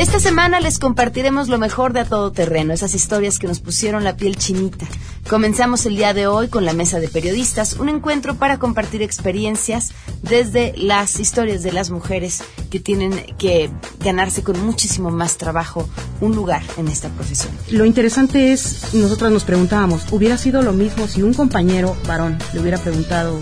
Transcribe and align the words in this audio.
Esta 0.00 0.18
semana 0.18 0.60
les 0.60 0.78
compartiremos 0.78 1.48
lo 1.48 1.58
mejor 1.58 1.92
de 1.92 2.00
A 2.00 2.04
Todo 2.06 2.32
Terreno, 2.32 2.72
esas 2.72 2.94
historias 2.94 3.38
que 3.38 3.46
nos 3.46 3.60
pusieron 3.60 4.02
la 4.02 4.16
piel 4.16 4.34
chinita. 4.34 4.86
Comenzamos 5.28 5.84
el 5.84 5.94
día 5.94 6.14
de 6.14 6.26
hoy 6.26 6.48
con 6.48 6.64
la 6.64 6.72
mesa 6.72 7.00
de 7.00 7.08
periodistas, 7.08 7.74
un 7.74 7.90
encuentro 7.90 8.36
para 8.36 8.58
compartir 8.58 9.02
experiencias 9.02 9.92
desde 10.22 10.72
las 10.78 11.20
historias 11.20 11.62
de 11.62 11.72
las 11.72 11.90
mujeres 11.90 12.42
que 12.70 12.80
tienen 12.80 13.12
que 13.36 13.68
ganarse 14.02 14.42
con 14.42 14.58
muchísimo 14.64 15.10
más 15.10 15.36
trabajo 15.36 15.86
un 16.22 16.34
lugar 16.34 16.62
en 16.78 16.88
esta 16.88 17.10
profesión. 17.10 17.52
Lo 17.70 17.84
interesante 17.84 18.54
es, 18.54 18.94
nosotras 18.94 19.30
nos 19.30 19.44
preguntábamos, 19.44 20.10
¿hubiera 20.12 20.38
sido 20.38 20.62
lo 20.62 20.72
mismo 20.72 21.08
si 21.08 21.20
un 21.20 21.34
compañero 21.34 21.94
varón 22.08 22.38
le 22.54 22.60
hubiera 22.60 22.78
preguntado 22.78 23.38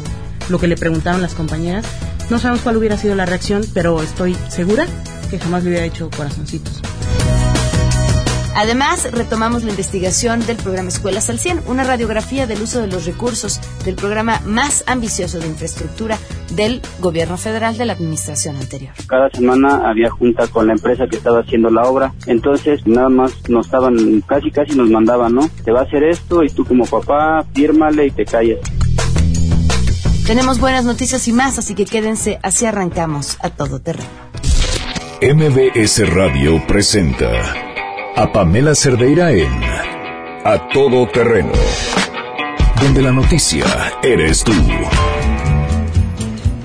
lo 0.49 0.59
que 0.59 0.67
le 0.67 0.77
preguntaron 0.77 1.23
las 1.23 1.35
compañeras? 1.35 1.87
No 2.31 2.39
sabemos 2.39 2.63
cuál 2.63 2.77
hubiera 2.77 2.97
sido 2.97 3.15
la 3.15 3.27
reacción, 3.27 3.63
pero 3.73 4.03
estoy 4.03 4.35
segura 4.49 4.87
que 5.31 5.39
jamás 5.39 5.65
le 5.65 5.71
hubiera 5.71 5.87
hecho 5.87 6.11
corazoncitos. 6.15 6.83
Además, 8.61 9.13
retomamos 9.13 9.63
la 9.63 9.71
investigación 9.71 10.45
del 10.45 10.57
programa 10.57 10.89
Escuelas 10.89 11.31
al 11.31 11.39
100, 11.39 11.61
una 11.69 11.85
radiografía 11.85 12.49
del 12.49 12.61
uso 12.61 12.81
de 12.81 12.89
los 12.89 13.07
recursos 13.07 13.61
del 13.85 13.95
programa 13.95 14.41
más 14.47 14.83
ambicioso 14.89 15.39
de 15.39 15.47
infraestructura 15.47 16.19
del 16.57 16.83
gobierno 17.01 17.37
federal 17.37 17.79
de 17.79 17.87
la 17.87 17.93
administración 17.93 18.57
anterior. 18.57 18.93
Cada 19.07 19.31
semana 19.31 19.89
había 19.89 20.11
junta 20.11 20.49
con 20.49 20.67
la 20.67 20.73
empresa 20.73 21.07
que 21.07 21.19
estaba 21.19 21.39
haciendo 21.39 21.71
la 21.71 21.85
obra, 21.85 22.13
entonces 22.27 22.85
nada 22.85 23.09
más 23.09 23.49
nos 23.49 23.67
estaban, 23.67 24.23
casi 24.23 24.51
casi 24.51 24.75
nos 24.75 24.91
mandaban, 24.91 25.37
¿no? 25.37 25.49
Te 25.65 25.71
va 25.71 25.81
a 25.81 25.85
hacer 25.85 26.03
esto 26.03 26.43
y 26.43 26.51
tú 26.51 26.65
como 26.65 26.85
papá, 26.85 27.47
fírmale 27.55 28.07
y 28.07 28.11
te 28.11 28.25
callas. 28.25 28.59
Tenemos 30.29 30.61
buenas 30.61 30.85
noticias 30.85 31.27
y 31.27 31.33
más, 31.33 31.59
así 31.59 31.75
que 31.75 31.87
quédense, 31.87 32.39
así 32.43 32.67
arrancamos 32.67 33.39
a 33.41 33.49
todo 33.49 33.81
terreno. 33.81 34.11
MBS 35.23 36.07
Radio 36.15 36.63
presenta 36.67 37.31
a 38.15 38.31
Pamela 38.31 38.75
Cerdeira 38.75 39.33
en 39.33 39.49
A 40.45 40.69
Todo 40.71 41.09
Terreno, 41.09 41.53
donde 42.79 43.01
la 43.01 43.11
noticia 43.11 43.65
eres 44.03 44.45
tú. 44.45 44.53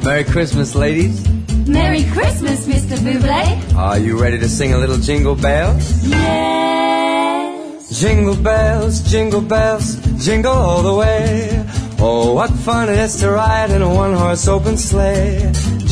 Merry 0.03 0.25
Christmas, 0.25 0.75
ladies. 0.75 1.21
Merry 1.65 2.03
Christmas, 2.03 2.67
Mr. 2.67 2.99
Buble. 2.99 3.77
Are 3.77 3.97
you 3.97 4.19
ready 4.19 4.37
to 4.39 4.49
sing 4.49 4.73
a 4.73 4.77
little 4.77 4.97
jingle 4.97 5.35
bells? 5.35 6.05
Yes. 6.05 7.97
Jingle 7.97 8.35
bells, 8.35 9.09
jingle 9.09 9.39
bells, 9.39 9.95
jingle 10.17 10.51
all 10.51 10.83
the 10.83 10.93
way. 10.93 11.63
Oh, 12.05 12.33
what 12.33 12.49
fun 12.49 12.89
it 12.89 12.97
is 12.97 13.15
to 13.21 13.31
ride 13.31 13.71
in 13.71 13.81
a 13.81 13.87
one 13.87 14.13
horse 14.13 14.45
open 14.49 14.77
sleigh. 14.77 15.82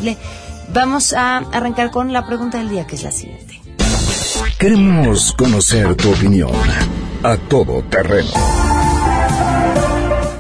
Vamos 0.73 1.13
a 1.13 1.39
arrancar 1.39 1.91
con 1.91 2.13
la 2.13 2.27
pregunta 2.27 2.59
del 2.59 2.69
día, 2.69 2.87
que 2.87 2.97
es 2.97 3.03
la 3.03 3.13
siguiente. 3.13 3.61
Queremos 4.59 5.33
conocer 5.33 5.95
tu 5.95 6.11
opinión. 6.11 6.51
A 7.23 7.37
Todo 7.37 7.83
Terreno. 7.85 8.31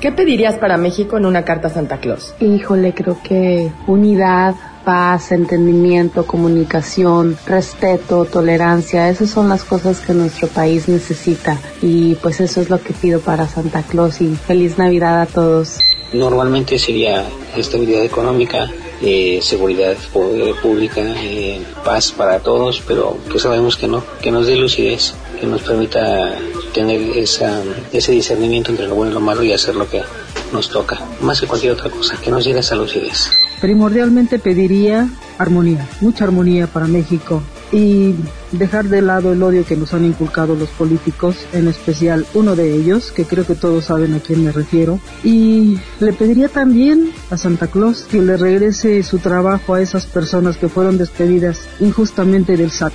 ¿Qué 0.00 0.12
pedirías 0.12 0.58
para 0.58 0.76
México 0.76 1.16
en 1.16 1.24
una 1.24 1.46
carta 1.46 1.68
a 1.68 1.70
Santa 1.70 1.98
Claus? 1.98 2.34
Híjole, 2.38 2.92
creo 2.92 3.18
que 3.22 3.72
unidad, 3.86 4.54
paz, 4.84 5.32
entendimiento, 5.32 6.26
comunicación, 6.26 7.38
respeto, 7.46 8.26
tolerancia, 8.26 9.08
esas 9.08 9.30
son 9.30 9.48
las 9.48 9.64
cosas 9.64 10.00
que 10.00 10.12
nuestro 10.12 10.48
país 10.48 10.88
necesita 10.88 11.58
y 11.80 12.16
pues 12.16 12.40
eso 12.40 12.60
es 12.60 12.68
lo 12.68 12.82
que 12.82 12.92
pido 12.92 13.20
para 13.20 13.48
Santa 13.48 13.82
Claus 13.82 14.20
y 14.20 14.34
feliz 14.34 14.76
Navidad 14.76 15.22
a 15.22 15.26
todos. 15.26 15.78
Normalmente 16.12 16.78
sería 16.78 17.24
estabilidad 17.56 18.04
económica, 18.04 18.70
eh, 19.00 19.40
seguridad 19.42 19.96
pública, 20.62 21.02
eh, 21.02 21.60
paz 21.84 22.12
para 22.12 22.40
todos, 22.40 22.82
pero 22.86 23.18
que 23.30 23.38
sabemos 23.38 23.76
que 23.76 23.88
no, 23.88 24.04
que 24.22 24.30
nos 24.30 24.46
dé 24.46 24.56
lucidez, 24.56 25.14
que 25.40 25.46
nos 25.46 25.62
permita 25.62 26.32
tener 26.72 27.00
esa, 27.16 27.62
ese 27.92 28.12
discernimiento 28.12 28.70
entre 28.70 28.86
lo 28.86 28.94
bueno 28.94 29.12
y 29.12 29.14
lo 29.14 29.20
malo 29.20 29.42
y 29.42 29.52
hacer 29.52 29.74
lo 29.74 29.88
que 29.88 30.02
nos 30.52 30.70
toca, 30.70 31.00
más 31.20 31.40
que 31.40 31.46
cualquier 31.46 31.72
otra 31.72 31.90
cosa, 31.90 32.16
que 32.20 32.30
nos 32.30 32.44
llegue 32.44 32.60
esa 32.60 32.76
lucidez. 32.76 33.30
Primordialmente 33.60 34.38
pediría 34.38 35.08
armonía, 35.38 35.88
mucha 36.00 36.24
armonía 36.24 36.66
para 36.66 36.86
México 36.86 37.42
y 37.74 38.14
dejar 38.52 38.84
de 38.84 39.02
lado 39.02 39.32
el 39.32 39.42
odio 39.42 39.64
que 39.66 39.76
nos 39.76 39.92
han 39.94 40.04
inculcado 40.04 40.54
los 40.54 40.68
políticos, 40.68 41.36
en 41.52 41.66
especial 41.66 42.24
uno 42.32 42.54
de 42.54 42.72
ellos, 42.72 43.10
que 43.10 43.24
creo 43.24 43.44
que 43.44 43.56
todos 43.56 43.86
saben 43.86 44.14
a 44.14 44.20
quién 44.20 44.44
me 44.44 44.52
refiero. 44.52 45.00
Y 45.24 45.80
le 45.98 46.12
pediría 46.12 46.48
también 46.48 47.10
a 47.30 47.36
Santa 47.36 47.66
Claus 47.66 48.02
que 48.02 48.22
le 48.22 48.36
regrese 48.36 49.02
su 49.02 49.18
trabajo 49.18 49.74
a 49.74 49.80
esas 49.82 50.06
personas 50.06 50.56
que 50.56 50.68
fueron 50.68 50.98
despedidas 50.98 51.62
injustamente 51.80 52.56
del 52.56 52.70
SAT, 52.70 52.92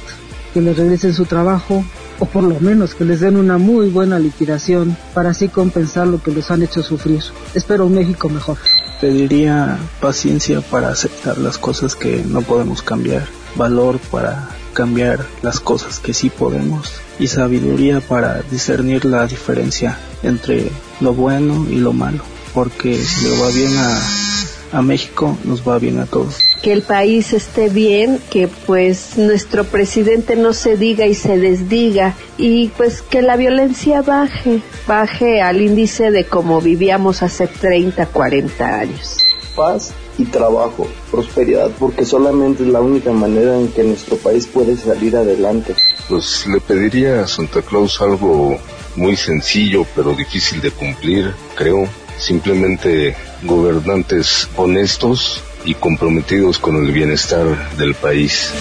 que 0.53 0.62
le 0.62 0.73
regresen 0.73 1.13
su 1.13 1.25
trabajo 1.25 1.84
o 2.19 2.25
por 2.25 2.44
lo 2.44 2.57
menos 2.62 2.95
que 2.95 3.03
les 3.03 3.19
den 3.19 3.35
una 3.35 3.57
muy 3.57 3.89
buena 3.89 4.18
liquidación 4.18 4.95
para 5.13 5.31
así 5.31 5.50
compensar 5.50 6.07
lo 6.07 6.23
que 6.23 6.31
los 6.31 6.51
han 6.51 6.63
hecho 6.63 6.84
sufrir. 6.84 7.22
Espero 7.53 7.85
un 7.85 7.95
México 7.95 8.29
mejor. 8.29 8.57
Pediría 9.01 9.78
paciencia 10.00 10.62
para 10.62 10.89
aceptar 10.89 11.38
las 11.38 11.57
cosas 11.57 11.95
que 11.95 12.23
no 12.25 12.41
podemos 12.41 12.81
cambiar, 12.81 13.28
valor 13.56 14.00
para 14.12 14.50
cambiar 14.74 15.25
las 15.41 15.59
cosas 15.59 16.00
que 16.00 16.13
sí 16.13 16.30
podemos 16.30 16.94
y 17.19 17.28
sabiduría 17.28 18.00
para 18.02 18.41
discernir 18.50 19.06
la 19.06 19.28
diferencia 19.28 19.97
entre 20.24 20.69
lo 21.00 21.13
bueno 21.13 21.66
y 21.69 21.75
lo 21.75 21.94
malo, 21.94 22.24
porque 22.53 22.97
le 23.24 23.30
va 23.41 23.50
bien 23.50 23.78
a, 23.78 24.78
a 24.80 24.81
México, 24.81 25.38
nos 25.44 25.68
va 25.68 25.80
bien 25.80 26.00
a 26.00 26.06
todos. 26.06 26.38
que 26.62 26.74
el 26.74 26.81
país 26.81 27.31
esté 27.34 27.69
bien, 27.69 28.19
que 28.30 28.50
pues 28.50 29.18
nuestro 29.18 29.63
presidente 29.63 30.35
no 30.35 30.53
se 30.53 30.75
diga 30.75 31.06
y 31.06 31.16
se 31.16 31.38
desdiga 31.38 32.16
y 32.38 32.68
pues 32.75 33.01
que 33.01 33.22
la 33.22 33.38
violencia 33.38 34.01
baje, 34.01 34.62
baje 34.86 35.41
al 35.41 35.62
índice 35.62 36.12
de 36.12 36.25
como 36.25 36.59
vivíamos 36.59 37.24
hace 37.24 37.47
30, 37.47 38.07
40 38.07 38.80
años. 38.80 39.18
Paz 39.56 39.92
y 40.18 40.26
trabajo, 40.26 40.88
prosperidad, 41.12 41.72
porque 41.80 42.06
solamente 42.06 42.64
es 42.64 42.70
la 42.70 42.82
única 42.82 43.12
manera 43.12 43.58
en 43.58 43.70
que 43.70 43.84
nuestro 43.84 44.18
país 44.18 44.48
puede 44.48 44.78
salir 44.78 45.16
adelante. 45.16 45.76
Pues 46.08 46.46
le 46.48 46.60
pediría 46.60 47.22
a 47.22 47.28
Santa 47.28 47.62
Claus 47.62 48.02
algo 48.02 48.58
muy 48.96 49.16
sencillo 49.16 49.86
pero 49.96 50.14
difícil 50.14 50.62
de 50.62 50.72
cumplir, 50.72 51.34
creo. 51.56 51.88
Simplemente 52.18 53.16
gobernantes 53.44 54.50
honestos 54.58 55.42
y 55.64 55.74
comprometidos 55.74 56.60
con 56.60 56.76
el 56.76 56.92
bienestar 56.92 57.78
del 57.78 57.96
país. 57.96 58.52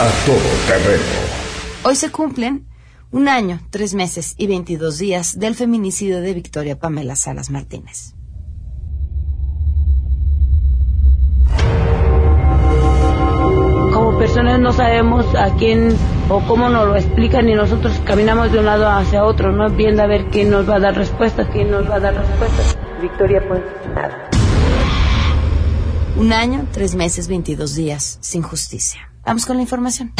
A 0.00 0.26
Todo 0.26 0.36
Terreno. 0.66 1.02
Hoy 1.82 1.96
se 1.96 2.10
cumplen 2.10 2.66
un 3.10 3.28
año, 3.28 3.60
tres 3.70 3.94
meses 3.94 4.34
y 4.36 4.46
22 4.46 4.98
días 4.98 5.38
del 5.38 5.54
feminicidio 5.56 6.20
de 6.20 6.32
Victoria 6.32 6.78
Pamela 6.78 7.16
Salas 7.16 7.50
Martínez. 7.50 8.14
Personas 14.30 14.60
no 14.60 14.72
sabemos 14.72 15.26
a 15.34 15.56
quién 15.56 15.88
o 16.28 16.40
cómo 16.46 16.68
nos 16.68 16.86
lo 16.86 16.94
explican 16.94 17.48
y 17.48 17.54
nosotros 17.54 18.00
caminamos 18.04 18.52
de 18.52 18.60
un 18.60 18.64
lado 18.64 18.88
hacia 18.88 19.24
otro, 19.24 19.50
¿no? 19.50 19.68
Viendo 19.70 20.04
a 20.04 20.06
ver 20.06 20.26
quién 20.30 20.50
nos 20.50 20.70
va 20.70 20.76
a 20.76 20.78
dar 20.78 20.94
respuestas, 20.94 21.48
quién 21.52 21.68
nos 21.68 21.90
va 21.90 21.96
a 21.96 22.00
dar 22.00 22.14
respuestas. 22.14 22.78
Victoria, 23.02 23.42
pues 23.48 23.60
nada. 23.92 24.30
Un 26.16 26.32
año, 26.32 26.64
tres 26.70 26.94
meses, 26.94 27.26
22 27.26 27.74
días 27.74 28.18
sin 28.20 28.42
justicia. 28.42 29.10
Vamos 29.26 29.46
con 29.46 29.56
la 29.56 29.62
información. 29.62 30.12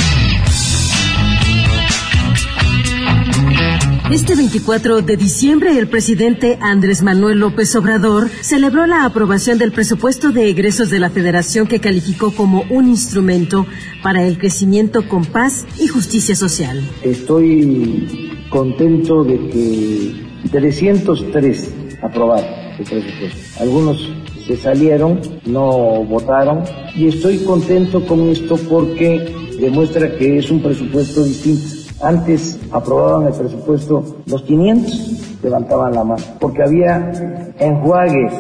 Este 4.10 4.34
24 4.34 5.02
de 5.02 5.16
diciembre, 5.16 5.78
el 5.78 5.86
presidente 5.86 6.58
Andrés 6.60 7.00
Manuel 7.00 7.38
López 7.38 7.76
Obrador 7.76 8.28
celebró 8.28 8.84
la 8.86 9.04
aprobación 9.04 9.56
del 9.56 9.70
presupuesto 9.70 10.32
de 10.32 10.48
egresos 10.48 10.90
de 10.90 10.98
la 10.98 11.10
Federación 11.10 11.68
que 11.68 11.78
calificó 11.78 12.34
como 12.34 12.64
un 12.70 12.88
instrumento 12.88 13.66
para 14.02 14.24
el 14.24 14.36
crecimiento 14.36 15.08
con 15.08 15.24
paz 15.24 15.64
y 15.78 15.86
justicia 15.86 16.34
social. 16.34 16.82
Estoy 17.04 18.42
contento 18.50 19.22
de 19.22 19.38
que 19.48 20.12
303 20.50 21.74
aprobaron 22.02 22.50
el 22.80 22.84
presupuesto. 22.84 23.60
Algunos 23.60 24.12
se 24.44 24.56
salieron, 24.56 25.20
no 25.46 26.02
votaron 26.02 26.64
y 26.96 27.06
estoy 27.06 27.38
contento 27.44 28.04
con 28.04 28.28
esto 28.30 28.56
porque 28.68 29.32
demuestra 29.60 30.16
que 30.16 30.38
es 30.38 30.50
un 30.50 30.60
presupuesto 30.60 31.22
distinto 31.22 31.79
antes 32.02 32.58
aprobaban 32.72 33.26
el 33.26 33.34
presupuesto 33.34 34.04
los 34.26 34.42
500, 34.42 35.38
levantaban 35.42 35.94
la 35.94 36.04
mano, 36.04 36.22
porque 36.38 36.62
había 36.62 37.52
enjuagues, 37.58 38.32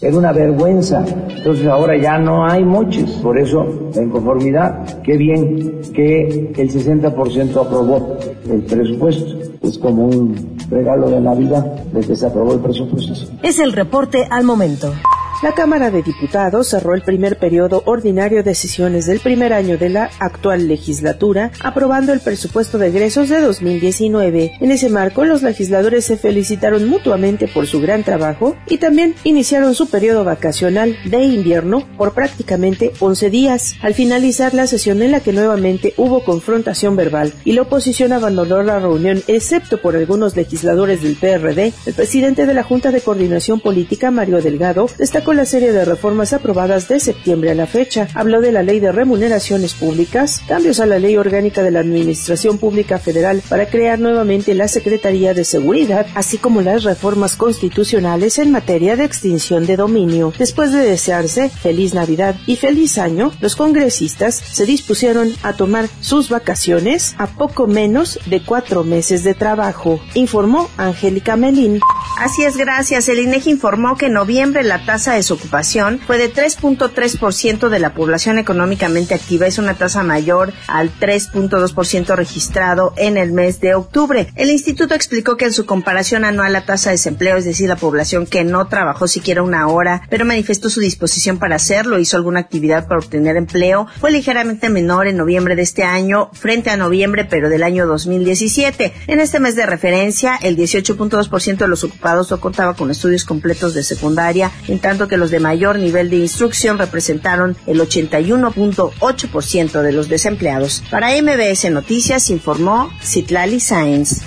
era 0.00 0.16
una 0.16 0.32
vergüenza. 0.32 1.04
Entonces 1.28 1.66
ahora 1.66 1.96
ya 1.96 2.18
no 2.18 2.46
hay 2.46 2.64
moches, 2.64 3.10
por 3.22 3.38
eso 3.38 3.64
la 3.94 4.02
inconformidad. 4.02 5.02
Qué 5.02 5.16
bien 5.16 5.80
que 5.92 6.52
el 6.56 6.70
60% 6.70 7.66
aprobó 7.66 8.16
el 8.48 8.62
presupuesto. 8.62 9.38
Es 9.62 9.78
como 9.78 10.06
un 10.06 10.56
regalo 10.70 11.10
de 11.10 11.20
Navidad 11.20 11.64
desde 11.92 12.08
que 12.08 12.16
se 12.16 12.26
aprobó 12.26 12.52
el 12.52 12.60
presupuesto. 12.60 13.12
Es 13.42 13.58
el 13.58 13.72
reporte 13.72 14.26
al 14.30 14.44
momento. 14.44 14.92
La 15.40 15.54
Cámara 15.54 15.92
de 15.92 16.02
Diputados 16.02 16.66
cerró 16.66 16.94
el 16.94 17.02
primer 17.02 17.38
periodo 17.38 17.84
ordinario 17.86 18.42
de 18.42 18.56
sesiones 18.56 19.06
del 19.06 19.20
primer 19.20 19.52
año 19.52 19.78
de 19.78 19.88
la 19.88 20.10
actual 20.18 20.66
legislatura, 20.66 21.52
aprobando 21.62 22.12
el 22.12 22.18
presupuesto 22.18 22.76
de 22.76 22.88
egresos 22.88 23.28
de 23.28 23.40
2019. 23.40 24.54
En 24.58 24.72
ese 24.72 24.88
marco, 24.88 25.24
los 25.24 25.44
legisladores 25.44 26.06
se 26.06 26.16
felicitaron 26.16 26.88
mutuamente 26.88 27.46
por 27.46 27.68
su 27.68 27.80
gran 27.80 28.02
trabajo 28.02 28.56
y 28.66 28.78
también 28.78 29.14
iniciaron 29.22 29.76
su 29.76 29.88
periodo 29.88 30.24
vacacional 30.24 30.96
de 31.04 31.22
invierno 31.22 31.86
por 31.96 32.14
prácticamente 32.14 32.90
11 32.98 33.30
días. 33.30 33.76
Al 33.80 33.94
finalizar 33.94 34.54
la 34.54 34.66
sesión 34.66 35.02
en 35.02 35.12
la 35.12 35.20
que 35.20 35.32
nuevamente 35.32 35.94
hubo 35.98 36.24
confrontación 36.24 36.96
verbal 36.96 37.32
y 37.44 37.52
la 37.52 37.62
oposición 37.62 38.12
abandonó 38.12 38.64
la 38.64 38.80
reunión 38.80 39.22
excepto 39.28 39.80
por 39.80 39.94
algunos 39.94 40.34
legisladores 40.34 41.00
del 41.00 41.14
PRD, 41.14 41.72
el 41.86 41.94
presidente 41.94 42.44
de 42.44 42.54
la 42.54 42.64
Junta 42.64 42.90
de 42.90 43.02
Coordinación 43.02 43.60
Política, 43.60 44.10
Mario 44.10 44.42
Delgado, 44.42 44.88
destacó 44.98 45.27
con 45.28 45.36
la 45.36 45.44
serie 45.44 45.72
de 45.72 45.84
reformas 45.84 46.32
aprobadas 46.32 46.88
de 46.88 46.98
septiembre 46.98 47.50
a 47.50 47.54
la 47.54 47.66
fecha. 47.66 48.08
Habló 48.14 48.40
de 48.40 48.50
la 48.50 48.62
Ley 48.62 48.80
de 48.80 48.92
Remuneraciones 48.92 49.74
Públicas, 49.74 50.40
cambios 50.48 50.80
a 50.80 50.86
la 50.86 50.98
Ley 50.98 51.18
Orgánica 51.18 51.62
de 51.62 51.70
la 51.70 51.80
Administración 51.80 52.56
Pública 52.56 52.98
Federal 52.98 53.42
para 53.46 53.68
crear 53.68 53.98
nuevamente 53.98 54.54
la 54.54 54.68
Secretaría 54.68 55.34
de 55.34 55.44
Seguridad, 55.44 56.06
así 56.14 56.38
como 56.38 56.62
las 56.62 56.82
reformas 56.82 57.36
constitucionales 57.36 58.38
en 58.38 58.52
materia 58.52 58.96
de 58.96 59.04
extinción 59.04 59.66
de 59.66 59.76
dominio. 59.76 60.32
Después 60.38 60.72
de 60.72 60.78
desearse 60.78 61.50
feliz 61.50 61.92
Navidad 61.92 62.34
y 62.46 62.56
feliz 62.56 62.96
año, 62.96 63.30
los 63.42 63.54
congresistas 63.54 64.34
se 64.34 64.64
dispusieron 64.64 65.30
a 65.42 65.52
tomar 65.52 65.90
sus 66.00 66.30
vacaciones 66.30 67.14
a 67.18 67.26
poco 67.26 67.66
menos 67.66 68.18
de 68.24 68.42
cuatro 68.42 68.82
meses 68.82 69.24
de 69.24 69.34
trabajo, 69.34 70.00
informó 70.14 70.70
Angélica 70.78 71.36
Melín. 71.36 71.80
Así 72.18 72.44
es, 72.44 72.56
gracias. 72.56 73.08
El 73.10 73.20
INEGI 73.20 73.50
informó 73.50 73.96
que 73.96 74.06
en 74.06 74.14
noviembre 74.14 74.64
la 74.64 74.84
tasa 74.86 75.14
de 75.14 75.17
desocupación 75.18 76.00
fue 76.04 76.18
de 76.18 76.32
3.3% 76.32 77.68
de 77.68 77.78
la 77.78 77.94
población 77.94 78.38
económicamente 78.38 79.14
activa. 79.14 79.46
Es 79.46 79.58
una 79.58 79.74
tasa 79.74 80.02
mayor 80.02 80.52
al 80.66 80.90
3.2% 80.98 82.16
registrado 82.16 82.94
en 82.96 83.16
el 83.16 83.32
mes 83.32 83.60
de 83.60 83.74
octubre. 83.74 84.32
El 84.34 84.50
instituto 84.50 84.94
explicó 84.94 85.36
que 85.36 85.46
en 85.46 85.52
su 85.52 85.66
comparación 85.66 86.24
anual 86.24 86.52
la 86.52 86.64
tasa 86.64 86.90
de 86.90 86.94
desempleo, 86.94 87.36
es 87.36 87.44
decir, 87.44 87.68
la 87.68 87.76
población 87.76 88.26
que 88.26 88.44
no 88.44 88.68
trabajó 88.68 89.08
siquiera 89.08 89.42
una 89.42 89.68
hora, 89.68 90.02
pero 90.08 90.24
manifestó 90.24 90.70
su 90.70 90.80
disposición 90.80 91.38
para 91.38 91.56
hacerlo, 91.56 91.98
hizo 91.98 92.16
alguna 92.16 92.40
actividad 92.40 92.86
para 92.86 93.00
obtener 93.00 93.36
empleo, 93.36 93.86
fue 94.00 94.10
ligeramente 94.10 94.68
menor 94.68 95.06
en 95.06 95.16
noviembre 95.16 95.56
de 95.56 95.62
este 95.62 95.82
año 95.82 96.30
frente 96.32 96.70
a 96.70 96.76
noviembre, 96.76 97.24
pero 97.24 97.48
del 97.48 97.62
año 97.62 97.86
2017. 97.86 98.92
En 99.06 99.20
este 99.20 99.40
mes 99.40 99.56
de 99.56 99.66
referencia, 99.66 100.38
el 100.40 100.56
18.2% 100.56 101.56
de 101.56 101.68
los 101.68 101.84
ocupados 101.84 102.30
no 102.30 102.40
contaba 102.40 102.74
con 102.74 102.90
estudios 102.90 103.24
completos 103.24 103.74
de 103.74 103.82
secundaria, 103.82 104.50
en 104.68 104.78
tanto 104.78 105.07
que 105.08 105.16
los 105.16 105.30
de 105.30 105.40
mayor 105.40 105.78
nivel 105.78 106.10
de 106.10 106.16
instrucción 106.16 106.78
representaron 106.78 107.56
el 107.66 107.80
81.8% 107.80 109.82
de 109.82 109.92
los 109.92 110.08
desempleados. 110.08 110.82
Para 110.90 111.10
MBS 111.20 111.70
Noticias 111.70 112.30
informó 112.30 112.90
Citlali 113.02 113.60
Sáenz. 113.60 114.22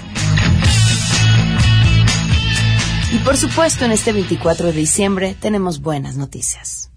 Y 3.13 3.17
por 3.19 3.35
supuesto, 3.35 3.85
en 3.85 3.91
este 3.91 4.13
24 4.13 4.67
de 4.67 4.73
diciembre 4.73 5.35
tenemos 5.39 5.81
buenas 5.81 6.15
noticias. 6.15 6.91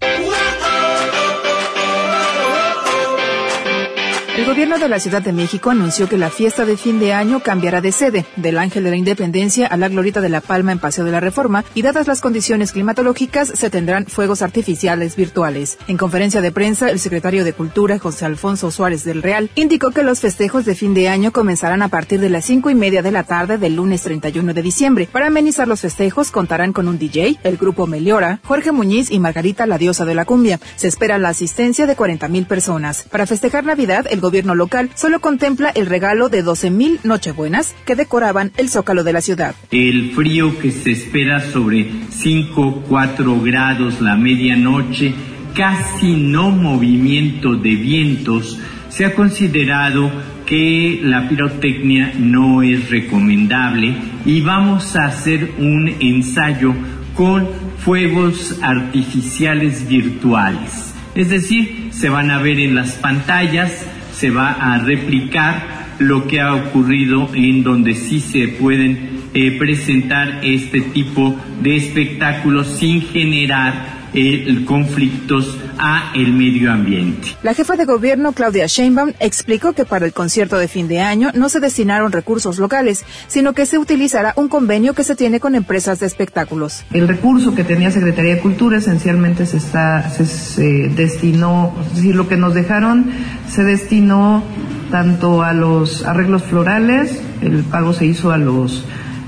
El 4.37 4.43
gobierno 4.43 4.77
de 4.77 4.89
la 4.89 4.99
Ciudad 4.99 5.21
de 5.21 5.31
México 5.31 5.69
anunció 5.69 6.09
que 6.09 6.17
la 6.17 6.29
fiesta 6.29 6.65
de 6.65 6.75
fin 6.75 6.99
de 6.99 7.13
año 7.13 7.39
cambiará 7.39 7.79
de 7.79 7.93
sede, 7.93 8.25
del 8.35 8.57
Ángel 8.57 8.83
de 8.83 8.89
la 8.89 8.97
Independencia 8.97 9.65
a 9.65 9.77
la 9.77 9.87
Glorita 9.87 10.19
de 10.19 10.27
la 10.27 10.41
Palma 10.41 10.73
en 10.73 10.79
Paseo 10.79 11.05
de 11.05 11.11
la 11.11 11.21
Reforma, 11.21 11.63
y 11.73 11.83
dadas 11.83 12.05
las 12.05 12.19
condiciones 12.19 12.73
climatológicas, 12.73 13.47
se 13.47 13.69
tendrán 13.69 14.07
fuegos 14.07 14.41
artificiales 14.41 15.15
virtuales. 15.15 15.77
En 15.87 15.95
conferencia 15.95 16.41
de 16.41 16.51
prensa, 16.51 16.89
el 16.89 16.99
secretario 16.99 17.45
de 17.45 17.53
Cultura, 17.53 17.97
José 17.97 18.25
Alfonso 18.25 18.71
Suárez 18.71 19.05
del 19.05 19.23
Real, 19.23 19.49
indicó 19.55 19.91
que 19.91 20.03
los 20.03 20.19
festejos 20.19 20.65
de 20.65 20.75
fin 20.75 20.93
de 20.93 21.07
año 21.07 21.31
comenzarán 21.31 21.81
a 21.81 21.87
partir 21.87 22.19
de 22.19 22.29
las 22.29 22.43
cinco 22.43 22.69
y 22.69 22.75
media 22.75 23.01
de 23.01 23.13
la 23.13 23.23
tarde 23.23 23.57
del 23.57 23.77
lunes 23.77 24.01
31 24.01 24.53
de 24.53 24.61
diciembre. 24.61 25.07
Para 25.09 25.27
amenizar 25.27 25.65
los 25.65 25.79
festejos, 25.79 26.31
contarán 26.31 26.73
con 26.73 26.89
un 26.89 26.99
DJ, 26.99 27.39
el 27.43 27.55
grupo 27.55 27.87
Meliora, 27.87 28.41
Jorge 28.43 28.73
Muñiz 28.73 29.11
y 29.11 29.19
Margarita, 29.19 29.65
la 29.65 29.77
diosa 29.77 30.03
de 30.03 30.13
la 30.13 30.25
cumbia. 30.25 30.59
Se 30.75 30.89
espera 30.89 31.17
la 31.19 31.29
asistencia 31.29 31.87
de 31.87 31.95
40 31.95 32.27
mil 32.27 32.45
personas. 32.45 33.03
Para 33.03 33.25
festejar 33.25 33.63
Navidad, 33.63 34.07
el 34.09 34.24
gobierno 34.25 34.55
local 34.55 34.89
solo 34.95 35.19
contempla 35.19 35.69
el 35.69 35.85
regalo 35.85 36.29
de 36.29 36.43
12.000 36.43 37.01
Nochebuenas 37.03 37.75
que 37.85 37.95
decoraban 37.95 38.51
el 38.57 38.69
zócalo 38.69 39.03
de 39.03 39.13
la 39.13 39.21
ciudad. 39.21 39.53
El 39.69 40.13
frío 40.13 40.57
que 40.57 40.71
se 40.71 40.91
espera 40.91 41.39
sobre 41.51 41.91
5, 42.09 42.85
4 42.89 43.41
grados 43.41 44.01
la 44.01 44.15
medianoche, 44.15 45.13
casi 45.53 46.15
no 46.15 46.49
movimiento 46.49 47.55
de 47.55 47.75
vientos, 47.75 48.59
se 48.89 49.05
ha 49.05 49.13
considerado 49.13 50.11
que 50.47 51.01
la 51.03 51.29
pirotecnia 51.29 52.13
no 52.17 52.63
es 52.63 52.89
recomendable 52.89 53.95
y 54.25 54.41
vamos 54.41 54.95
a 54.95 55.05
hacer 55.05 55.51
un 55.59 55.87
ensayo 55.99 56.73
con 57.13 57.47
fuegos 57.77 58.57
artificiales 58.63 59.87
virtuales. 59.87 60.93
Es 61.15 61.29
decir, 61.29 61.89
se 61.91 62.09
van 62.09 62.29
a 62.29 62.41
ver 62.41 62.59
en 62.59 62.75
las 62.75 62.93
pantallas 62.93 63.85
se 64.15 64.31
va 64.31 64.51
a 64.51 64.79
replicar 64.79 65.95
lo 65.99 66.27
que 66.27 66.41
ha 66.41 66.53
ocurrido 66.53 67.29
en 67.33 67.63
donde 67.63 67.95
sí 67.95 68.19
se 68.19 68.47
pueden 68.47 69.15
eh, 69.33 69.57
presentar 69.57 70.39
este 70.43 70.81
tipo 70.81 71.35
de 71.61 71.75
espectáculos 71.75 72.67
sin 72.79 73.01
generar 73.01 74.09
eh, 74.13 74.63
conflictos 74.65 75.57
a 75.77 76.11
el 76.15 76.33
medio 76.33 76.71
ambiente. 76.71 77.29
La 77.43 77.53
jefa 77.53 77.75
de 77.75 77.85
gobierno 77.85 78.31
Claudia 78.31 78.67
Sheinbaum 78.67 79.13
explicó 79.19 79.73
que 79.73 79.85
para 79.85 80.05
el 80.05 80.13
concierto 80.13 80.57
de 80.57 80.67
fin 80.67 80.87
de 80.87 81.01
año 81.01 81.31
no 81.33 81.49
se 81.49 81.59
destinaron 81.59 82.11
recursos 82.11 82.59
locales, 82.59 83.05
sino 83.27 83.53
que 83.53 83.65
se 83.65 83.77
utilizará 83.77 84.33
un 84.35 84.47
convenio 84.47 84.93
que 84.93 85.03
se 85.03 85.15
tiene 85.15 85.39
con 85.39 85.55
empresas 85.55 85.99
de 85.99 86.07
espectáculos. 86.07 86.83
El 86.91 87.07
recurso 87.07 87.55
que 87.55 87.63
tenía 87.63 87.91
Secretaría 87.91 88.35
de 88.35 88.41
Cultura 88.41 88.77
esencialmente 88.77 89.45
se 89.45 89.57
está 89.57 90.09
se, 90.09 90.89
destinó, 90.89 91.73
es 91.87 91.95
decir, 91.95 92.15
lo 92.15 92.27
que 92.27 92.37
nos 92.37 92.53
dejaron 92.53 93.11
se 93.49 93.63
destinó 93.63 94.43
tanto 94.91 95.43
a 95.43 95.53
los 95.53 96.05
arreglos 96.05 96.43
florales, 96.43 97.21
el 97.41 97.63
pago 97.63 97.93
se 97.93 98.05
hizo 98.05 98.31
a 98.31 98.37
los 98.37 98.85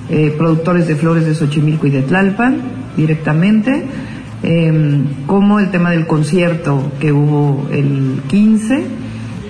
eh, 0.10 0.34
productores 0.38 0.88
de 0.88 0.96
flores 0.96 1.26
de 1.26 1.36
Xochimilco 1.36 1.88
y 1.88 1.92
de 1.92 2.02
Tlalpan 2.02 2.62
directamente 2.96 3.86
Em, 4.44 5.26
como 5.26 5.60
el 5.60 5.72
tema 5.72 5.92
del 5.92 6.06
concierto 6.06 6.92
que 7.00 7.12
hubo 7.12 7.68
el 7.72 8.22
15, 8.28 8.86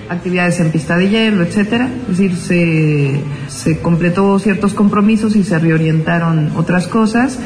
actividades 0.08 0.60
en 0.60 0.70
pista 0.70 0.96
de 0.96 1.10
hielo, 1.10 1.42
etcétera. 1.42 1.90
Es 2.10 2.18
decir, 2.18 2.36
se, 2.36 3.20
se 3.48 3.80
completó 3.80 4.38
ciertos 4.38 4.72
compromisos 4.72 5.36
y 5.36 5.44
se 5.44 5.58
reorientaron 5.58 6.52
otras 6.56 6.86
cosas. 6.86 7.38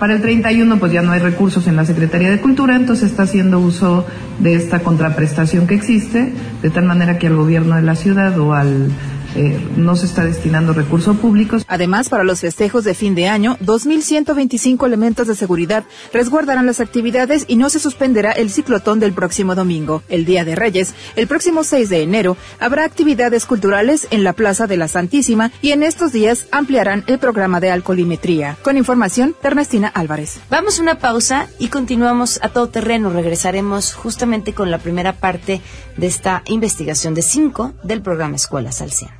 Para 0.00 0.14
el 0.14 0.22
31 0.22 0.78
pues 0.78 0.92
ya 0.92 1.02
no 1.02 1.12
hay 1.12 1.20
recursos 1.20 1.66
en 1.66 1.76
la 1.76 1.84
Secretaría 1.84 2.30
de 2.30 2.40
Cultura, 2.40 2.74
entonces 2.74 3.10
está 3.10 3.24
haciendo 3.24 3.60
uso 3.60 4.06
de 4.38 4.54
esta 4.54 4.80
contraprestación 4.80 5.66
que 5.66 5.74
existe, 5.74 6.32
de 6.62 6.70
tal 6.70 6.86
manera 6.86 7.18
que 7.18 7.26
al 7.26 7.36
gobierno 7.36 7.76
de 7.76 7.82
la 7.82 7.94
ciudad 7.94 8.38
o 8.38 8.54
al 8.54 8.88
eh, 9.34 9.58
no 9.76 9.96
se 9.96 10.06
está 10.06 10.24
destinando 10.24 10.72
recursos 10.72 11.16
públicos. 11.16 11.64
Además, 11.68 12.08
para 12.08 12.24
los 12.24 12.40
festejos 12.40 12.84
de 12.84 12.94
fin 12.94 13.14
de 13.14 13.28
año, 13.28 13.56
2.125 13.60 14.86
elementos 14.86 15.26
de 15.26 15.34
seguridad 15.34 15.84
resguardarán 16.12 16.66
las 16.66 16.80
actividades 16.80 17.44
y 17.48 17.56
no 17.56 17.70
se 17.70 17.80
suspenderá 17.80 18.32
el 18.32 18.50
ciclotón 18.50 19.00
del 19.00 19.12
próximo 19.12 19.54
domingo. 19.54 20.02
El 20.08 20.24
Día 20.24 20.44
de 20.44 20.56
Reyes, 20.56 20.94
el 21.16 21.26
próximo 21.26 21.64
6 21.64 21.88
de 21.88 22.02
enero, 22.02 22.36
habrá 22.58 22.84
actividades 22.84 23.46
culturales 23.46 24.08
en 24.10 24.24
la 24.24 24.32
Plaza 24.32 24.66
de 24.66 24.76
la 24.76 24.88
Santísima 24.88 25.52
y 25.62 25.72
en 25.72 25.82
estos 25.82 26.12
días 26.12 26.46
ampliarán 26.50 27.04
el 27.06 27.18
programa 27.18 27.60
de 27.60 27.70
alcoholimetría. 27.70 28.56
Con 28.62 28.76
información, 28.76 29.34
Ernestina 29.42 29.88
Álvarez. 29.88 30.40
Vamos 30.50 30.78
a 30.78 30.82
una 30.82 30.98
pausa 30.98 31.48
y 31.58 31.68
continuamos 31.68 32.40
a 32.42 32.48
todo 32.48 32.68
terreno. 32.68 33.10
Regresaremos 33.10 33.94
justamente 33.94 34.54
con 34.54 34.70
la 34.70 34.78
primera 34.78 35.14
parte 35.14 35.60
de 35.96 36.06
esta 36.06 36.42
investigación 36.46 37.14
de 37.14 37.22
5 37.22 37.74
del 37.82 38.02
programa 38.02 38.36
Escuelas 38.36 38.80
al 38.80 38.90
100. 38.90 39.19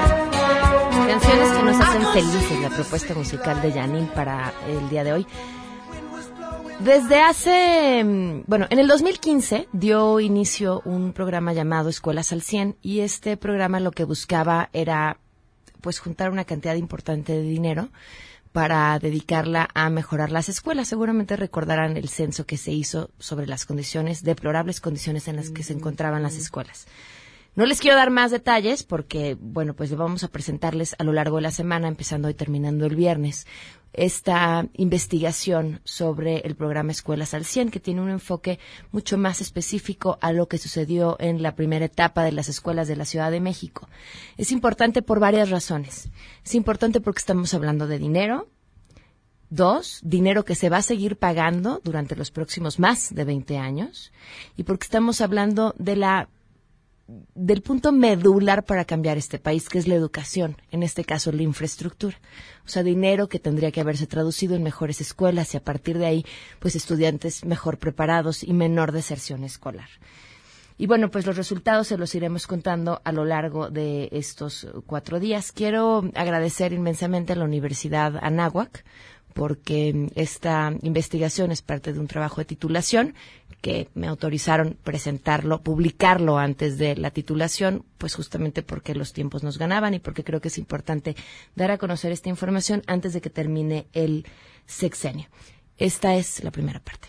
Hacen 1.81 2.05
felices, 2.13 2.61
la 2.61 2.69
propuesta 2.69 3.15
musical 3.15 3.59
de 3.59 3.71
Janine 3.71 4.07
para 4.13 4.53
el 4.67 4.87
día 4.89 5.03
de 5.03 5.13
hoy. 5.13 5.27
Desde 6.79 7.19
hace, 7.19 8.03
mm, 8.03 8.43
bueno, 8.45 8.67
en 8.69 8.77
el 8.77 8.87
2015 8.87 9.67
dio 9.73 10.19
inicio 10.19 10.83
un 10.85 11.11
programa 11.11 11.53
llamado 11.53 11.89
Escuelas 11.89 12.31
al 12.31 12.43
100 12.43 12.77
y 12.83 12.99
este 12.99 13.35
programa 13.35 13.79
lo 13.79 13.91
que 13.91 14.03
buscaba 14.03 14.69
era 14.73 15.17
pues 15.81 15.99
juntar 15.99 16.29
una 16.29 16.45
cantidad 16.45 16.75
importante 16.75 17.33
de 17.33 17.41
dinero 17.41 17.89
para 18.51 18.99
dedicarla 18.99 19.67
a 19.73 19.89
mejorar 19.89 20.31
las 20.31 20.49
escuelas. 20.49 20.87
Seguramente 20.87 21.35
recordarán 21.35 21.97
el 21.97 22.09
censo 22.09 22.45
que 22.45 22.57
se 22.57 22.71
hizo 22.71 23.09
sobre 23.17 23.47
las 23.47 23.65
condiciones, 23.65 24.23
deplorables 24.23 24.81
condiciones 24.81 25.27
en 25.27 25.37
las 25.37 25.49
que 25.49 25.63
se 25.63 25.73
encontraban 25.73 26.21
las 26.21 26.35
escuelas. 26.35 26.85
No 27.53 27.65
les 27.65 27.81
quiero 27.81 27.97
dar 27.97 28.11
más 28.11 28.31
detalles 28.31 28.83
porque, 28.83 29.35
bueno, 29.37 29.73
pues 29.73 29.93
vamos 29.93 30.23
a 30.23 30.29
presentarles 30.29 30.95
a 30.97 31.03
lo 31.03 31.11
largo 31.11 31.35
de 31.35 31.41
la 31.41 31.51
semana, 31.51 31.89
empezando 31.89 32.29
y 32.29 32.33
terminando 32.33 32.85
el 32.85 32.95
viernes, 32.95 33.45
esta 33.91 34.67
investigación 34.73 35.81
sobre 35.83 36.37
el 36.39 36.55
programa 36.55 36.93
Escuelas 36.93 37.33
al 37.33 37.43
100, 37.43 37.69
que 37.69 37.81
tiene 37.81 37.99
un 37.99 38.09
enfoque 38.09 38.57
mucho 38.93 39.17
más 39.17 39.41
específico 39.41 40.17
a 40.21 40.31
lo 40.31 40.47
que 40.47 40.57
sucedió 40.57 41.17
en 41.19 41.41
la 41.41 41.55
primera 41.55 41.83
etapa 41.83 42.23
de 42.23 42.31
las 42.31 42.47
escuelas 42.47 42.87
de 42.87 42.95
la 42.95 43.03
Ciudad 43.03 43.31
de 43.31 43.41
México. 43.41 43.89
Es 44.37 44.53
importante 44.53 45.01
por 45.01 45.19
varias 45.19 45.49
razones. 45.49 46.09
Es 46.45 46.55
importante 46.55 47.01
porque 47.01 47.19
estamos 47.19 47.53
hablando 47.53 47.85
de 47.87 47.99
dinero, 47.99 48.47
Dos, 49.53 49.99
dinero 50.01 50.45
que 50.45 50.55
se 50.55 50.69
va 50.69 50.77
a 50.77 50.81
seguir 50.81 51.17
pagando 51.17 51.81
durante 51.83 52.15
los 52.15 52.31
próximos 52.31 52.79
más 52.79 53.13
de 53.13 53.25
20 53.25 53.57
años. 53.57 54.13
Y 54.55 54.63
porque 54.63 54.85
estamos 54.85 55.19
hablando 55.19 55.75
de 55.77 55.97
la 55.97 56.29
del 57.07 57.61
punto 57.61 57.91
medular 57.91 58.63
para 58.63 58.85
cambiar 58.85 59.17
este 59.17 59.39
país, 59.39 59.67
que 59.69 59.79
es 59.79 59.87
la 59.87 59.95
educación, 59.95 60.57
en 60.71 60.83
este 60.83 61.03
caso 61.03 61.31
la 61.31 61.43
infraestructura. 61.43 62.17
O 62.65 62.69
sea, 62.69 62.83
dinero 62.83 63.27
que 63.27 63.39
tendría 63.39 63.71
que 63.71 63.81
haberse 63.81 64.07
traducido 64.07 64.55
en 64.55 64.63
mejores 64.63 65.01
escuelas 65.01 65.53
y 65.53 65.57
a 65.57 65.63
partir 65.63 65.97
de 65.97 66.05
ahí, 66.05 66.25
pues 66.59 66.75
estudiantes 66.75 67.43
mejor 67.45 67.77
preparados 67.77 68.43
y 68.43 68.53
menor 68.53 68.91
deserción 68.91 69.43
escolar. 69.43 69.89
Y 70.77 70.87
bueno, 70.87 71.11
pues 71.11 71.27
los 71.27 71.37
resultados 71.37 71.87
se 71.87 71.97
los 71.97 72.15
iremos 72.15 72.47
contando 72.47 73.01
a 73.03 73.11
lo 73.11 73.23
largo 73.23 73.69
de 73.69 74.09
estos 74.11 74.67
cuatro 74.87 75.19
días. 75.19 75.51
Quiero 75.51 76.09
agradecer 76.15 76.73
inmensamente 76.73 77.33
a 77.33 77.35
la 77.35 77.45
Universidad 77.45 78.17
Anáhuac 78.19 78.83
porque 79.33 80.09
esta 80.15 80.73
investigación 80.81 81.51
es 81.51 81.61
parte 81.61 81.93
de 81.93 81.99
un 81.99 82.07
trabajo 82.07 82.41
de 82.41 82.45
titulación 82.45 83.13
que 83.61 83.89
me 83.93 84.07
autorizaron 84.07 84.75
presentarlo, 84.83 85.61
publicarlo 85.61 86.37
antes 86.39 86.77
de 86.77 86.95
la 86.95 87.11
titulación, 87.11 87.85
pues 87.97 88.15
justamente 88.15 88.63
porque 88.63 88.95
los 88.95 89.13
tiempos 89.13 89.43
nos 89.43 89.57
ganaban 89.59 89.93
y 89.93 89.99
porque 89.99 90.23
creo 90.23 90.41
que 90.41 90.47
es 90.47 90.57
importante 90.57 91.15
dar 91.55 91.69
a 91.71 91.77
conocer 91.77 92.11
esta 92.11 92.29
información 92.29 92.81
antes 92.87 93.13
de 93.13 93.21
que 93.21 93.29
termine 93.29 93.85
el 93.93 94.25
sexenio. 94.65 95.27
Esta 95.77 96.15
es 96.15 96.43
la 96.43 96.51
primera 96.51 96.79
parte. 96.79 97.07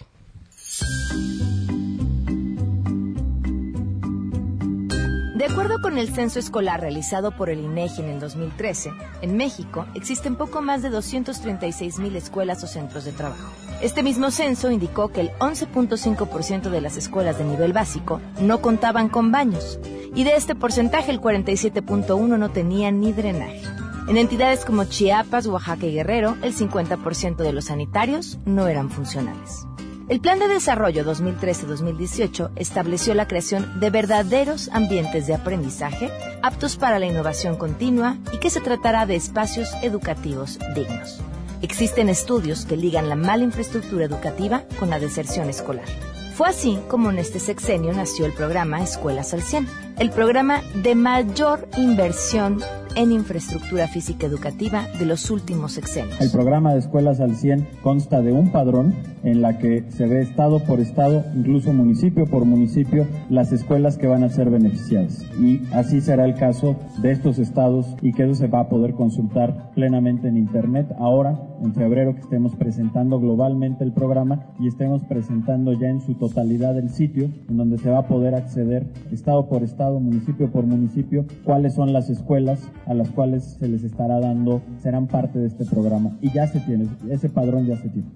De 5.43 5.49
acuerdo 5.49 5.81
con 5.83 5.99
el 5.99 6.15
censo 6.15 6.39
escolar 6.39 6.81
realizado 6.81 7.33
por 7.33 7.51
el 7.51 7.59
INEGI 7.59 8.03
en 8.03 8.11
el 8.11 8.21
2013, 8.21 8.93
en 9.23 9.37
México 9.37 9.87
existen 9.93 10.37
poco 10.37 10.63
más 10.63 10.83
de 10.83 10.91
236 10.91 11.99
mil 11.99 12.15
escuelas 12.15 12.63
o 12.63 12.69
centros 12.69 13.05
de 13.05 13.11
trabajo. 13.11 13.51
Este 13.81 14.05
mismo 14.05 14.31
censo 14.31 14.71
indicó 14.71 15.09
que 15.09 15.21
el 15.21 15.33
11.5% 15.41 16.71
de 16.71 16.81
las 16.81 16.97
escuelas 16.97 17.39
de 17.39 17.45
nivel 17.45 17.73
básico 17.73 18.21
no 18.41 18.61
contaban 18.61 19.09
con 19.09 19.33
baños 19.33 19.81
y 20.15 20.23
de 20.23 20.37
este 20.37 20.55
porcentaje 20.55 21.11
el 21.11 21.21
47.1 21.21 22.39
no 22.39 22.51
tenía 22.53 22.93
ni 22.93 23.13
drenaje. 23.13 23.65
En 24.07 24.19
entidades 24.19 24.65
como 24.65 24.85
Chiapas, 24.85 25.49
Oaxaca 25.49 25.87
y 25.87 25.93
Guerrero, 25.93 26.37
el 26.43 26.55
50% 26.55 27.39
de 27.39 27.53
los 27.53 27.65
sanitarios 27.65 28.39
no 28.45 28.69
eran 28.69 28.91
funcionales. 28.91 29.67
El 30.13 30.21
Plan 30.21 30.39
de 30.39 30.47
Desarrollo 30.47 31.07
2013-2018 31.07 32.51
estableció 32.57 33.15
la 33.15 33.27
creación 33.27 33.81
de 33.81 33.89
verdaderos 33.89 34.69
ambientes 34.71 35.27
de 35.27 35.33
aprendizaje 35.33 36.11
aptos 36.43 36.77
para 36.77 36.99
la 36.99 37.07
innovación 37.07 37.57
continua 37.57 38.19
y 38.31 38.37
que 38.37 38.51
se 38.51 38.61
tratará 38.61 39.07
de 39.07 39.17
espacios 39.17 39.71
educativos 39.81 40.59
dignos. 40.75 41.23
Existen 41.63 42.11
estudios 42.11 42.67
que 42.67 42.77
ligan 42.77 43.09
la 43.09 43.17
mala 43.17 43.45
infraestructura 43.45 44.05
educativa 44.05 44.65
con 44.79 44.91
la 44.91 45.01
deserción 45.01 45.49
escolar. 45.49 45.87
Fue 46.35 46.47
así 46.47 46.79
como 46.89 47.09
en 47.09 47.19
este 47.19 47.41
sexenio 47.41 47.95
nació 47.95 48.27
el 48.27 48.35
programa 48.35 48.83
Escuelas 48.83 49.33
al 49.33 49.41
100, 49.41 49.67
el 49.99 50.11
programa 50.11 50.61
de 50.75 50.95
mayor 50.95 51.67
inversión 51.79 52.63
en 52.97 53.13
infraestructura 53.13 53.89
física 53.89 54.27
educativa 54.27 54.87
de 54.99 55.07
los 55.07 55.31
últimos 55.31 55.73
sexenios. 55.73 56.21
El 56.21 56.31
programa 56.31 56.73
de 56.73 56.81
Escuelas 56.81 57.21
al 57.21 57.37
100 57.37 57.67
consta 57.83 58.21
de 58.21 58.33
un 58.33 58.51
padrón 58.51 58.95
en 59.23 59.43
la 59.43 59.59
que 59.59 59.85
se 59.91 60.07
ve 60.07 60.23
estado 60.23 60.61
por 60.61 60.81
estado, 60.81 61.25
incluso 61.35 61.73
municipio 61.73 62.27
por 62.27 62.45
municipio, 62.45 63.07
las 63.31 63.53
escuelas 63.53 63.97
que 63.97 64.07
van 64.07 64.25
a 64.25 64.29
ser 64.29 64.51
beneficiadas. 64.51 65.23
Y 65.39 65.63
así 65.73 66.01
será 66.01 66.25
el 66.25 66.35
caso 66.35 66.77
de 67.01 67.13
estos 67.13 67.39
estados 67.39 67.87
y 68.03 68.13
que 68.13 68.25
eso 68.25 68.35
se 68.35 68.49
va 68.49 68.61
a 68.61 68.69
poder 68.69 68.95
consultar 68.95 69.71
plenamente 69.75 70.29
en 70.29 70.37
Internet 70.37 70.89
ahora, 70.99 71.39
en 71.63 71.75
febrero, 71.75 72.15
que 72.15 72.21
estemos 72.21 72.55
presentando 72.57 73.21
globalmente 73.21 73.85
el 73.85 73.93
programa 73.93 74.47
y 74.59 74.69
estemos 74.69 75.03
presentando 75.05 75.73
ya 75.73 75.89
en 75.89 76.01
su 76.01 76.15
totalidad 76.15 76.79
el 76.79 76.91
sitio 76.91 77.31
en 77.49 77.57
donde 77.57 77.79
se 77.79 77.91
va 77.91 77.99
a 77.99 78.07
poder 78.07 78.35
acceder 78.35 78.87
estado 79.11 79.49
por 79.49 79.63
estado, 79.63 80.01
municipio 80.01 80.51
por 80.51 80.65
municipio, 80.65 81.25
cuáles 81.45 81.75
son 81.75 81.93
las 81.93 82.11
escuelas 82.11 82.71
a 82.87 82.95
las 82.95 83.11
cuales 83.11 83.57
se 83.59 83.69
les 83.69 83.85
estará 83.85 84.21
dando, 84.21 84.63
serán 84.79 85.07
parte 85.07 85.39
de 85.39 85.47
este 85.47 85.65
programa. 85.65 86.17
Y 86.21 86.31
ya 86.33 86.47
se 86.47 86.61
tiene, 86.61 86.89
ese 87.09 87.29
padrón 87.29 87.67
ya 87.67 87.77
se 87.77 87.89
tiene. 87.89 88.09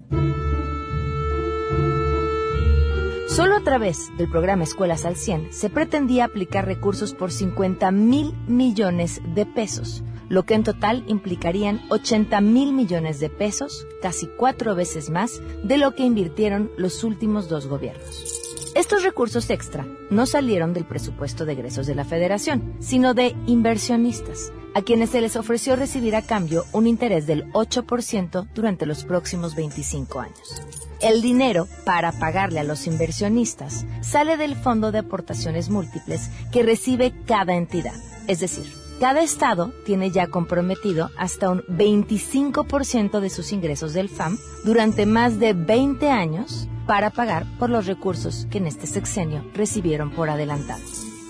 Solo 3.28 3.56
a 3.56 3.60
través 3.60 4.08
del 4.16 4.30
programa 4.30 4.64
Escuelas 4.64 5.04
al 5.04 5.16
100 5.16 5.52
se 5.52 5.68
pretendía 5.68 6.24
aplicar 6.24 6.64
recursos 6.64 7.12
por 7.12 7.30
50 7.30 7.90
mil 7.90 8.32
millones 8.48 9.20
de 9.34 9.44
pesos, 9.44 10.02
lo 10.28 10.44
que 10.44 10.54
en 10.54 10.64
total 10.64 11.04
implicarían 11.06 11.82
80 11.90 12.40
mil 12.40 12.72
millones 12.72 13.20
de 13.20 13.30
pesos, 13.30 13.86
casi 14.02 14.26
cuatro 14.26 14.74
veces 14.74 15.10
más 15.10 15.40
de 15.62 15.78
lo 15.78 15.94
que 15.94 16.04
invirtieron 16.04 16.70
los 16.76 17.04
últimos 17.04 17.48
dos 17.48 17.66
gobiernos. 17.66 18.46
Estos 18.76 19.02
recursos 19.02 19.48
extra 19.48 19.86
no 20.10 20.26
salieron 20.26 20.74
del 20.74 20.84
presupuesto 20.84 21.46
de 21.46 21.54
egresos 21.54 21.86
de 21.86 21.94
la 21.94 22.04
Federación, 22.04 22.74
sino 22.78 23.14
de 23.14 23.34
inversionistas, 23.46 24.52
a 24.74 24.82
quienes 24.82 25.08
se 25.08 25.22
les 25.22 25.36
ofreció 25.36 25.76
recibir 25.76 26.14
a 26.14 26.20
cambio 26.20 26.64
un 26.72 26.86
interés 26.86 27.26
del 27.26 27.50
8% 27.52 28.46
durante 28.54 28.84
los 28.84 29.04
próximos 29.04 29.54
25 29.56 30.20
años. 30.20 30.62
El 31.00 31.22
dinero 31.22 31.66
para 31.86 32.12
pagarle 32.12 32.60
a 32.60 32.64
los 32.64 32.86
inversionistas 32.86 33.86
sale 34.02 34.36
del 34.36 34.56
Fondo 34.56 34.92
de 34.92 34.98
Aportaciones 34.98 35.70
Múltiples 35.70 36.30
que 36.52 36.62
recibe 36.62 37.14
cada 37.26 37.56
entidad, 37.56 37.96
es 38.28 38.40
decir, 38.40 38.66
cada 39.00 39.22
estado 39.22 39.72
tiene 39.84 40.10
ya 40.10 40.28
comprometido 40.28 41.10
hasta 41.16 41.50
un 41.50 41.62
25% 41.62 43.20
de 43.20 43.30
sus 43.30 43.52
ingresos 43.52 43.92
del 43.92 44.08
FAM 44.08 44.38
durante 44.64 45.06
más 45.06 45.38
de 45.38 45.52
20 45.52 46.10
años 46.10 46.68
para 46.86 47.10
pagar 47.10 47.46
por 47.58 47.68
los 47.68 47.86
recursos 47.86 48.46
que 48.50 48.58
en 48.58 48.66
este 48.66 48.86
sexenio 48.86 49.44
recibieron 49.54 50.10
por 50.10 50.30
adelantado. 50.30 50.82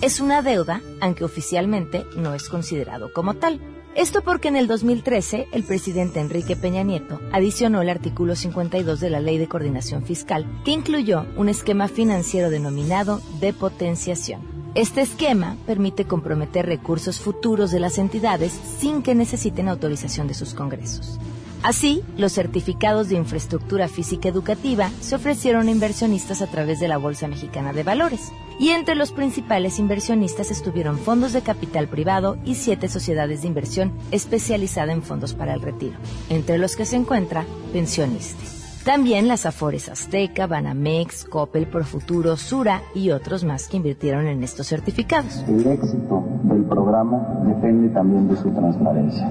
Es 0.03 0.21
una 0.21 0.43
deuda, 0.43 0.83
aunque 1.01 1.25
oficialmente 1.25 2.05
no 2.17 2.35
es 2.35 2.49
considerado 2.49 3.13
como 3.13 3.35
tal. 3.35 3.61
Esto 3.95 4.21
porque 4.21 4.49
en 4.49 4.57
el 4.57 4.67
2013 4.67 5.49
el 5.53 5.65
presidente 5.65 6.21
Enrique 6.21 6.55
Peña 6.55 6.83
Nieto 6.83 7.19
adicionó 7.33 7.81
el 7.81 7.89
artículo 7.89 8.37
52 8.37 9.01
de 9.01 9.09
la 9.09 9.21
Ley 9.21 9.39
de 9.39 9.49
Coordinación 9.49 10.05
Fiscal, 10.05 10.47
que 10.67 10.73
incluyó 10.73 11.25
un 11.37 11.49
esquema 11.49 11.89
financiero 11.89 12.51
denominado 12.51 13.23
de 13.41 13.55
potenciación. 13.55 14.56
Este 14.77 15.01
esquema 15.01 15.57
permite 15.67 16.05
comprometer 16.05 16.67
recursos 16.67 17.19
futuros 17.19 17.71
de 17.71 17.81
las 17.81 17.97
entidades 17.97 18.53
sin 18.79 19.03
que 19.03 19.15
necesiten 19.15 19.69
autorización 19.69 20.29
de 20.29 20.35
sus 20.35 20.53
congresos. 20.53 21.19
Así, 21.63 22.03
los 22.19 22.35
certificados 22.35 23.09
de 23.09 23.17
infraestructura 23.17 23.89
física 23.89 24.29
educativa 24.29 24.91
se 25.01 25.15
ofrecieron 25.15 25.69
a 25.69 25.71
inversionistas 25.71 26.43
a 26.43 26.47
través 26.47 26.79
de 26.79 26.89
la 26.89 26.99
Bolsa 26.99 27.27
Mexicana 27.27 27.73
de 27.73 27.85
Valores, 27.85 28.33
y 28.61 28.69
entre 28.69 28.97
los 28.97 29.13
principales 29.13 29.79
inversionistas 29.79 30.51
estuvieron 30.51 30.99
fondos 30.99 31.33
de 31.33 31.41
capital 31.41 31.89
privado 31.89 32.37
y 32.45 32.55
siete 32.55 32.89
sociedades 32.89 33.41
de 33.41 33.49
inversión 33.49 33.93
especializada 34.11 34.93
en 34.93 35.03
fondos 35.03 35.33
para 35.33 35.55
el 35.55 35.63
retiro, 35.63 35.97
entre 36.29 36.59
los 36.59 36.77
que 36.77 36.85
se 36.85 36.97
encuentra 36.97 37.47
Pensionistas. 37.73 38.56
También 38.87 39.27
las 39.27 39.47
Afores 39.47 39.89
Azteca, 39.89 40.47
Banamex, 40.47 41.25
Coppel, 41.25 41.67
Profuturo, 41.67 42.37
Sura 42.37 42.83
y 42.95 43.11
otros 43.11 43.43
más 43.43 43.67
que 43.67 43.79
invirtieron 43.79 44.29
en 44.29 44.45
estos 44.45 44.69
certificados. 44.69 45.45
El 45.49 45.67
éxito 45.67 46.23
del 46.45 46.63
programa 46.67 47.41
depende 47.47 47.89
también 47.89 48.29
de 48.29 48.37
su 48.37 48.49
transparencia. 48.51 49.29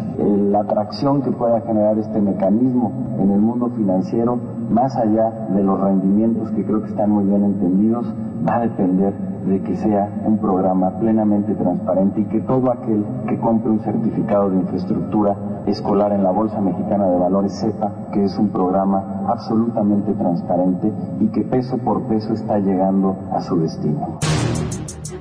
La 0.51 0.59
atracción 0.59 1.21
que 1.21 1.31
pueda 1.31 1.61
generar 1.61 1.97
este 1.97 2.19
mecanismo 2.19 3.15
en 3.17 3.31
el 3.31 3.39
mundo 3.39 3.71
financiero, 3.77 4.37
más 4.69 4.93
allá 4.97 5.31
de 5.55 5.63
los 5.63 5.79
rendimientos 5.79 6.51
que 6.51 6.65
creo 6.65 6.81
que 6.81 6.89
están 6.89 7.11
muy 7.11 7.23
bien 7.23 7.45
entendidos, 7.45 8.07
va 8.47 8.55
a 8.55 8.59
depender 8.61 9.13
de 9.45 9.61
que 9.61 9.75
sea 9.75 10.09
un 10.25 10.37
programa 10.39 10.91
plenamente 10.99 11.53
transparente 11.53 12.21
y 12.21 12.25
que 12.25 12.41
todo 12.41 12.71
aquel 12.71 13.05
que 13.27 13.39
compre 13.39 13.71
un 13.71 13.79
certificado 13.79 14.49
de 14.49 14.57
infraestructura 14.57 15.35
escolar 15.67 16.11
en 16.13 16.23
la 16.23 16.31
Bolsa 16.31 16.59
Mexicana 16.61 17.07
de 17.07 17.17
Valores 17.17 17.53
sepa 17.53 17.91
que 18.11 18.23
es 18.23 18.37
un 18.37 18.49
programa 18.49 19.25
absolutamente 19.27 20.13
transparente 20.13 20.91
y 21.19 21.27
que 21.27 21.41
peso 21.43 21.77
por 21.77 22.03
peso 22.03 22.33
está 22.33 22.59
llegando 22.59 23.15
a 23.31 23.41
su 23.41 23.59
destino. 23.59 24.19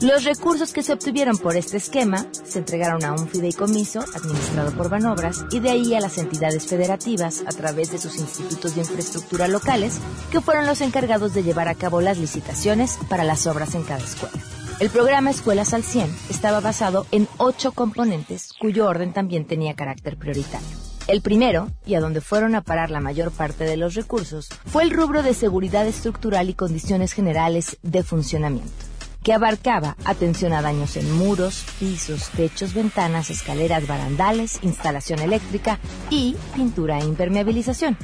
Los 0.05 0.25
recursos 0.25 0.75
que 0.75 0.83
se 0.83 0.93
obtuvieron 0.93 1.39
por 1.39 1.57
este 1.57 1.79
esquema 1.79 2.27
se 2.33 2.59
entregaron 2.59 3.05
a 3.05 3.13
un 3.13 3.27
fideicomiso 3.27 4.01
administrado 4.15 4.71
por 4.73 4.91
Banobras 4.91 5.47
y 5.51 5.61
de 5.61 5.71
ahí 5.71 5.95
a 5.95 6.01
las 6.01 6.19
entidades 6.19 6.67
federativas 6.67 7.43
a 7.47 7.53
través 7.53 7.91
de 7.91 7.97
sus 7.97 8.19
institutos 8.19 8.75
de 8.75 8.83
infraestructura 8.83 9.49
locales, 9.49 9.99
que 10.31 10.43
fueron 10.43 10.67
los 10.67 10.83
encargados 10.83 11.33
de 11.33 11.43
llevar 11.43 11.69
a 11.69 11.75
cabo 11.75 12.03
las 12.03 12.19
licitaciones 12.19 12.99
para 13.09 13.25
las 13.25 13.47
obras 13.47 13.75
en 13.75 13.83
cada 13.83 14.05
escuela. 14.05 14.37
El 14.79 14.91
programa 14.91 15.31
Escuelas 15.31 15.73
al 15.73 15.85
100 15.85 16.15
estaba 16.29 16.61
basado 16.61 17.07
en 17.11 17.27
ocho 17.39 17.73
componentes 17.73 18.53
cuyo 18.61 18.87
orden 18.87 19.15
también 19.15 19.47
tenía 19.47 19.73
carácter 19.73 20.19
prioritario. 20.19 20.69
El 21.07 21.23
primero, 21.23 21.71
y 21.87 21.95
a 21.95 22.01
donde 22.01 22.21
fueron 22.21 22.55
a 22.55 22.61
parar 22.61 22.91
la 22.91 23.01
mayor 23.01 23.31
parte 23.31 23.65
de 23.65 23.79
los 23.79 23.95
recursos, 23.95 24.51
fue 24.67 24.83
el 24.83 24.91
rubro 24.91 25.23
de 25.23 25.33
seguridad 25.33 25.87
estructural 25.87 26.51
y 26.51 26.55
condiciones 26.55 27.15
generales 27.15 27.79
de 27.83 28.03
funcionamiento 28.03 28.94
que 29.25 29.33
abarcaba 29.33 29.97
atención 30.05 30.53
a 30.53 30.63
daños 30.63 30.97
en 30.97 31.11
muros, 31.11 31.65
pisos, 31.81 32.29
techos, 32.37 32.75
ventanas, 32.75 33.31
escaleras, 33.31 33.89
barandales, 33.89 34.59
instalación 34.63 35.19
eléctrica 35.21 35.81
y 36.11 36.37
pintura 36.55 36.99
e 36.99 37.05
impermeabilización. 37.05 37.97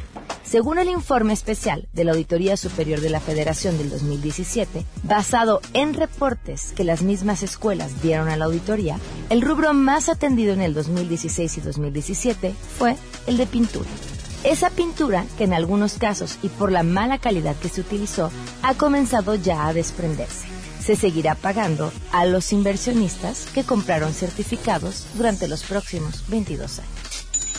Según 0.42 0.78
el 0.78 0.88
informe 0.88 1.34
especial 1.34 1.88
de 1.92 2.04
la 2.04 2.12
Auditoría 2.12 2.56
Superior 2.56 3.00
de 3.00 3.10
la 3.10 3.20
Federación 3.20 3.76
del 3.76 3.90
2017, 3.90 4.84
basado 5.04 5.60
en 5.74 5.92
reportes 5.94 6.72
que 6.72 6.84
las 6.84 7.02
mismas 7.02 7.42
escuelas 7.42 8.02
dieron 8.02 8.30
a 8.30 8.36
la 8.36 8.46
auditoría, 8.46 8.98
el 9.28 9.42
rubro 9.42 9.74
más 9.74 10.08
atendido 10.08 10.54
en 10.54 10.62
el 10.62 10.72
2016 10.72 11.58
y 11.58 11.60
2017 11.60 12.54
fue 12.78 12.96
el 13.26 13.36
de 13.36 13.46
pintura. 13.46 13.90
Esa 14.42 14.70
pintura, 14.70 15.26
que 15.36 15.44
en 15.44 15.52
algunos 15.52 15.98
casos 15.98 16.38
y 16.42 16.48
por 16.48 16.72
la 16.72 16.82
mala 16.82 17.18
calidad 17.18 17.54
que 17.56 17.68
se 17.68 17.82
utilizó, 17.82 18.30
ha 18.62 18.72
comenzado 18.74 19.34
ya 19.34 19.66
a 19.66 19.74
desprenderse 19.74 20.59
se 20.80 20.96
seguirá 20.96 21.34
pagando 21.34 21.92
a 22.12 22.26
los 22.26 22.52
inversionistas 22.52 23.46
que 23.54 23.64
compraron 23.64 24.12
certificados 24.14 25.06
durante 25.14 25.48
los 25.48 25.62
próximos 25.62 26.24
22 26.28 26.78
años. 26.78 26.90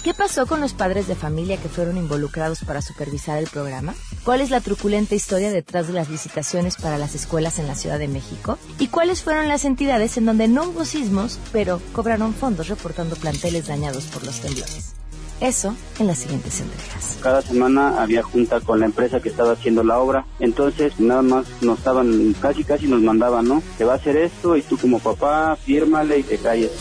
¿Qué 0.03 0.15
pasó 0.15 0.47
con 0.47 0.61
los 0.61 0.73
padres 0.73 1.07
de 1.07 1.13
familia 1.13 1.57
que 1.57 1.69
fueron 1.69 1.95
involucrados 1.95 2.63
para 2.65 2.81
supervisar 2.81 3.37
el 3.37 3.47
programa? 3.47 3.93
¿Cuál 4.23 4.41
es 4.41 4.49
la 4.49 4.59
truculenta 4.59 5.13
historia 5.13 5.51
detrás 5.51 5.85
de 5.85 5.93
las 5.93 6.09
licitaciones 6.09 6.75
para 6.75 6.97
las 6.97 7.13
escuelas 7.13 7.59
en 7.59 7.67
la 7.67 7.75
Ciudad 7.75 7.99
de 7.99 8.07
México? 8.07 8.57
¿Y 8.79 8.87
cuáles 8.87 9.21
fueron 9.21 9.47
las 9.47 9.63
entidades 9.63 10.17
en 10.17 10.25
donde 10.25 10.47
no 10.47 10.69
hubo 10.69 10.85
sismos, 10.85 11.39
pero 11.51 11.79
cobraron 11.93 12.33
fondos 12.33 12.67
reportando 12.67 13.15
planteles 13.15 13.67
dañados 13.67 14.05
por 14.05 14.25
los 14.25 14.39
temblores? 14.39 14.95
Eso 15.41 15.75
en 15.99 16.07
las 16.07 16.19
siguientes 16.19 16.61
entregas. 16.61 17.17
Cada 17.21 17.41
semana 17.41 18.01
había 18.01 18.21
junta 18.21 18.61
con 18.61 18.79
la 18.79 18.85
empresa 18.85 19.19
que 19.19 19.29
estaba 19.29 19.53
haciendo 19.53 19.83
la 19.83 19.97
obra, 19.97 20.25
entonces 20.39 20.99
nada 20.99 21.23
más 21.23 21.45
nos 21.61 21.79
estaban, 21.79 22.35
casi 22.39 22.63
casi 22.63 22.87
nos 22.87 23.01
mandaban, 23.01 23.47
¿no? 23.47 23.63
Te 23.77 23.83
va 23.83 23.93
a 23.93 23.95
hacer 23.95 24.17
esto 24.17 24.55
y 24.55 24.61
tú 24.61 24.77
como 24.77 24.99
papá, 24.99 25.55
fírmale 25.55 26.19
y 26.19 26.23
te 26.23 26.37
calles. 26.37 26.71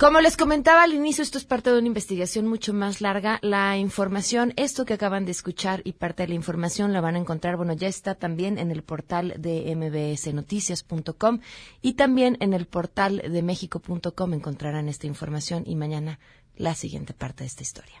Como 0.00 0.22
les 0.22 0.38
comentaba 0.38 0.82
al 0.82 0.94
inicio, 0.94 1.22
esto 1.22 1.36
es 1.36 1.44
parte 1.44 1.68
de 1.68 1.78
una 1.78 1.88
investigación 1.88 2.46
mucho 2.46 2.72
más 2.72 3.02
larga. 3.02 3.38
La 3.42 3.76
información, 3.76 4.54
esto 4.56 4.86
que 4.86 4.94
acaban 4.94 5.26
de 5.26 5.32
escuchar 5.32 5.82
y 5.84 5.92
parte 5.92 6.22
de 6.22 6.30
la 6.30 6.36
información 6.36 6.94
la 6.94 7.02
van 7.02 7.16
a 7.16 7.18
encontrar, 7.18 7.58
bueno, 7.58 7.74
ya 7.74 7.86
está 7.86 8.14
también 8.14 8.56
en 8.56 8.70
el 8.70 8.82
portal 8.82 9.34
de 9.36 9.76
mbsnoticias.com 9.76 11.40
y 11.82 11.92
también 11.92 12.38
en 12.40 12.54
el 12.54 12.64
portal 12.64 13.20
de 13.30 13.42
mexico.com 13.42 14.32
encontrarán 14.32 14.88
esta 14.88 15.06
información 15.06 15.64
y 15.66 15.76
mañana 15.76 16.18
la 16.56 16.74
siguiente 16.74 17.12
parte 17.12 17.44
de 17.44 17.48
esta 17.48 17.62
historia. 17.62 18.00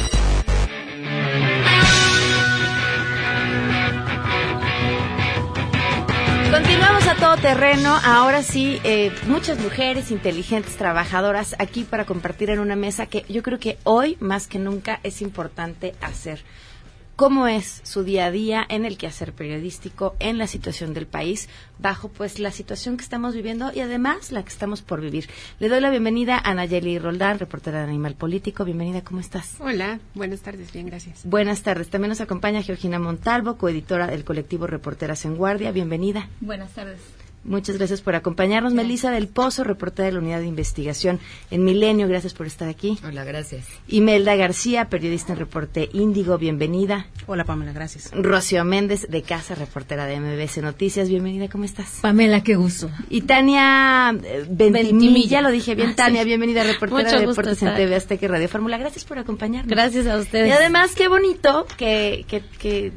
Todo 7.21 7.37
terreno. 7.37 7.99
Ahora 8.03 8.41
sí, 8.41 8.81
eh, 8.83 9.11
muchas 9.27 9.59
mujeres 9.59 10.09
inteligentes, 10.09 10.75
trabajadoras, 10.75 11.55
aquí 11.59 11.83
para 11.83 12.05
compartir 12.05 12.49
en 12.49 12.57
una 12.57 12.75
mesa 12.75 13.05
que 13.05 13.25
yo 13.29 13.43
creo 13.43 13.59
que 13.59 13.77
hoy 13.83 14.17
más 14.19 14.47
que 14.47 14.57
nunca 14.57 14.99
es 15.03 15.21
importante 15.21 15.93
hacer 16.01 16.43
cómo 17.21 17.47
es 17.47 17.81
su 17.83 18.03
día 18.03 18.25
a 18.25 18.31
día 18.31 18.65
en 18.67 18.83
el 18.83 18.97
quehacer 18.97 19.31
periodístico, 19.31 20.15
en 20.17 20.39
la 20.39 20.47
situación 20.47 20.95
del 20.95 21.05
país, 21.05 21.49
bajo 21.77 22.09
pues 22.09 22.39
la 22.39 22.49
situación 22.49 22.97
que 22.97 23.03
estamos 23.03 23.35
viviendo 23.35 23.71
y 23.71 23.81
además 23.81 24.31
la 24.31 24.41
que 24.41 24.49
estamos 24.49 24.81
por 24.81 25.01
vivir. 25.01 25.29
Le 25.59 25.69
doy 25.69 25.81
la 25.81 25.91
bienvenida 25.91 26.41
a 26.43 26.55
Nayeli 26.55 26.97
Roldán, 26.97 27.37
reportera 27.37 27.77
de 27.77 27.89
Animal 27.89 28.15
Político. 28.15 28.65
Bienvenida, 28.65 29.03
¿cómo 29.03 29.19
estás? 29.19 29.53
Hola, 29.59 29.99
buenas 30.15 30.39
tardes, 30.39 30.73
bien, 30.73 30.87
gracias. 30.87 31.23
Buenas 31.23 31.61
tardes. 31.61 31.91
También 31.91 32.09
nos 32.09 32.21
acompaña 32.21 32.63
Georgina 32.63 32.97
Montalvo, 32.97 33.55
coeditora 33.55 34.07
del 34.07 34.23
colectivo 34.23 34.65
Reporteras 34.65 35.23
en 35.23 35.35
Guardia. 35.35 35.71
Bienvenida. 35.71 36.27
Buenas 36.39 36.71
tardes. 36.71 37.01
Muchas 37.43 37.77
gracias 37.77 38.01
por 38.01 38.13
acompañarnos. 38.15 38.73
Melisa 38.73 39.09
del 39.09 39.27
Pozo, 39.27 39.63
reportera 39.63 40.05
de 40.05 40.11
la 40.11 40.19
Unidad 40.19 40.39
de 40.39 40.45
Investigación 40.45 41.19
en 41.49 41.63
Milenio. 41.63 42.07
Gracias 42.07 42.33
por 42.33 42.45
estar 42.45 42.69
aquí. 42.69 42.99
Hola, 43.03 43.23
gracias. 43.23 43.65
Imelda 43.87 44.35
García, 44.35 44.89
periodista 44.89 45.33
en 45.33 45.39
Reporte 45.39 45.89
Índigo. 45.93 46.37
Bienvenida. 46.37 47.07
Hola, 47.25 47.43
Pamela, 47.43 47.73
gracias. 47.73 48.11
Rocío 48.13 48.63
Méndez, 48.63 49.07
de 49.09 49.23
Casa, 49.23 49.55
reportera 49.55 50.05
de 50.05 50.19
MBC 50.19 50.57
Noticias. 50.57 51.09
Bienvenida, 51.09 51.49
¿cómo 51.49 51.63
estás? 51.63 51.99
Pamela, 52.01 52.43
qué 52.43 52.55
gusto. 52.55 52.91
Y 53.09 53.21
Tania 53.21 54.15
eh, 54.23 54.45
Ventimilla, 54.47 55.41
lo 55.41 55.49
dije 55.49 55.73
bien. 55.73 55.89
Ah, 55.89 55.95
Tania, 55.95 56.23
bienvenida, 56.23 56.63
reportera 56.63 57.11
de 57.19 57.25
Deportes 57.25 57.63
en 57.63 57.75
TV 57.75 57.95
Azteca 57.95 58.25
y 58.25 58.27
Radio 58.27 58.49
Fórmula. 58.49 58.77
Gracias 58.77 59.03
por 59.03 59.17
acompañarnos. 59.17 59.69
Gracias 59.69 60.05
a 60.05 60.17
ustedes. 60.17 60.47
Y 60.47 60.51
además, 60.51 60.93
qué 60.93 61.07
bonito 61.07 61.65
que, 61.77 62.23
que, 62.27 62.43
que 62.59 62.91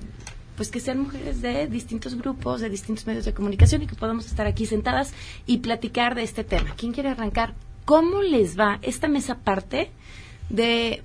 pues 0.57 0.71
que 0.71 0.81
sean 0.81 0.99
mujeres 1.01 1.43
de 1.43 1.67
distintos 1.67 2.15
grupos, 2.17 2.61
de 2.61 2.71
distintos 2.71 3.07
medios 3.07 3.25
de 3.25 3.35
comunicación 3.35 3.83
y 3.83 3.87
que 3.87 3.95
podamos 3.95 4.27
estar 4.27 4.47
aquí 4.47 4.67
sentadas 4.67 5.13
y 5.47 5.59
platicar 5.59 6.15
de 6.15 6.23
este 6.23 6.45
tema. 6.45 6.75
¿Quién 6.77 6.93
quiere 6.93 7.09
arrancar? 7.11 7.55
¿Cómo 7.85 8.23
les 8.23 8.59
va 8.59 8.79
esta 8.83 9.09
mesa 9.09 9.37
parte 9.39 9.91
de, 10.49 11.03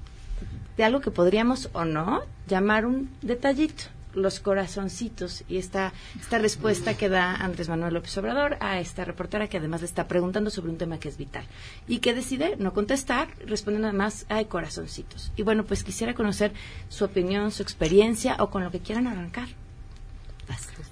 de 0.78 0.84
algo 0.84 1.02
que 1.02 1.12
podríamos 1.12 1.70
o 1.74 1.86
no 1.86 2.22
llamar 2.48 2.86
un 2.86 3.10
detallito? 3.22 3.86
Los 4.14 4.40
corazoncitos 4.40 5.44
y 5.48 5.58
esta, 5.58 5.94
esta 6.20 6.38
respuesta 6.38 6.96
que 6.96 7.10
da 7.10 7.36
Andrés 7.36 7.70
Manuel 7.70 7.94
López 7.94 8.18
Obrador 8.18 8.58
a 8.60 8.80
esta 8.80 9.06
reportera 9.06 9.48
que 9.48 9.58
además 9.58 9.82
le 9.82 9.88
está 9.88 10.08
preguntando 10.08 10.50
sobre 10.50 10.72
un 10.72 10.78
tema 10.78 11.00
que 11.00 11.10
es 11.10 11.18
vital 11.18 11.46
y 11.88 12.00
que 12.00 12.14
decide 12.14 12.56
no 12.58 12.74
contestar, 12.74 13.30
respondiendo 13.46 13.88
además, 13.88 14.26
hay 14.30 14.46
corazoncitos. 14.46 15.32
Y 15.36 15.44
bueno, 15.44 15.64
pues 15.64 15.84
quisiera 15.84 16.14
conocer 16.14 16.52
su 16.90 17.06
opinión, 17.06 17.52
su 17.52 17.64
experiencia 17.64 18.36
o 18.40 18.50
con 18.50 18.64
lo 18.64 18.72
que 18.72 18.80
quieran 18.80 19.08
arrancar. 19.08 19.48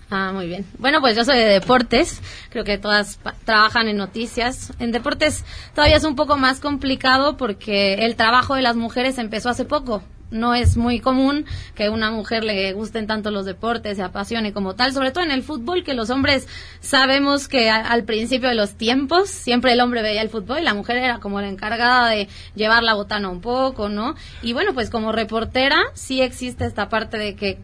Ah, 0.10 0.32
muy 0.34 0.48
bien. 0.48 0.66
Bueno, 0.78 1.02
pues 1.02 1.16
yo 1.16 1.26
soy 1.26 1.38
de 1.38 1.46
deportes. 1.46 2.22
Creo 2.50 2.64
que 2.64 2.78
todas 2.78 3.20
trabajan 3.44 3.88
en 3.88 3.98
noticias. 3.98 4.72
En 4.80 4.92
deportes 4.92 5.44
todavía 5.76 5.98
es 5.98 6.04
un 6.06 6.16
poco 6.16 6.38
más 6.38 6.60
complicado 6.60 7.36
porque 7.36 7.96
el 7.96 8.16
trabajo 8.16 8.56
de 8.56 8.62
las 8.62 8.76
mujeres 8.76 9.18
empezó 9.18 9.50
hace 9.50 9.66
poco. 9.66 10.04
No 10.30 10.54
es 10.54 10.78
muy 10.78 11.00
común 11.00 11.46
que 11.76 11.90
una 11.90 12.12
mujer 12.12 12.44
le 12.44 12.74
gusten 12.74 13.08
tanto 13.08 13.32
los 13.32 13.46
deportes, 13.46 13.98
se 13.98 14.04
apasione 14.04 14.54
como 14.54 14.76
tal, 14.76 14.92
sobre 14.94 15.12
todo 15.12 15.24
en 15.24 15.32
el 15.32 15.44
fútbol, 15.44 15.84
que 15.84 15.94
los 15.94 16.10
hombres 16.10 16.48
sabemos 16.80 17.48
que 17.48 17.70
al 17.70 18.04
principio 18.04 18.50
de 18.50 18.56
los 18.56 18.76
tiempos 18.76 19.30
siempre 19.30 19.74
el 19.74 19.82
hombre 19.82 20.02
veía 20.02 20.22
el 20.22 20.30
fútbol 20.30 20.60
y 20.60 20.64
la 20.64 20.74
mujer 20.74 20.98
era 20.98 21.20
como 21.20 21.40
la 21.42 21.48
encargada 21.48 22.10
de 22.10 22.28
llevar 22.56 22.84
la 22.84 22.94
botana 22.94 23.30
un 23.30 23.42
poco, 23.42 23.90
¿no? 23.90 24.16
Y 24.42 24.54
bueno, 24.54 24.74
pues 24.74 24.90
como 24.90 25.12
reportera 25.12 25.82
sí 25.94 26.22
existe 26.22 26.66
esta 26.66 26.90
parte 26.90 27.18
de 27.18 27.36
que 27.36 27.60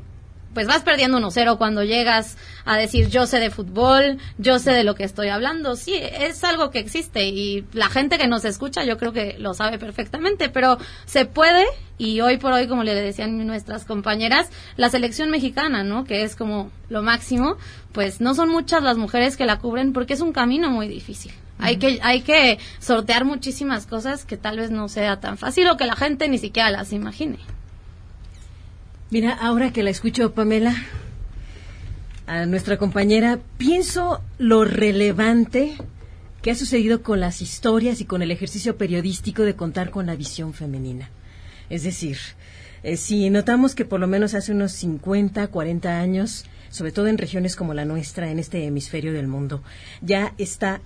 pues 0.54 0.68
vas 0.68 0.84
perdiendo 0.84 1.20
1-0 1.20 1.58
cuando 1.58 1.84
llegas 1.84 2.38
a 2.66 2.78
decir 2.78 3.10
yo 3.10 3.26
sé 3.26 3.39
de 3.39 3.50
fútbol, 3.50 4.18
yo 4.38 4.60
sé 4.60 4.72
de 4.72 4.84
lo 4.84 4.96
que 4.96 5.04
estoy 5.04 5.30
hablando. 5.30 5.76
Sí, 5.76 5.96
es 5.96 6.44
algo 6.44 6.72
que 6.72 6.80
existe 6.80 7.26
y 7.26 7.66
la 7.74 7.89
gente 7.89 8.18
que 8.18 8.28
nos 8.28 8.46
escucha 8.46 8.84
yo 8.84 8.98
creo 8.98 9.13
que 9.13 9.36
lo 9.39 9.54
sabe 9.54 9.78
perfectamente, 9.80 10.50
pero 10.50 10.78
se 11.06 11.26
puede 11.26 11.66
y 11.98 12.22
hoy 12.22 12.38
por 12.38 12.54
hoy, 12.54 12.68
como 12.68 12.84
le 12.84 12.96
decían 12.96 13.46
nuestras 13.46 13.86
compañeras, 13.86 14.50
la 14.78 14.89
selección 14.89 15.30
mexicana, 15.30 15.84
¿no? 15.84 16.04
Que 16.04 16.24
es 16.24 16.36
como 16.36 16.72
lo 16.89 17.04
máximo, 17.04 17.58
pues 17.92 18.20
no 18.22 18.34
son 18.36 18.50
muchas 18.50 18.84
las 18.84 18.98
mujeres 18.98 19.38
que 19.38 19.46
la 19.46 19.60
cubren 19.60 19.94
porque 19.94 20.13
es 20.13 20.22
un 20.22 20.34
camino 20.34 20.70
muy 20.70 20.88
difícil. 20.88 21.32
Hay 21.60 21.78
que, 21.78 22.00
hay 22.02 22.22
que 22.22 22.60
sortear 22.80 23.26
muchísimas 23.26 23.86
cosas 23.86 24.26
que 24.26 24.38
tal 24.38 24.58
vez 24.58 24.72
no 24.72 24.89
sea 24.89 25.20
tan 25.20 25.38
fácil 25.38 25.68
o 25.70 25.78
que 25.78 25.86
la 25.86 25.96
gente 25.96 26.28
ni 26.28 26.38
siquiera 26.38 26.70
las 26.72 26.92
imagine. 26.92 27.38
Mira, 29.13 29.32
ahora 29.32 29.71
que 29.71 29.84
la 29.84 29.91
escucho, 29.91 30.34
Pamela, 30.34 30.76
a 32.26 32.47
nuestra 32.47 32.78
compañera, 32.80 33.38
pienso 33.60 34.23
lo 34.39 34.65
relevante 34.65 35.76
que 36.41 36.49
ha 36.49 36.56
sucedido 36.56 37.04
con 37.04 37.19
las 37.19 37.43
historias 37.43 38.02
y 38.02 38.06
con 38.06 38.23
el 38.23 38.32
ejercicio 38.32 38.76
periodístico 38.76 39.43
de 39.43 39.56
contar 39.56 39.91
con 39.91 40.08
la 40.08 40.15
visión 40.15 40.56
femenina. 40.56 41.12
Es 41.69 41.84
decir, 41.84 42.17
eh, 42.82 42.97
si 42.97 43.30
notamos 43.30 43.76
que 43.76 43.86
por 43.86 43.99
lo 43.99 44.08
menos 44.08 44.34
hace 44.34 44.52
unos 44.52 44.71
50, 44.71 45.45
40 45.45 45.99
años, 45.99 46.45
sobre 46.71 46.91
todo 46.91 47.06
en 47.06 47.19
regiones 47.19 47.56
como 47.56 47.76
la 47.76 47.86
nuestra, 47.86 48.32
en 48.32 48.39
este 48.39 48.65
hemisferio 48.65 49.13
del 49.13 49.28
mundo, 49.28 49.62
ya 50.02 50.34
está 50.39 50.82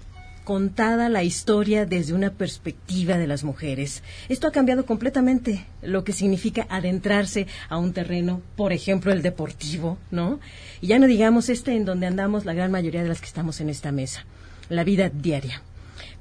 contada 0.47 1.10
la 1.10 1.23
historia 1.23 1.86
desde 1.86 2.13
una 2.13 2.31
perspectiva 2.31 3.17
de 3.17 3.27
las 3.27 3.43
mujeres. 3.43 4.01
Esto 4.29 4.47
ha 4.47 4.53
cambiado 4.53 4.86
completamente 4.86 5.65
lo 5.81 6.05
que 6.05 6.13
significa 6.13 6.65
adentrarse 6.69 7.47
a 7.67 7.77
un 7.77 7.91
terreno, 7.91 8.41
por 8.55 8.71
ejemplo, 8.71 9.12
el 9.12 9.23
deportivo, 9.23 9.97
¿no? 10.10 10.39
Y 10.79 10.88
ya 10.88 10.99
no 10.99 11.07
digamos 11.07 11.49
este 11.49 11.75
en 11.75 11.83
donde 11.83 12.07
andamos 12.07 12.45
la 12.45 12.53
gran 12.53 12.71
mayoría 12.71 13.03
de 13.03 13.10
las 13.10 13.19
que 13.19 13.27
estamos 13.27 13.60
en 13.60 13.69
esta 13.69 13.91
mesa, 13.91 14.23
la 14.69 14.86
vida 14.86 15.10
diaria. 15.10 15.62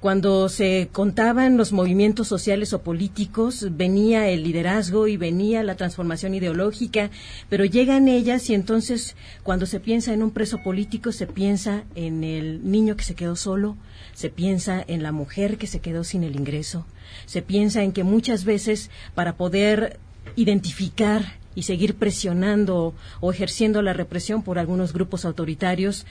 Cuando 0.00 0.48
se 0.48 0.88
contaban 0.90 1.56
los 1.56 1.72
movimientos 1.72 2.26
sociales 2.26 2.72
o 2.72 2.82
políticos, 2.82 3.68
venía 3.70 4.28
el 4.28 4.42
liderazgo 4.42 5.06
y 5.06 5.16
venía 5.16 5.62
la 5.62 5.76
transformación 5.76 6.34
ideológica, 6.34 7.10
pero 7.48 7.64
llegan 7.64 8.08
ellas 8.08 8.50
y 8.50 8.54
entonces 8.54 9.14
cuando 9.44 9.66
se 9.66 9.78
piensa 9.78 10.12
en 10.12 10.24
un 10.24 10.32
preso 10.32 10.58
político 10.64 11.12
se 11.12 11.28
piensa 11.28 11.84
en 11.94 12.24
el 12.24 12.68
niño 12.68 12.96
que 12.96 13.04
se 13.04 13.14
quedó 13.14 13.36
solo, 13.36 13.76
se 14.16 14.30
piensa 14.30 14.82
en 14.88 15.02
la 15.02 15.12
mujer 15.12 15.58
que 15.58 15.66
se 15.66 15.80
quedó 15.80 16.02
sin 16.02 16.24
el 16.24 16.36
ingreso, 16.36 16.86
se 17.26 17.42
piensa 17.42 17.82
en 17.82 17.92
que 17.92 18.02
muchas 18.02 18.46
veces 18.46 18.90
para 19.14 19.36
poder 19.36 20.00
identificar 20.36 21.34
y 21.54 21.64
seguir 21.64 21.96
presionando 21.96 22.94
o 23.20 23.30
ejerciendo 23.30 23.82
la 23.82 23.92
represión 23.92 24.42
por 24.42 24.58
algunos 24.58 24.94
grupos 24.94 25.26
autoritarios, 25.26 26.06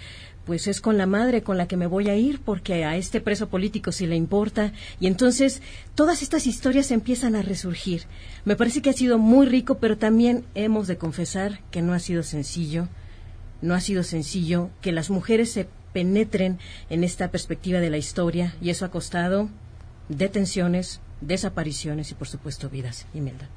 pues 0.46 0.68
es 0.68 0.82
con 0.82 1.00
la 1.00 1.08
madre 1.08 1.42
con 1.42 1.58
la 1.58 1.68
que 1.68 1.78
me 1.78 1.88
voy 1.88 2.10
a 2.10 2.16
ir 2.16 2.40
porque 2.42 2.86
a 2.86 2.96
este 2.96 3.22
preso 3.22 3.50
político 3.50 3.92
sí 3.92 4.06
le 4.06 4.16
importa. 4.16 4.72
Y 5.00 5.08
entonces 5.08 5.64
todas 5.96 6.22
estas 6.22 6.46
historias 6.46 6.92
empiezan 6.92 7.36
a 7.36 7.42
resurgir. 7.42 8.04
Me 8.44 8.56
parece 8.56 8.84
que 8.84 8.92
ha 8.92 8.94
sido 8.94 9.18
muy 9.18 9.48
rico, 9.48 9.80
pero 9.80 9.98
también 9.98 10.46
hemos 10.54 10.86
de 10.86 10.98
confesar 10.98 11.62
que 11.72 11.82
no 11.82 11.94
ha 11.94 12.00
sido 12.00 12.22
sencillo. 12.22 12.88
No 13.64 13.74
ha 13.74 13.82
sido 13.82 14.04
sencillo 14.04 14.70
que 14.82 14.92
las 14.92 15.10
mujeres 15.10 15.52
se 15.52 15.68
penetren 15.96 16.60
en 16.90 17.06
esta 17.06 17.32
perspectiva 17.32 17.80
de 17.80 17.90
la 17.90 17.96
historia 17.96 18.54
y 18.62 18.70
eso 18.70 18.84
ha 18.84 18.92
costado 18.92 19.48
detenciones, 20.10 21.00
desapariciones 21.22 22.12
y 22.12 22.16
por 22.16 22.28
supuesto 22.28 22.70
vidas. 22.70 23.08
Imelda. 23.14 23.48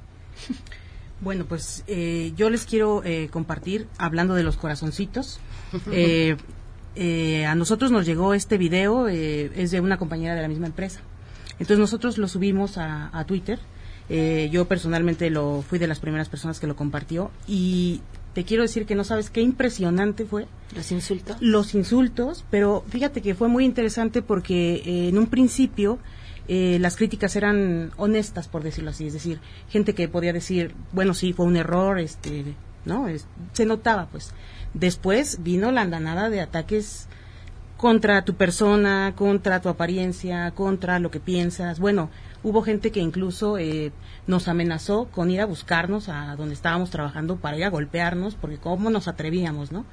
Bueno, 1.20 1.46
pues 1.46 1.82
eh, 1.88 2.32
yo 2.36 2.48
les 2.48 2.64
quiero 2.64 3.02
eh, 3.04 3.28
compartir, 3.32 3.88
hablando 3.98 4.36
de 4.36 4.44
los 4.44 4.56
corazoncitos, 4.56 5.40
eh, 5.90 7.44
a 7.44 7.56
nosotros 7.56 7.90
nos 7.90 8.06
llegó 8.06 8.34
este 8.34 8.56
video, 8.56 9.08
es 9.08 9.72
de 9.72 9.80
una 9.80 9.98
compañera 9.98 10.36
de 10.36 10.42
la 10.42 10.46
misma 10.46 10.66
empresa. 10.66 11.00
Entonces 11.54 11.80
nosotros 11.80 12.18
lo 12.18 12.28
subimos 12.28 12.78
a, 12.78 13.10
a 13.12 13.24
Twitter. 13.24 13.58
yo 14.08 14.68
personalmente 14.68 15.28
lo 15.28 15.64
fui 15.68 15.80
de 15.80 15.88
las 15.88 15.98
primeras 15.98 16.28
personas 16.28 16.60
que 16.60 16.68
lo 16.68 16.76
compartió 16.76 17.32
y 17.48 18.00
te 18.34 18.44
quiero 18.44 18.62
decir 18.62 18.86
que 18.86 18.94
no 18.94 19.04
sabes 19.04 19.30
qué 19.30 19.40
impresionante 19.40 20.24
fue. 20.24 20.46
Los 20.74 20.92
insultos. 20.92 21.36
Los 21.40 21.74
insultos, 21.74 22.44
pero 22.50 22.84
fíjate 22.88 23.22
que 23.22 23.34
fue 23.34 23.48
muy 23.48 23.64
interesante 23.64 24.22
porque 24.22 24.82
eh, 24.84 25.08
en 25.08 25.18
un 25.18 25.26
principio 25.26 25.98
eh, 26.46 26.78
las 26.80 26.96
críticas 26.96 27.36
eran 27.36 27.92
honestas, 27.96 28.48
por 28.48 28.62
decirlo 28.62 28.90
así, 28.90 29.06
es 29.06 29.12
decir, 29.12 29.40
gente 29.68 29.94
que 29.94 30.08
podía 30.08 30.32
decir, 30.32 30.74
bueno, 30.92 31.14
sí, 31.14 31.32
fue 31.32 31.46
un 31.46 31.56
error, 31.56 31.98
este, 31.98 32.54
¿no? 32.84 33.06
se 33.52 33.66
notaba, 33.66 34.06
pues. 34.10 34.32
Después 34.74 35.42
vino 35.42 35.72
la 35.72 35.82
andanada 35.82 36.30
de 36.30 36.40
ataques 36.40 37.08
contra 37.76 38.24
tu 38.24 38.34
persona, 38.34 39.14
contra 39.16 39.60
tu 39.60 39.68
apariencia, 39.68 40.50
contra 40.52 40.98
lo 40.98 41.10
que 41.10 41.20
piensas. 41.20 41.80
Bueno, 41.80 42.10
hubo 42.42 42.62
gente 42.62 42.90
que 42.92 43.00
incluso 43.00 43.58
eh, 43.58 43.92
nos 44.26 44.48
amenazó 44.48 45.06
con 45.06 45.30
ir 45.30 45.40
a 45.40 45.46
buscarnos 45.46 46.08
a 46.08 46.36
donde 46.36 46.54
estábamos 46.54 46.90
trabajando 46.90 47.36
para 47.36 47.56
ir 47.56 47.64
a 47.64 47.70
golpearnos, 47.70 48.34
porque 48.34 48.58
cómo 48.58 48.90
nos 48.90 49.08
atrevíamos, 49.08 49.72
¿no? 49.72 49.84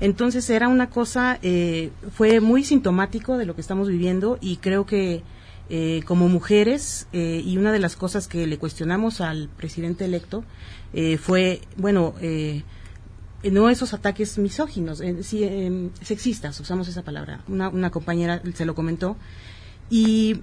Entonces 0.00 0.48
era 0.50 0.68
una 0.68 0.90
cosa, 0.90 1.38
eh, 1.42 1.90
fue 2.12 2.40
muy 2.40 2.62
sintomático 2.62 3.36
de 3.36 3.46
lo 3.46 3.54
que 3.54 3.60
estamos 3.60 3.88
viviendo 3.88 4.38
y 4.40 4.58
creo 4.58 4.86
que 4.86 5.22
eh, 5.70 6.02
como 6.06 6.28
mujeres, 6.28 7.08
y 7.12 7.56
una 7.58 7.72
de 7.72 7.78
las 7.78 7.96
cosas 7.96 8.26
que 8.26 8.46
le 8.46 8.58
cuestionamos 8.58 9.20
al 9.20 9.48
presidente 9.48 10.06
electo 10.06 10.44
fue, 11.20 11.60
bueno, 11.76 12.14
no 13.42 13.68
esos 13.68 13.92
ataques 13.92 14.38
misóginos, 14.38 15.02
sí, 15.20 15.90
sexistas, 16.00 16.58
usamos 16.60 16.88
esa 16.88 17.02
palabra. 17.02 17.42
Una, 17.48 17.68
una 17.68 17.90
compañera 17.90 18.40
se 18.54 18.64
lo 18.64 18.74
comentó. 18.74 19.16
Y 19.90 20.40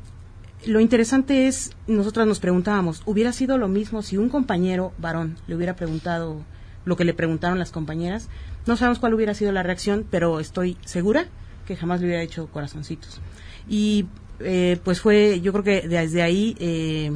lo 0.66 0.80
interesante 0.80 1.48
es, 1.48 1.72
nosotras 1.88 2.28
nos 2.28 2.40
preguntábamos, 2.40 3.02
¿hubiera 3.06 3.32
sido 3.34 3.58
lo 3.58 3.68
mismo 3.68 4.02
si 4.02 4.18
un 4.18 4.30
compañero 4.30 4.94
varón 4.98 5.38
le 5.48 5.56
hubiera 5.56 5.76
preguntado 5.76 6.42
lo 6.86 6.96
que 6.96 7.06
le 7.06 7.14
preguntaron 7.14 7.60
las 7.60 7.72
compañeras? 7.72 8.30
No 8.66 8.78
sabemos 8.78 9.00
cuál 9.00 9.14
hubiera 9.14 9.34
sido 9.34 9.52
la 9.52 9.64
reacción, 9.64 10.06
pero 10.10 10.40
estoy 10.40 10.78
segura 10.86 11.28
que 11.66 11.76
jamás 11.76 12.00
le 12.02 12.08
hubiera 12.08 12.24
hecho 12.24 12.48
corazoncitos. 12.48 13.20
Y 13.68 14.08
eh, 14.40 14.80
pues 14.84 15.02
fue, 15.02 15.40
yo 15.42 15.52
creo 15.52 15.64
que 15.64 15.88
desde 15.88 16.22
ahí 16.22 16.56
eh, 16.60 17.12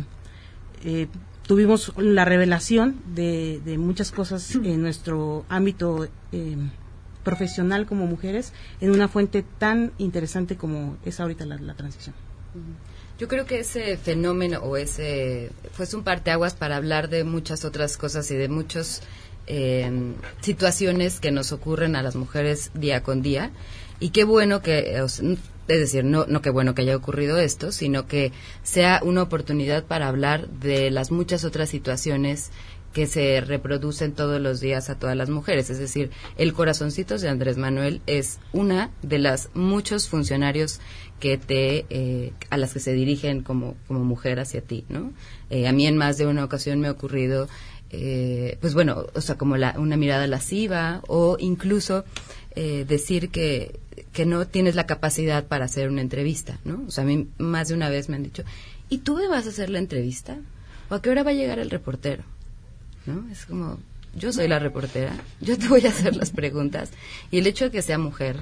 eh, 0.84 1.08
tuvimos 1.44 1.94
la 1.98 2.26
revelación 2.26 3.02
de, 3.14 3.62
muchas 3.78 4.12
cosas 4.12 4.56
en 4.56 4.82
nuestro 4.82 5.46
ámbito 5.50 6.08
profesional 7.24 7.86
como 7.86 8.08
mujeres 8.08 8.54
en 8.80 8.92
una 8.92 9.08
fuente 9.08 9.44
tan 9.58 9.92
interesante 9.98 10.56
como 10.56 10.98
es 11.06 11.20
ahorita 11.20 11.46
la, 11.46 11.74
transición. 11.74 12.16
Yo 13.20 13.28
creo 13.28 13.46
que 13.46 13.60
ese 13.60 13.98
fenómeno 13.98 14.60
o 14.60 14.78
ese 14.78 15.52
fue 15.74 15.86
un 15.94 16.04
parteaguas 16.04 16.54
para 16.54 16.78
hablar 16.78 17.10
de 17.10 17.26
muchas 17.26 17.66
otras 17.66 17.98
cosas 17.98 18.32
y 18.32 18.36
de 18.36 18.48
muchas 18.48 19.02
em, 19.46 20.14
situaciones 20.40 21.20
que 21.20 21.30
nos 21.32 21.52
ocurren 21.52 21.98
a 21.98 22.02
las 22.02 22.16
mujeres 22.16 22.72
día 22.74 23.04
con 23.04 23.22
día. 23.22 23.52
Y 24.00 24.12
qué 24.12 24.24
bueno 24.24 24.62
que, 24.62 24.98
es 24.98 25.22
decir, 25.68 26.06
no, 26.06 26.28
no 26.28 26.42
qué 26.42 26.50
bueno 26.50 26.74
que 26.74 26.84
haya 26.84 26.96
ocurrido 26.96 27.38
esto, 27.38 27.74
sino 27.74 28.08
que 28.08 28.32
sea 28.64 29.02
una 29.04 29.24
oportunidad 29.24 29.84
para 29.84 30.08
hablar 30.08 30.48
de 30.48 30.90
las 30.90 31.12
muchas 31.12 31.44
otras 31.44 31.68
situaciones 31.68 32.52
que 32.94 33.06
se 33.06 33.42
reproducen 33.42 34.14
todos 34.14 34.42
los 34.42 34.62
días 34.62 34.90
a 34.90 34.98
todas 34.98 35.16
las 35.16 35.30
mujeres. 35.30 35.70
Es 35.70 35.78
decir, 35.78 36.10
el 36.38 36.54
corazoncitos 36.54 37.22
de 37.22 37.30
Andrés 37.30 37.58
Manuel 37.58 38.02
es 38.08 38.40
una 38.52 38.92
de 39.02 39.20
las 39.20 39.50
muchos 39.54 40.10
funcionarios 40.10 40.80
que 41.20 41.38
te 41.38 41.86
eh, 41.90 42.34
a 42.50 42.58
las 42.58 42.74
que 42.74 42.80
se 42.80 42.94
dirigen 42.94 43.44
como, 43.44 43.76
como 43.88 44.04
mujer 44.04 44.40
hacia 44.40 44.62
ti, 44.62 44.86
¿no? 44.90 45.12
Eh, 45.50 45.68
a 45.68 45.72
mí 45.74 45.86
en 45.88 45.98
más 45.98 46.18
de 46.18 46.28
una 46.28 46.44
ocasión 46.44 46.80
me 46.80 46.88
ha 46.88 46.92
ocurrido 46.92 47.48
eh, 47.92 48.58
pues 48.62 48.74
bueno, 48.74 49.08
o 49.14 49.22
sea, 49.22 49.38
como 49.38 49.58
la, 49.58 49.76
una 49.78 49.98
mirada 49.98 50.28
lasciva 50.28 51.02
o 51.08 51.38
incluso 51.40 52.06
eh, 52.56 52.86
decir 52.88 53.30
que, 53.30 53.80
que 54.14 54.26
no 54.26 54.46
tienes 54.48 54.76
la 54.76 54.86
capacidad 54.86 55.48
para 55.48 55.66
hacer 55.66 55.90
una 55.90 56.02
entrevista, 56.02 56.60
¿no? 56.66 56.84
O 56.88 56.92
sea, 56.92 57.04
a 57.04 57.08
mí 57.08 57.28
más 57.38 57.70
de 57.70 57.74
una 57.74 57.90
vez 57.90 58.10
me 58.10 58.16
han 58.16 58.24
dicho, 58.24 58.44
¿y 58.90 59.00
tú 59.00 59.16
me 59.16 59.28
vas 59.28 59.48
a 59.48 59.50
hacer 59.50 59.70
la 59.70 59.80
entrevista? 59.80 60.38
¿O 60.90 60.96
a 60.96 61.02
qué 61.02 61.10
hora 61.10 61.24
va 61.24 61.32
a 61.32 61.36
llegar 61.36 61.58
el 61.58 61.72
reportero? 61.72 62.24
¿No? 63.08 63.28
Es 63.32 63.46
como, 63.48 63.80
yo 64.16 64.32
soy 64.34 64.48
la 64.48 64.60
reportera, 64.60 65.16
yo 65.42 65.58
te 65.58 65.68
voy 65.68 65.86
a 65.86 65.90
hacer 65.90 66.16
las 66.16 66.30
preguntas. 66.30 66.92
Y 67.32 67.40
el 67.40 67.48
hecho 67.48 67.66
de 67.66 67.72
que 67.72 67.82
sea 67.82 67.98
mujer 67.98 68.38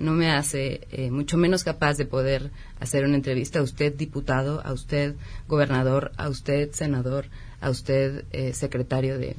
no 0.00 0.12
me 0.12 0.30
hace 0.30 0.86
eh, 0.90 1.10
mucho 1.10 1.36
menos 1.36 1.62
capaz 1.62 1.96
de 1.96 2.06
poder 2.06 2.50
hacer 2.80 3.04
una 3.04 3.16
entrevista 3.16 3.60
a 3.60 3.62
usted 3.62 3.94
diputado, 3.94 4.60
a 4.64 4.72
usted 4.72 5.14
gobernador, 5.46 6.10
a 6.16 6.28
usted 6.28 6.72
senador, 6.72 7.26
a 7.60 7.70
usted 7.70 8.24
eh, 8.32 8.52
secretario 8.54 9.18
de 9.18 9.36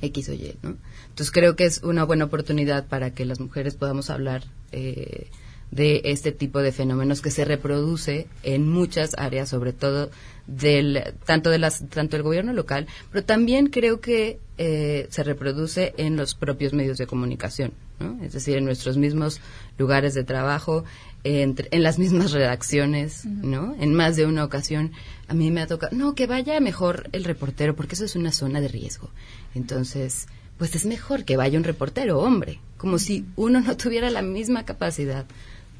X 0.00 0.28
o 0.28 0.32
Y, 0.32 0.56
¿no? 0.62 0.76
Entonces 1.08 1.32
creo 1.32 1.56
que 1.56 1.64
es 1.64 1.82
una 1.82 2.04
buena 2.04 2.24
oportunidad 2.24 2.86
para 2.86 3.10
que 3.12 3.24
las 3.24 3.40
mujeres 3.40 3.74
podamos 3.74 4.08
hablar 4.10 4.44
eh, 4.72 5.26
de 5.70 6.02
este 6.04 6.32
tipo 6.32 6.60
de 6.60 6.72
fenómenos 6.72 7.20
que 7.20 7.30
se 7.30 7.44
reproduce 7.44 8.26
en 8.42 8.68
muchas 8.68 9.14
áreas, 9.18 9.48
sobre 9.48 9.72
todo 9.72 10.10
del 10.46 11.14
tanto 11.24 11.50
de 11.50 11.58
las 11.58 11.88
tanto 11.88 12.16
del 12.16 12.24
gobierno 12.24 12.52
local, 12.52 12.86
pero 13.12 13.24
también 13.24 13.68
creo 13.68 14.00
que 14.00 14.38
eh, 14.58 15.06
se 15.10 15.22
reproduce 15.22 15.94
en 15.96 16.16
los 16.16 16.34
propios 16.34 16.72
medios 16.72 16.98
de 16.98 17.06
comunicación, 17.06 17.72
¿no? 18.00 18.22
es 18.24 18.32
decir, 18.32 18.56
en 18.56 18.64
nuestros 18.64 18.96
mismos 18.96 19.40
lugares 19.78 20.14
de 20.14 20.24
trabajo, 20.24 20.84
en 21.22 21.54
las 21.82 21.98
mismas 22.04 22.32
redacciones, 22.32 23.24
¿no? 23.26 23.76
En 23.78 23.94
más 23.94 24.16
de 24.16 24.26
una 24.26 24.44
ocasión 24.44 24.92
a 25.28 25.34
mí 25.34 25.50
me 25.50 25.60
ha 25.60 25.66
tocado, 25.66 25.96
no, 25.96 26.14
que 26.14 26.26
vaya 26.26 26.58
mejor 26.60 27.08
el 27.12 27.24
reportero, 27.24 27.76
porque 27.76 27.94
eso 27.94 28.04
es 28.04 28.16
una 28.16 28.32
zona 28.32 28.60
de 28.60 28.68
riesgo. 28.68 29.10
Entonces, 29.54 30.26
pues 30.58 30.74
es 30.74 30.86
mejor 30.86 31.24
que 31.24 31.36
vaya 31.36 31.58
un 31.58 31.64
reportero, 31.64 32.18
hombre, 32.18 32.58
como 32.76 32.98
si 32.98 33.24
uno 33.36 33.60
no 33.60 33.76
tuviera 33.76 34.10
la 34.10 34.22
misma 34.22 34.64
capacidad 34.64 35.26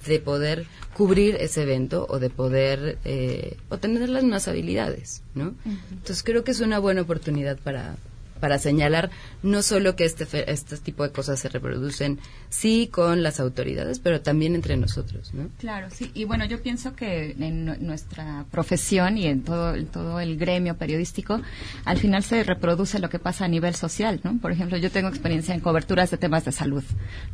de 0.07 0.19
poder 0.19 0.67
cubrir 0.95 1.37
ese 1.37 1.63
evento 1.63 2.07
o 2.09 2.19
de 2.19 2.31
poder 2.31 2.99
eh, 3.05 3.57
o 3.69 3.79
tener 3.79 4.09
las 4.09 4.23
mismas 4.23 4.49
habilidades, 4.49 5.23
¿no? 5.35 5.55
Entonces 5.91 6.23
creo 6.23 6.45
que 6.45 6.53
es 6.53 6.61
una 6.61 6.79
buena 6.79 7.03
oportunidad 7.03 7.59
para, 7.59 7.97
para 8.41 8.59
señalar 8.59 9.11
no 9.43 9.63
solo 9.63 9.97
que 9.97 10.05
este, 10.05 10.51
este 10.51 10.77
tipo 10.79 11.03
de 11.03 11.13
cosas 11.13 11.39
se 11.39 11.49
reproducen, 11.49 12.19
sí 12.49 12.89
con 12.91 13.23
las 13.23 13.41
autoridades, 13.41 13.99
pero 13.99 14.21
también 14.21 14.55
entre 14.55 14.77
nosotros, 14.77 15.33
¿no? 15.35 15.49
Claro, 15.59 15.89
sí. 15.91 16.11
Y 16.15 16.25
bueno, 16.25 16.45
yo 16.45 16.63
pienso 16.63 16.95
que 16.95 17.37
en 17.39 17.65
nuestra 17.87 18.45
profesión 18.51 19.19
y 19.19 19.27
en 19.27 19.43
todo, 19.43 19.75
todo 19.87 20.21
el 20.21 20.37
gremio 20.37 20.77
periodístico, 20.77 21.41
al 21.85 21.99
final 21.99 22.23
se 22.23 22.43
reproduce 22.43 22.99
lo 22.99 23.09
que 23.09 23.19
pasa 23.19 23.45
a 23.45 23.49
nivel 23.49 23.75
social, 23.75 24.21
¿no? 24.25 24.39
Por 24.39 24.53
ejemplo, 24.53 24.77
yo 24.77 24.91
tengo 24.91 25.09
experiencia 25.09 25.55
en 25.55 25.61
coberturas 25.61 26.11
de 26.11 26.17
temas 26.17 26.45
de 26.45 26.53
salud, 26.53 26.85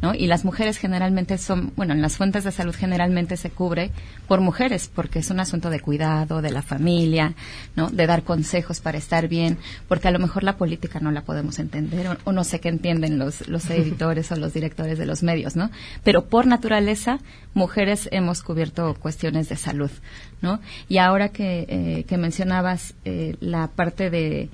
¿no? 0.02 0.14
Y 0.14 0.26
las 0.26 0.44
mujeres 0.44 0.78
generalmente 0.78 1.38
son, 1.38 1.72
bueno, 1.76 1.94
en 1.94 2.02
las 2.02 2.16
fuentes 2.16 2.44
de 2.44 2.52
salud 2.52 2.74
generalmente 2.74 3.36
se 3.36 3.50
cubre 3.50 3.90
por 4.28 4.40
mujeres, 4.40 4.90
porque 4.92 5.20
es 5.20 5.30
un 5.30 5.40
asunto 5.40 5.70
de 5.70 5.80
cuidado, 5.80 6.42
de 6.42 6.50
la 6.50 6.62
familia, 6.62 7.34
¿no? 7.74 7.90
De 7.90 8.06
dar 8.06 8.22
consejos 8.22 8.80
para 8.80 8.98
estar 8.98 9.28
bien, 9.28 9.58
porque 9.88 10.08
a 10.08 10.10
lo 10.10 10.18
mejor 10.18 10.42
la 10.42 10.56
política 10.56 10.95
no 11.00 11.10
la 11.10 11.22
podemos 11.22 11.58
entender 11.58 12.18
o, 12.24 12.32
no 12.32 12.44
sé 12.44 12.60
qué 12.60 12.68
entienden 12.68 13.18
los, 13.18 13.48
los 13.48 13.68
editores 13.70 14.30
o 14.32 14.36
los 14.36 14.52
directores 14.52 14.98
de 14.98 15.06
los 15.06 15.22
medios, 15.22 15.56
¿no? 15.56 15.70
Pero 16.04 16.26
por 16.26 16.46
naturaleza, 16.46 17.18
mujeres 17.54 18.08
hemos 18.12 18.42
cubierto 18.42 18.94
cuestiones 18.94 19.48
de 19.48 19.56
salud, 19.56 19.90
¿no? 20.42 20.60
Y 20.88 20.98
ahora 20.98 21.30
que, 21.30 21.66
eh, 21.68 22.04
que 22.08 22.16
mencionabas 22.16 22.94
eh, 23.04 23.36
la 23.40 23.68
parte 23.68 24.10
de 24.10 24.48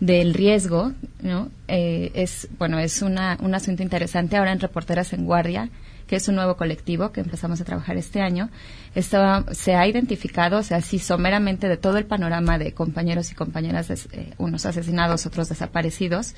del 0.00 0.34
riesgo, 0.34 0.92
¿no? 1.22 1.48
Eh, 1.68 2.10
es 2.14 2.48
bueno 2.58 2.78
es 2.78 3.00
una, 3.00 3.38
un 3.40 3.54
asunto 3.54 3.82
interesante 3.82 4.36
ahora 4.36 4.52
en 4.52 4.60
reporteras 4.60 5.12
en 5.12 5.24
guardia 5.24 5.70
que 6.06 6.16
es 6.16 6.28
un 6.28 6.34
nuevo 6.34 6.56
colectivo 6.56 7.12
que 7.12 7.20
empezamos 7.20 7.60
a 7.60 7.64
trabajar 7.64 7.96
este 7.96 8.20
año, 8.20 8.50
se 9.52 9.74
ha 9.74 9.86
identificado, 9.86 10.58
o 10.58 10.62
sea, 10.62 10.78
así 10.78 10.98
someramente 10.98 11.68
de 11.68 11.76
todo 11.76 11.98
el 11.98 12.06
panorama 12.06 12.58
de 12.58 12.72
compañeros 12.72 13.32
y 13.32 13.34
compañeras, 13.34 13.90
eh, 13.90 14.34
unos 14.38 14.66
asesinados, 14.66 15.26
otros 15.26 15.48
desaparecidos, 15.48 16.34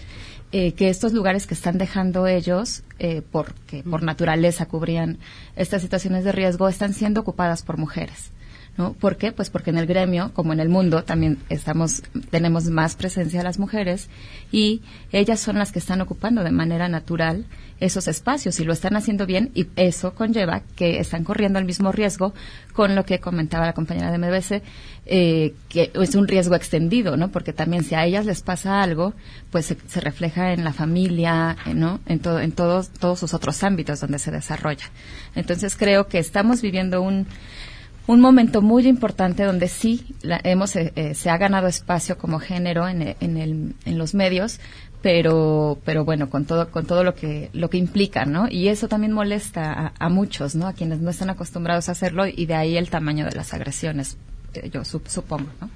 eh, 0.52 0.72
que 0.72 0.88
estos 0.88 1.12
lugares 1.12 1.46
que 1.46 1.54
están 1.54 1.76
dejando 1.76 2.26
ellos, 2.26 2.82
eh, 2.98 3.22
porque 3.30 3.82
por 3.82 4.02
naturaleza 4.02 4.66
cubrían 4.66 5.18
estas 5.56 5.82
situaciones 5.82 6.24
de 6.24 6.32
riesgo, 6.32 6.68
están 6.68 6.94
siendo 6.94 7.20
ocupadas 7.20 7.62
por 7.62 7.76
mujeres. 7.76 8.30
¿No? 8.78 8.92
¿Por 8.92 9.16
qué? 9.16 9.32
Pues 9.32 9.48
porque 9.48 9.70
en 9.70 9.78
el 9.78 9.86
gremio, 9.86 10.32
como 10.34 10.52
en 10.52 10.60
el 10.60 10.68
mundo, 10.68 11.02
también 11.02 11.38
estamos, 11.48 12.02
tenemos 12.28 12.66
más 12.66 12.94
presencia 12.94 13.40
de 13.40 13.44
las 13.44 13.58
mujeres 13.58 14.10
y 14.52 14.82
ellas 15.12 15.40
son 15.40 15.56
las 15.56 15.72
que 15.72 15.78
están 15.78 16.02
ocupando 16.02 16.44
de 16.44 16.50
manera 16.50 16.86
natural 16.86 17.46
esos 17.80 18.08
espacios 18.08 18.58
y 18.58 18.64
lo 18.64 18.72
están 18.72 18.96
haciendo 18.96 19.26
bien 19.26 19.50
y 19.54 19.66
eso 19.76 20.14
conlleva 20.14 20.62
que 20.76 20.98
están 20.98 21.24
corriendo 21.24 21.58
el 21.58 21.64
mismo 21.64 21.92
riesgo 21.92 22.32
con 22.72 22.94
lo 22.94 23.04
que 23.04 23.20
comentaba 23.20 23.66
la 23.66 23.72
compañera 23.72 24.10
de 24.10 24.18
MBC, 24.18 24.62
eh, 25.06 25.54
que 25.68 25.90
es 25.94 26.14
un 26.14 26.26
riesgo 26.26 26.54
extendido, 26.54 27.16
¿no? 27.16 27.30
Porque 27.30 27.52
también 27.52 27.84
si 27.84 27.94
a 27.94 28.04
ellas 28.04 28.26
les 28.26 28.42
pasa 28.42 28.82
algo, 28.82 29.14
pues 29.50 29.74
se, 29.86 30.00
refleja 30.00 30.52
en 30.52 30.64
la 30.64 30.72
familia, 30.72 31.56
eh, 31.66 31.74
¿no? 31.74 32.00
En, 32.06 32.20
todo, 32.20 32.40
en 32.40 32.52
todos, 32.52 32.90
todos 32.90 33.20
sus 33.20 33.34
otros 33.34 33.62
ámbitos 33.62 34.00
donde 34.00 34.18
se 34.18 34.30
desarrolla. 34.30 34.86
Entonces 35.34 35.76
creo 35.76 36.06
que 36.06 36.18
estamos 36.18 36.62
viviendo 36.62 37.02
un 37.02 37.26
un 38.08 38.20
momento 38.20 38.62
muy 38.62 38.86
importante 38.86 39.42
donde 39.42 39.66
sí 39.66 40.14
hemos 40.44 40.76
eh, 40.76 41.14
se 41.16 41.28
ha 41.28 41.36
ganado 41.38 41.66
espacio 41.66 42.16
como 42.16 42.38
género 42.38 42.86
en, 42.86 43.16
en, 43.18 43.36
el, 43.36 43.74
en 43.84 43.98
los 43.98 44.14
medios 44.14 44.60
pero 45.06 45.78
pero 45.84 46.04
bueno 46.04 46.28
con 46.28 46.46
todo 46.46 46.68
con 46.72 46.84
todo 46.84 47.04
lo 47.04 47.14
que 47.14 47.48
lo 47.52 47.70
que 47.70 47.78
implica 47.78 48.24
no 48.24 48.48
y 48.50 48.66
eso 48.66 48.88
también 48.88 49.12
molesta 49.12 49.92
a, 49.96 50.08
muchos 50.08 50.56
no 50.56 50.66
a 50.66 50.72
quienes 50.72 50.98
no 50.98 51.10
están 51.10 51.30
acostumbrados 51.30 51.88
a 51.88 51.92
hacerlo 51.92 52.26
y 52.26 52.44
de 52.46 52.54
ahí 52.56 52.76
el 52.76 52.90
tamaño 52.90 53.24
de 53.24 53.30
las 53.30 53.54
agresiones 53.54 54.16
eh, 54.54 54.68
yo 54.68 54.84
supongo 54.84 55.46
no 55.60 55.70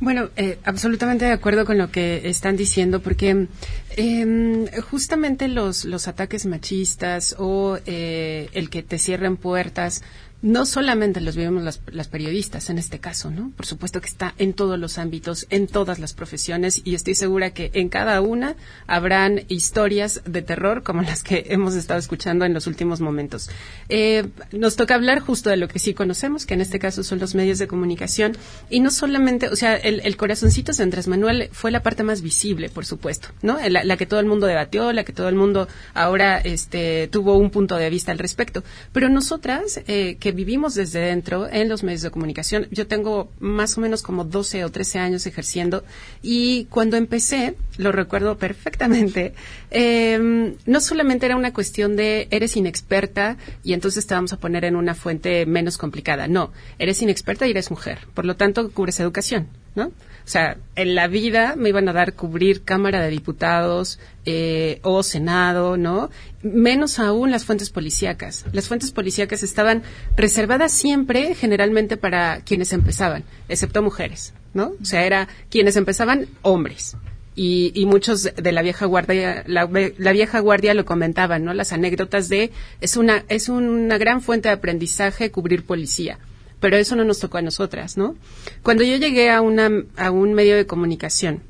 bueno, 0.00 0.28
eh, 0.36 0.60
absolutamente 0.62 1.24
de 1.24 1.32
acuerdo 1.32 1.64
con 1.64 1.76
lo 1.76 1.90
que 1.90 2.28
están 2.28 2.56
diciendo, 2.56 3.00
porque 3.00 3.48
em, 3.96 4.66
justamente 4.88 5.48
los, 5.48 5.84
los 5.84 6.06
ataques 6.06 6.46
machistas 6.46 7.34
o 7.36 7.78
eh, 7.84 8.48
el 8.52 8.70
que 8.70 8.84
te 8.84 8.98
cierren 8.98 9.36
puertas 9.36 10.04
no 10.40 10.66
solamente 10.66 11.20
los 11.20 11.34
vivimos 11.34 11.80
las, 11.90 12.08
periodistas 12.08 12.70
en 12.70 12.78
este 12.78 13.00
caso, 13.00 13.30
¿no? 13.30 13.50
Por 13.56 13.66
supuesto 13.66 14.00
que 14.00 14.06
está 14.06 14.34
en 14.38 14.54
todos 14.54 14.78
los 14.78 14.96
ámbitos, 14.98 15.46
en 15.50 15.66
todas 15.66 15.98
las 15.98 16.14
profesiones 16.14 16.80
y 16.84 16.94
estoy 16.94 17.14
segura 17.16 17.50
que 17.50 17.70
en 17.74 17.88
cada 17.88 18.20
una 18.20 18.54
habrán 18.86 19.42
historias 19.48 20.22
de 20.24 20.42
terror 20.42 20.84
como 20.84 21.02
las 21.02 21.22
que 21.22 21.46
hemos 21.50 21.74
estado 21.74 21.98
escuchando 21.98 22.44
en 22.44 22.54
los 22.54 22.66
últimos 22.66 23.00
momentos. 23.00 23.50
Eh, 23.88 24.28
nos 24.52 24.76
toca 24.76 24.94
hablar 24.94 25.18
justo 25.20 25.50
de 25.50 25.56
lo 25.56 25.66
que 25.66 25.80
sí 25.80 25.92
conocemos, 25.92 26.46
que 26.46 26.54
en 26.54 26.60
este 26.60 26.78
caso 26.78 27.02
son 27.02 27.18
los 27.18 27.34
medios 27.34 27.58
de 27.58 27.66
comunicación 27.66 28.36
y 28.70 28.80
no 28.80 28.90
solamente, 28.90 29.48
o 29.48 29.56
sea, 29.56 29.74
el, 29.74 30.16
corazoncito 30.16 30.72
de 30.72 30.82
Andrés 30.82 31.08
Manuel 31.08 31.48
fue 31.52 31.70
la 31.70 31.82
parte 31.82 32.02
más 32.02 32.22
visible, 32.22 32.68
por 32.68 32.86
supuesto, 32.86 33.28
¿no? 33.42 33.58
La, 33.68 33.84
la, 33.84 33.96
que 33.96 34.06
todo 34.06 34.20
el 34.20 34.26
mundo 34.26 34.46
debatió, 34.46 34.92
la 34.92 35.04
que 35.04 35.12
todo 35.12 35.28
el 35.28 35.34
mundo 35.34 35.68
ahora 35.94 36.38
este, 36.38 37.08
tuvo 37.08 37.36
un 37.36 37.50
punto 37.50 37.76
de 37.76 37.90
vista 37.90 38.12
al 38.12 38.18
respecto. 38.18 38.62
Pero 38.92 39.08
nosotras, 39.08 39.80
eh, 39.86 40.16
que 40.18 40.27
vivimos 40.32 40.74
desde 40.74 41.00
dentro 41.00 41.48
en 41.50 41.68
los 41.68 41.82
medios 41.82 42.02
de 42.02 42.10
comunicación. 42.10 42.66
Yo 42.70 42.86
tengo 42.86 43.30
más 43.40 43.78
o 43.78 43.80
menos 43.80 44.02
como 44.02 44.24
12 44.24 44.64
o 44.64 44.70
13 44.70 44.98
años 44.98 45.26
ejerciendo 45.26 45.84
y 46.22 46.64
cuando 46.66 46.96
empecé, 46.96 47.54
lo 47.76 47.92
recuerdo 47.92 48.38
perfectamente, 48.38 49.34
em, 49.70 50.54
no 50.66 50.80
solamente 50.80 51.26
era 51.26 51.36
una 51.36 51.52
cuestión 51.52 51.96
de 51.96 52.28
eres 52.30 52.56
inexperta 52.56 53.36
y 53.62 53.72
entonces 53.72 54.06
te 54.06 54.14
vamos 54.14 54.32
a 54.32 54.38
poner 54.38 54.64
en 54.64 54.76
una 54.76 54.94
fuente 54.94 55.46
menos 55.46 55.78
complicada. 55.78 56.28
No, 56.28 56.52
eres 56.78 57.02
inexperta 57.02 57.46
y 57.46 57.50
eres 57.50 57.70
mujer. 57.70 58.00
Por 58.14 58.24
lo 58.24 58.36
tanto, 58.36 58.70
cubres 58.70 59.00
educación, 59.00 59.48
¿no? 59.74 59.92
O 60.28 60.30
sea, 60.30 60.58
en 60.76 60.94
la 60.94 61.08
vida 61.08 61.54
me 61.56 61.70
iban 61.70 61.88
a 61.88 61.94
dar 61.94 62.12
cubrir 62.12 62.62
Cámara 62.62 63.00
de 63.00 63.08
Diputados 63.08 63.98
eh, 64.26 64.78
o 64.82 65.02
Senado, 65.02 65.78
¿no? 65.78 66.10
Menos 66.42 66.98
aún 66.98 67.30
las 67.30 67.46
fuentes 67.46 67.70
policíacas. 67.70 68.44
Las 68.52 68.68
fuentes 68.68 68.90
policíacas 68.90 69.42
estaban 69.42 69.82
reservadas 70.18 70.72
siempre, 70.72 71.34
generalmente, 71.34 71.96
para 71.96 72.42
quienes 72.42 72.74
empezaban, 72.74 73.24
excepto 73.48 73.82
mujeres, 73.82 74.34
¿no? 74.52 74.72
O 74.78 74.84
sea, 74.84 75.06
era 75.06 75.28
quienes 75.48 75.76
empezaban 75.76 76.26
hombres. 76.42 76.94
Y, 77.34 77.86
muchos 77.86 78.24
de 78.24 78.52
la 78.52 78.60
vieja 78.60 78.84
guardia 78.84 79.44
la, 79.46 79.64
vieja 79.64 80.40
guardia 80.40 80.74
lo 80.74 80.84
comentaban 80.84 81.44
no 81.44 81.54
las 81.54 81.72
anécdotas 81.72 82.28
de 82.28 82.50
es 82.80 82.96
una 82.96 83.24
es 83.28 83.48
una 83.48 83.96
gran 83.96 84.20
fuente 84.22 84.48
de 84.48 84.54
aprendizaje 84.56 85.30
cubrir 85.30 85.64
policía 85.64 86.18
pero 86.60 86.76
eso 86.76 86.96
no 86.96 87.04
nos 87.04 87.20
tocó 87.20 87.38
a 87.38 87.42
nosotras, 87.42 87.96
¿no? 87.96 88.16
Cuando 88.62 88.84
yo 88.84 88.96
llegué 88.96 89.30
a, 89.30 89.40
una, 89.40 89.68
un 89.68 90.34
medio 90.34 90.56
de 90.56 90.66
comunicación, 90.66 91.42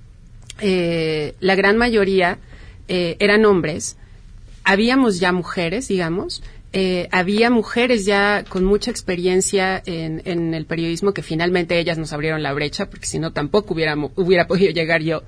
eh, 0.60 1.34
la 1.40 1.54
gran 1.54 1.76
mayoría 1.76 2.38
eh, 2.88 3.16
eran 3.18 3.44
hombres, 3.44 3.96
habíamos 4.64 5.20
ya 5.20 5.32
mujeres, 5.32 5.88
digamos, 5.88 6.42
eh, 6.74 7.08
había 7.12 7.48
mujeres 7.48 8.04
ya 8.04 8.44
con 8.46 8.62
mucha 8.64 8.90
experiencia 8.90 9.82
en, 9.86 10.52
el 10.52 10.66
periodismo 10.66 11.14
que 11.14 11.22
finalmente 11.22 11.78
ellas 11.78 11.96
nos 11.96 12.12
abrieron 12.12 12.42
la 12.42 12.52
brecha, 12.52 12.90
porque 12.90 13.06
si 13.06 13.18
no 13.18 13.32
tampoco 13.32 13.72
hubiera, 13.72 13.96
hubiera 14.16 14.46
podido 14.46 14.70
llegar 14.72 15.02
yo. 15.02 15.22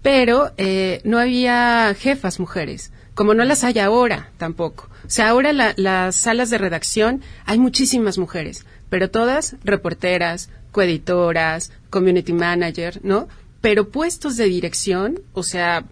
Pero 0.00 0.52
eh, 0.56 1.00
no 1.04 1.18
había 1.18 1.94
jefas 1.98 2.40
mujeres, 2.40 2.92
como 3.14 3.34
no 3.34 3.44
las 3.44 3.62
hay 3.64 3.78
ahora 3.78 4.30
tampoco. 4.38 4.88
O 5.04 5.10
sea, 5.10 5.28
ahora 5.28 5.52
la, 5.52 5.74
las 5.76 6.16
salas 6.16 6.48
de 6.48 6.58
redacción 6.58 7.20
hay 7.44 7.58
muchísimas 7.58 8.16
mujeres, 8.16 8.64
pero 8.88 9.10
todas 9.10 9.56
reporteras, 9.64 10.50
coeditoras, 10.72 11.72
community 11.90 12.32
manager, 12.32 13.00
¿no? 13.02 13.28
pero 13.66 13.88
puestos 13.88 14.36
de 14.36 14.44
dirección, 14.44 15.22
o 15.32 15.42
sea, 15.42 15.86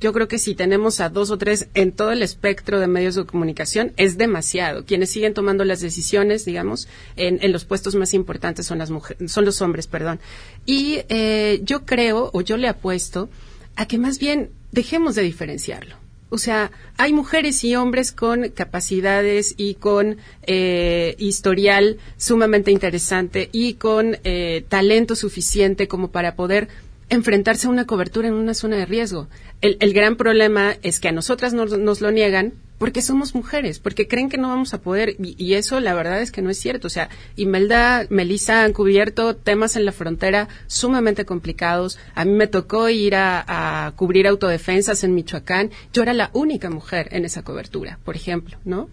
yo 0.00 0.12
creo 0.12 0.26
que 0.26 0.38
si 0.38 0.56
tenemos 0.56 0.98
a 0.98 1.10
dos 1.10 1.30
o 1.30 1.38
tres 1.38 1.68
en 1.74 1.92
todo 1.92 2.10
el 2.10 2.24
espectro 2.24 2.80
de 2.80 2.88
medios 2.88 3.14
de 3.14 3.24
comunicación, 3.24 3.92
es 3.96 4.18
demasiado. 4.18 4.84
Quienes 4.84 5.10
siguen 5.10 5.32
tomando 5.32 5.64
las 5.64 5.80
decisiones, 5.80 6.44
digamos, 6.44 6.88
en, 7.14 7.52
los 7.52 7.64
puestos 7.64 7.94
más 7.94 8.14
importantes 8.14 8.66
son 8.66 8.78
las 8.78 8.90
mujeres, 8.90 9.30
son 9.30 9.44
los 9.44 9.62
hombres, 9.62 9.86
perdón. 9.86 10.18
Y 10.66 11.02
eh, 11.08 11.60
yo 11.62 11.86
creo, 11.86 12.30
o 12.32 12.40
yo 12.40 12.56
le 12.56 12.66
apuesto, 12.66 13.28
a 13.76 13.86
que 13.86 13.96
más 13.96 14.18
bien 14.18 14.50
dejemos 14.72 15.14
de 15.14 15.22
diferenciarlo. 15.22 15.99
O 16.30 16.38
sea, 16.38 16.70
hay 16.96 17.12
mujeres 17.12 17.62
y 17.64 17.74
hombres 17.74 18.12
con 18.12 18.48
capacidades 18.50 19.54
y 19.56 19.74
con 19.74 20.16
eh, 20.42 21.16
historial 21.18 21.98
sumamente 22.16 22.70
interesante 22.70 23.50
y 23.52 23.74
con 23.74 24.16
eh, 24.22 24.64
talento 24.68 25.16
suficiente 25.16 25.88
como 25.88 26.12
para 26.12 26.36
poder 26.36 26.68
enfrentarse 27.08 27.66
a 27.66 27.70
una 27.70 27.84
cobertura 27.84 28.28
en 28.28 28.34
una 28.34 28.54
zona 28.54 28.76
de 28.76 28.86
riesgo. 28.86 29.28
El, 29.60 29.92
gran 29.92 30.16
problema 30.16 30.76
es 30.82 31.00
que 31.00 31.08
a 31.08 31.12
nosotras 31.12 31.52
nos, 31.52 32.00
lo 32.00 32.10
niegan 32.12 32.54
porque 32.80 33.02
somos 33.02 33.34
mujeres, 33.34 33.78
porque 33.78 34.08
creen 34.08 34.30
que 34.30 34.38
no 34.38 34.48
vamos 34.48 34.72
a 34.72 34.80
poder, 34.80 35.14
y, 35.18 35.52
eso 35.52 35.80
la 35.80 35.92
verdad 35.92 36.22
es 36.22 36.32
que 36.32 36.40
no 36.40 36.48
es 36.48 36.58
cierto. 36.58 36.86
O 36.86 36.90
sea, 36.90 37.10
Imelda, 37.36 38.06
Melissa 38.08 38.64
han 38.64 38.72
cubierto 38.72 39.36
temas 39.36 39.76
en 39.76 39.84
la 39.84 39.92
frontera 39.92 40.48
sumamente 40.66 41.26
complicados. 41.26 41.98
A 42.14 42.24
mí 42.24 42.32
me 42.32 42.46
tocó 42.46 42.88
ir 42.88 43.16
a, 43.16 43.84
a 43.86 43.90
cubrir 43.96 44.26
autodefensas 44.26 45.04
en 45.04 45.14
Michoacán. 45.14 45.70
Yo 45.92 46.02
era 46.02 46.14
la 46.14 46.30
única 46.32 46.70
mujer 46.70 47.08
en 47.10 47.26
esa 47.26 47.42
cobertura, 47.42 47.98
por 48.02 48.16
ejemplo, 48.16 48.56
¿no? 48.64 48.88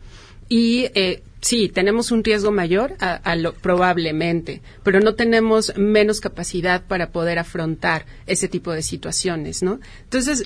Y 0.49 0.89
eh, 0.93 1.23
sí, 1.47 1.69
tenemos 1.69 2.11
un 2.11 2.25
riesgo 2.25 2.51
mayor 2.51 2.95
a, 2.99 3.35
lo, 3.37 3.53
probablemente, 3.53 4.61
pero 4.83 4.99
no 4.99 5.15
tenemos 5.15 5.73
menos 5.77 6.19
capacidad 6.19 6.83
para 6.85 7.11
poder 7.11 7.39
afrontar 7.39 8.05
ese 8.25 8.49
tipo 8.49 8.73
de 8.73 8.81
situaciones, 8.81 9.63
¿no? 9.63 9.79
Entonces, 10.03 10.43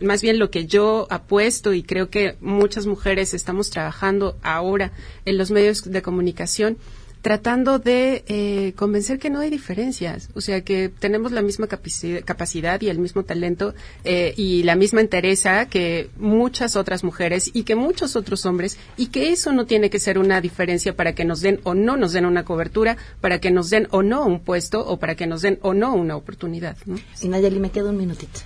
más 0.00 0.22
bien 0.22 0.38
lo 0.38 0.50
que 0.50 0.64
yo 0.66 1.06
apuesto 1.10 1.74
y 1.74 1.82
creo 1.82 2.08
que 2.08 2.36
muchas 2.40 2.86
mujeres 2.86 3.34
estamos 3.34 3.68
trabajando 3.68 4.38
ahora 4.42 4.92
en 5.26 5.36
los 5.36 5.50
medios 5.50 5.84
de 5.84 6.00
comunicación 6.00 6.78
tratando 7.22 7.78
de 7.78 8.24
eh, 8.28 8.72
convencer 8.76 9.18
que 9.18 9.30
no 9.30 9.40
hay 9.40 9.50
diferencias, 9.50 10.30
o 10.34 10.40
sea, 10.40 10.62
que 10.62 10.88
tenemos 10.88 11.32
la 11.32 11.42
misma 11.42 11.66
capacidad 11.66 12.80
y 12.80 12.88
el 12.88 12.98
mismo 12.98 13.24
talento 13.24 13.74
eh, 14.04 14.34
y 14.36 14.62
la 14.62 14.74
misma 14.76 15.00
entereza 15.00 15.66
que 15.66 16.10
muchas 16.16 16.76
otras 16.76 17.04
mujeres 17.04 17.50
y 17.52 17.64
que 17.64 17.74
muchos 17.74 18.16
otros 18.16 18.46
hombres 18.46 18.78
y 18.96 19.08
que 19.08 19.32
eso 19.32 19.52
no 19.52 19.66
tiene 19.66 19.90
que 19.90 19.98
ser 19.98 20.18
una 20.18 20.40
diferencia 20.40 20.96
para 20.96 21.14
que 21.14 21.24
nos 21.24 21.40
den 21.40 21.60
o 21.64 21.74
no 21.74 21.96
nos 21.96 22.12
den 22.12 22.24
una 22.24 22.44
cobertura, 22.44 22.96
para 23.20 23.40
que 23.40 23.50
nos 23.50 23.70
den 23.70 23.86
o 23.90 24.02
no 24.02 24.24
un 24.24 24.40
puesto 24.40 24.80
o 24.86 24.98
para 24.98 25.14
que 25.14 25.26
nos 25.26 25.42
den 25.42 25.58
o 25.62 25.74
no 25.74 25.94
una 25.94 26.16
oportunidad. 26.16 26.76
¿no? 26.86 26.96
Y 27.20 27.28
Nayeli, 27.28 27.60
me 27.60 27.70
queda 27.70 27.90
un 27.90 27.96
minutito. 27.96 28.40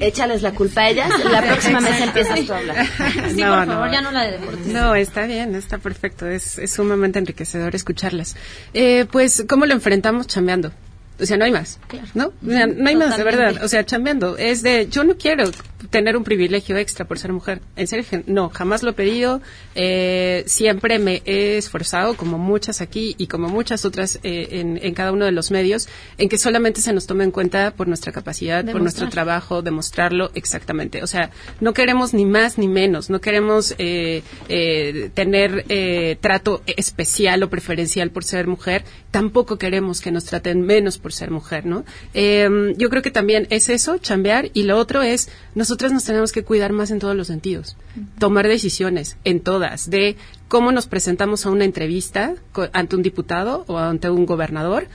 Échales 0.00 0.42
la 0.42 0.52
culpa 0.52 0.82
a 0.82 0.90
ellas. 0.90 1.10
La 1.24 1.42
próxima 1.46 1.80
vez 1.80 2.00
empiezas 2.00 2.44
tú 2.46 2.52
a 2.52 2.58
hablar. 2.58 2.86
Sí, 3.30 3.42
por 3.42 3.66
favor, 3.66 3.90
ya 3.90 4.00
no 4.00 4.10
la 4.10 4.24
de 4.24 4.32
deportes. 4.32 4.66
No, 4.66 4.94
está 4.94 5.26
bien, 5.26 5.54
está 5.54 5.78
perfecto. 5.78 6.26
Es, 6.26 6.58
es 6.58 6.70
sumamente 6.72 7.18
enriquecedor 7.18 7.74
escucharlas. 7.74 8.36
Eh, 8.74 9.06
pues, 9.10 9.44
¿cómo 9.48 9.66
lo 9.66 9.74
enfrentamos 9.74 10.26
chambeando? 10.26 10.72
O 11.20 11.26
sea, 11.26 11.36
no 11.36 11.44
hay 11.44 11.52
más. 11.52 11.78
¿No? 12.14 12.32
no 12.40 12.88
hay 12.88 12.96
más, 12.96 13.16
de 13.16 13.24
verdad. 13.24 13.62
O 13.62 13.68
sea, 13.68 13.84
chambeando. 13.84 14.36
Es 14.36 14.62
de, 14.62 14.88
yo 14.90 15.04
no 15.04 15.16
quiero 15.16 15.50
tener 15.90 16.16
un 16.16 16.24
privilegio 16.24 16.76
extra 16.76 17.06
por 17.06 17.18
ser 17.18 17.32
mujer. 17.32 17.60
En 17.76 17.86
serio, 17.86 18.04
no, 18.26 18.50
jamás 18.50 18.82
lo 18.82 18.90
he 18.90 18.92
pedido. 18.92 19.40
Eh, 19.74 20.44
siempre 20.46 20.98
me 20.98 21.22
he 21.24 21.56
esforzado, 21.56 22.16
como 22.16 22.38
muchas 22.38 22.80
aquí 22.80 23.14
y 23.18 23.26
como 23.26 23.48
muchas 23.48 23.84
otras 23.84 24.18
eh, 24.22 24.48
en, 24.52 24.78
en, 24.82 24.94
cada 24.94 25.12
uno 25.12 25.24
de 25.24 25.32
los 25.32 25.50
medios, 25.50 25.88
en 26.18 26.28
que 26.28 26.38
solamente 26.38 26.80
se 26.80 26.92
nos 26.92 27.06
tome 27.06 27.24
en 27.24 27.30
cuenta 27.30 27.72
por 27.72 27.88
nuestra 27.88 28.12
capacidad, 28.12 28.64
por 28.64 28.80
nuestro 28.80 29.08
trabajo, 29.08 29.62
demostrarlo 29.62 30.30
exactamente. 30.34 31.02
O 31.02 31.06
sea, 31.06 31.30
no 31.60 31.72
queremos 31.72 32.14
ni 32.14 32.24
más 32.24 32.58
ni 32.58 32.68
menos. 32.68 33.10
No 33.10 33.20
queremos 33.20 33.74
eh, 33.78 34.22
eh 34.48 35.10
tener 35.14 35.64
eh, 35.68 36.16
trato 36.20 36.62
especial 36.66 37.42
o 37.42 37.50
preferencial 37.50 38.10
por 38.10 38.24
ser 38.24 38.46
mujer. 38.46 38.84
Tampoco 39.10 39.56
queremos 39.56 40.00
que 40.00 40.10
nos 40.10 40.24
traten 40.24 40.62
menos 40.62 40.98
por 40.98 41.09
ser 41.12 41.30
mujer, 41.30 41.66
¿no? 41.66 41.84
Em, 42.14 42.74
yo 42.76 42.88
creo 42.90 43.02
que 43.02 43.10
también 43.10 43.46
es 43.50 43.68
eso, 43.68 43.98
chambear, 43.98 44.50
y 44.54 44.64
lo 44.64 44.76
otro 44.78 45.02
es, 45.02 45.28
nosotras 45.54 45.92
nos 45.92 46.04
tenemos 46.04 46.32
que 46.32 46.44
cuidar 46.44 46.72
más 46.72 46.90
en 46.90 46.98
todos 46.98 47.16
los 47.16 47.26
sentidos, 47.26 47.76
tomar 48.18 48.46
decisiones 48.46 49.16
en 49.24 49.40
todas, 49.40 49.90
de 49.90 50.16
cómo 50.50 50.72
nos 50.72 50.86
presentamos 50.86 51.46
a 51.46 51.50
una 51.50 51.64
entrevista 51.64 52.34
ante 52.72 52.96
un 52.96 53.02
diputado 53.02 53.64
o 53.68 53.78
ante 53.78 54.10
un 54.10 54.26
gobernador, 54.26 54.88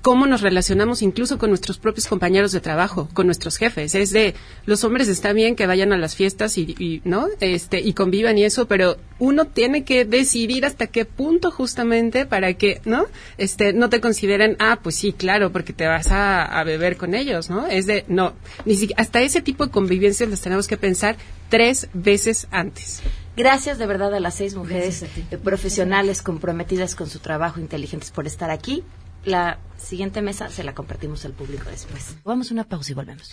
cómo 0.00 0.26
nos 0.26 0.40
relacionamos 0.40 1.02
incluso 1.02 1.38
con 1.38 1.50
nuestros 1.50 1.78
propios 1.78 2.06
compañeros 2.06 2.50
de 2.52 2.60
trabajo, 2.60 3.08
con 3.12 3.26
nuestros 3.26 3.58
jefes. 3.58 3.94
Es 3.94 4.10
de 4.10 4.34
los 4.64 4.84
hombres 4.84 5.08
está 5.08 5.32
bien 5.32 5.54
que 5.54 5.66
vayan 5.66 5.92
a 5.92 5.98
las 5.98 6.16
fiestas 6.16 6.56
y, 6.56 7.02
no, 7.04 7.28
este 7.40 7.80
y 7.80 7.92
convivan 7.92 8.38
y 8.38 8.44
eso, 8.44 8.66
pero 8.66 8.96
uno 9.18 9.44
tiene 9.46 9.84
que 9.84 10.04
decidir 10.04 10.64
hasta 10.64 10.86
qué 10.86 11.04
punto 11.04 11.50
justamente 11.50 12.24
para 12.24 12.54
que 12.54 12.80
no, 12.84 13.04
este, 13.38 13.74
no 13.74 13.90
te 13.90 14.00
consideren 14.00 14.56
ah 14.58 14.80
pues 14.82 14.96
sí 14.96 15.12
claro 15.12 15.52
porque 15.52 15.72
te 15.72 15.86
vas 15.86 16.08
a, 16.10 16.62
beber 16.64 16.96
con 16.96 17.14
ellos, 17.14 17.50
¿no? 17.50 17.66
Es 17.66 17.86
de 17.86 18.04
no, 18.08 18.34
ni 18.64 18.76
siquiera 18.76 19.02
hasta 19.02 19.20
ese 19.20 19.42
tipo 19.42 19.66
de 19.66 19.72
convivencias 20.02 20.28
las 20.28 20.40
tenemos 20.40 20.66
que 20.66 20.76
pensar 20.76 21.16
tres 21.48 21.88
veces 21.94 22.48
antes. 22.50 23.02
Gracias 23.36 23.78
de 23.78 23.86
verdad 23.86 24.12
a 24.14 24.20
las 24.20 24.34
seis 24.34 24.56
mujeres 24.56 25.04
profesionales 25.44 26.22
comprometidas 26.22 26.96
con 26.96 27.08
su 27.08 27.20
trabajo, 27.20 27.60
inteligentes 27.60 28.10
por 28.10 28.26
estar 28.26 28.50
aquí. 28.50 28.82
La 29.24 29.60
siguiente 29.78 30.20
mesa 30.20 30.50
se 30.50 30.64
la 30.64 30.74
compartimos 30.74 31.24
al 31.24 31.34
público 31.34 31.70
después. 31.70 32.16
Vamos 32.24 32.50
a 32.50 32.54
una 32.54 32.64
pausa 32.64 32.90
y 32.90 32.96
volvemos. 32.96 33.30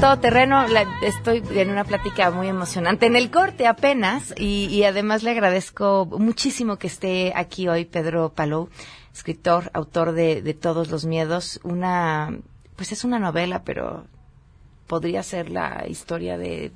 A 0.00 0.14
todo 0.14 0.18
terreno. 0.18 0.64
estoy 1.02 1.42
en 1.50 1.70
una 1.70 1.84
plática 1.84 2.30
muy 2.30 2.48
emocionante 2.48 3.04
en 3.04 3.16
el 3.16 3.30
corte 3.30 3.66
apenas 3.66 4.32
y, 4.38 4.82
además 4.84 5.22
le 5.22 5.30
agradezco 5.32 6.06
muchísimo 6.06 6.78
que 6.78 6.86
esté 6.86 7.32
aquí 7.36 7.68
hoy 7.68 7.84
Pedro 7.84 8.30
Palou, 8.30 8.70
escritor, 9.12 9.70
autor 9.74 10.12
de, 10.12 10.40
de 10.40 10.54
Todos 10.54 10.90
los 10.90 11.04
Miedos. 11.04 11.60
Una, 11.64 12.34
pues 12.76 12.92
es 12.92 13.04
una 13.04 13.18
novela, 13.18 13.62
pero 13.62 14.06
podría 14.86 15.22
ser 15.22 15.50
la 15.50 15.84
historia 15.86 16.38
de 16.38 16.72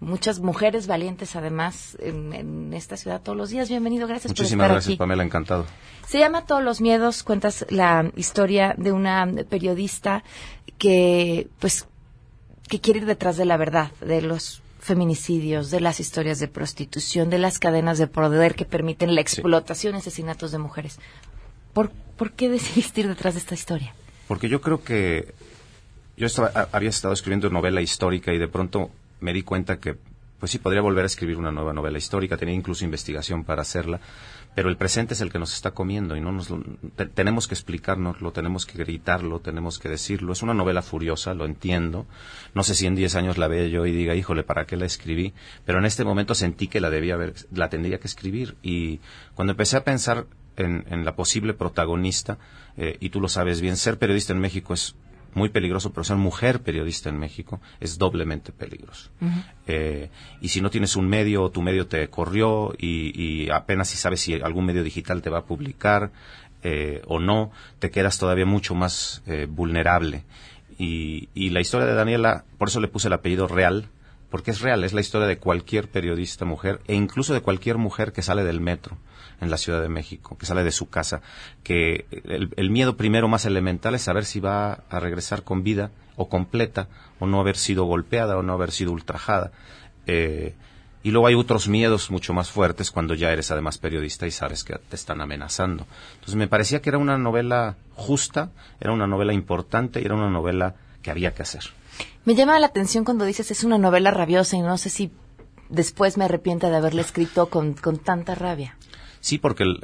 muchas 0.00 0.40
mujeres 0.40 0.86
valientes 0.86 1.36
además 1.36 1.96
en, 2.00 2.72
esta 2.72 2.96
ciudad 2.96 3.20
todos 3.20 3.36
los 3.36 3.50
días. 3.50 3.68
Bienvenido, 3.68 4.06
gracias 4.06 4.32
por 4.32 4.44
estar 4.44 4.70
gracias, 4.70 4.96
Pamela, 4.96 5.24
encantado. 5.24 5.66
Se 6.06 6.18
llama 6.18 6.46
Todos 6.46 6.62
los 6.62 6.80
miedos, 6.80 7.22
cuentas 7.22 7.66
la 7.68 8.10
historia 8.16 8.74
de 8.78 8.92
una 8.92 9.26
periodista 9.48 10.24
que 10.78 11.48
pues 11.58 11.86
que 12.68 12.80
quiere 12.80 13.00
ir 13.00 13.06
detrás 13.06 13.36
de 13.36 13.44
la 13.44 13.56
verdad, 13.56 13.90
de 14.00 14.22
los 14.22 14.62
feminicidios, 14.80 15.70
de 15.70 15.80
las 15.80 16.00
historias 16.00 16.38
de 16.38 16.48
prostitución, 16.48 17.30
de 17.30 17.38
las 17.38 17.58
cadenas 17.58 17.98
de 17.98 18.06
poder 18.06 18.54
que 18.54 18.64
permiten 18.64 19.14
la 19.14 19.20
explotación 19.20 19.94
y 19.94 19.98
asesinatos 19.98 20.52
de 20.52 20.58
mujeres. 20.58 20.98
¿Por, 21.72 21.90
¿Por 21.90 22.32
qué 22.32 22.48
decidiste 22.48 23.00
ir 23.00 23.08
detrás 23.08 23.34
de 23.34 23.40
esta 23.40 23.54
historia? 23.54 23.94
Porque 24.28 24.48
yo 24.48 24.60
creo 24.60 24.82
que 24.82 25.34
yo 26.16 26.26
estaba, 26.26 26.68
había 26.72 26.90
estado 26.90 27.14
escribiendo 27.14 27.50
novela 27.50 27.80
histórica 27.80 28.32
y 28.32 28.38
de 28.38 28.48
pronto 28.48 28.90
me 29.20 29.32
di 29.32 29.42
cuenta 29.42 29.78
que 29.78 29.96
pues 30.44 30.52
sí, 30.52 30.58
podría 30.58 30.82
volver 30.82 31.04
a 31.04 31.06
escribir 31.06 31.38
una 31.38 31.50
nueva 31.50 31.72
novela 31.72 31.96
histórica, 31.96 32.36
tenía 32.36 32.54
incluso 32.54 32.84
investigación 32.84 33.44
para 33.44 33.62
hacerla, 33.62 33.98
pero 34.54 34.68
el 34.68 34.76
presente 34.76 35.14
es 35.14 35.20
el 35.20 35.30
que 35.30 35.38
nos 35.38 35.52
está 35.52 35.72
comiendo 35.72 36.16
y 36.16 36.20
no 36.20 36.32
nos 36.32 36.52
tenemos 37.14 37.48
que 37.48 37.54
explicarnoslo, 37.54 38.32
tenemos 38.32 38.66
que 38.66 38.78
gritarlo, 38.78 39.40
tenemos 39.40 39.78
que 39.78 39.88
decirlo. 39.88 40.32
Es 40.32 40.42
una 40.42 40.54
novela 40.54 40.82
furiosa, 40.82 41.34
lo 41.34 41.44
entiendo. 41.44 42.06
No 42.54 42.62
sé 42.62 42.74
si 42.74 42.86
en 42.86 42.94
10 42.94 43.16
años 43.16 43.38
la 43.38 43.48
vea 43.48 43.66
yo 43.66 43.84
y 43.86 43.92
diga, 43.92 44.14
híjole, 44.14 44.44
¿para 44.44 44.66
qué 44.66 44.76
la 44.76 44.86
escribí? 44.86 45.34
Pero 45.64 45.78
en 45.78 45.86
este 45.86 46.04
momento 46.04 46.34
sentí 46.34 46.68
que 46.68 46.80
la 46.80 46.90
debía 46.90 47.14
haber, 47.14 47.34
la 47.52 47.68
tendría 47.68 47.98
que 47.98 48.06
escribir 48.06 48.56
y 48.62 49.00
cuando 49.34 49.52
empecé 49.52 49.76
a 49.76 49.84
pensar 49.84 50.26
en, 50.56 51.04
la 51.04 51.16
posible 51.16 51.54
protagonista, 51.54 52.38
eh, 52.76 52.96
y 53.00 53.10
tú 53.10 53.20
lo 53.20 53.28
sabes 53.28 53.60
bien, 53.60 53.76
ser 53.76 53.98
periodista 53.98 54.32
en 54.32 54.38
México 54.38 54.74
es 54.74 54.94
muy 55.34 55.48
peligroso, 55.48 55.92
pero 55.92 56.04
ser 56.04 56.16
mujer 56.16 56.62
periodista 56.62 57.08
en 57.08 57.18
México 57.18 57.60
es 57.80 57.98
doblemente 57.98 58.52
peligroso. 58.52 59.10
Eh, 59.66 60.10
y 60.40 60.48
si 60.48 60.60
no 60.60 60.70
tienes 60.70 60.96
un 60.96 61.08
medio 61.08 61.42
o 61.42 61.50
tu 61.50 61.62
medio 61.62 61.86
te 61.86 62.08
corrió 62.08 62.74
y, 62.78 63.48
apenas 63.50 63.88
si 63.88 63.96
sabes 63.96 64.20
si 64.20 64.34
algún 64.34 64.66
medio 64.66 64.82
digital 64.82 65.22
te 65.22 65.30
va 65.30 65.38
a 65.40 65.44
publicar 65.44 66.12
eh, 66.62 67.02
o 67.06 67.20
no, 67.20 67.50
te 67.78 67.90
quedas 67.90 68.18
todavía 68.18 68.46
mucho 68.46 68.74
más 68.74 69.22
eh, 69.26 69.46
vulnerable. 69.48 70.24
Y, 70.78 71.28
y 71.34 71.50
la 71.50 71.60
historia 71.60 71.86
de 71.86 71.94
Daniela, 71.94 72.44
por 72.58 72.68
eso 72.68 72.80
le 72.80 72.88
puse 72.88 73.08
el 73.08 73.14
apellido 73.14 73.46
real, 73.46 73.86
porque 74.30 74.50
es 74.50 74.60
real, 74.60 74.82
es 74.82 74.92
la 74.92 75.00
historia 75.00 75.28
de 75.28 75.38
cualquier 75.38 75.88
periodista 75.88 76.44
mujer 76.44 76.80
e 76.88 76.94
incluso 76.94 77.34
de 77.34 77.40
cualquier 77.40 77.78
mujer 77.78 78.12
que 78.12 78.22
sale 78.22 78.42
del 78.42 78.60
metro 78.60 78.96
en 79.44 79.50
la 79.50 79.56
Ciudad 79.56 79.80
de 79.80 79.88
México, 79.88 80.36
que 80.36 80.46
sale 80.46 80.64
de 80.64 80.72
su 80.72 80.88
casa, 80.88 81.22
que 81.62 82.06
el, 82.24 82.70
miedo 82.70 82.96
primero 82.96 83.28
más 83.28 83.44
elemental 83.44 83.94
es 83.94 84.02
saber 84.02 84.24
si 84.24 84.40
va 84.40 84.84
a 84.90 85.00
regresar 85.00 85.44
con 85.44 85.62
vida 85.62 85.90
o 86.16 86.28
completa, 86.28 86.88
o 87.20 87.26
no 87.26 87.40
haber 87.40 87.56
sido 87.56 87.84
golpeada 87.84 88.36
o 88.36 88.42
no 88.42 88.52
haber 88.52 88.72
sido 88.72 88.92
ultrajada. 88.92 89.52
Eh, 90.06 90.54
y 91.04 91.10
luego 91.10 91.26
hay 91.26 91.34
otros 91.34 91.68
miedos 91.68 92.10
mucho 92.10 92.32
más 92.32 92.50
fuertes 92.50 92.90
cuando 92.90 93.14
ya 93.14 93.30
eres 93.30 93.50
además 93.50 93.76
periodista 93.76 94.26
y 94.26 94.30
sabes 94.30 94.64
que 94.64 94.74
te 94.78 94.96
están 94.96 95.20
amenazando. 95.20 95.86
Entonces 96.14 96.34
me 96.36 96.48
parecía 96.48 96.80
que 96.80 96.88
era 96.88 96.98
una 96.98 97.18
novela 97.18 97.76
justa, 97.94 98.50
era 98.80 98.92
una 98.92 99.06
novela 99.06 99.34
importante 99.34 100.00
y 100.00 100.06
era 100.06 100.14
una 100.14 100.30
novela 100.30 100.76
que 101.02 101.10
había 101.10 101.34
que 101.34 101.42
hacer. 101.42 101.64
Me 102.24 102.34
llama 102.34 102.58
la 102.58 102.66
atención 102.66 103.04
cuando 103.04 103.26
dices 103.26 103.50
es 103.50 103.64
una 103.64 103.76
novela 103.76 104.10
rabiosa 104.10 104.56
y 104.56 104.62
no 104.62 104.78
sé 104.78 104.88
si 104.88 105.12
después 105.68 106.16
me 106.16 106.24
arrepiento 106.24 106.70
de 106.70 106.76
haberla 106.76 107.02
escrito 107.02 107.50
con, 107.50 107.74
con 107.74 107.98
tanta 107.98 108.34
rabia. 108.34 108.78
Sí, 109.24 109.38
porque 109.38 109.62
el, 109.62 109.78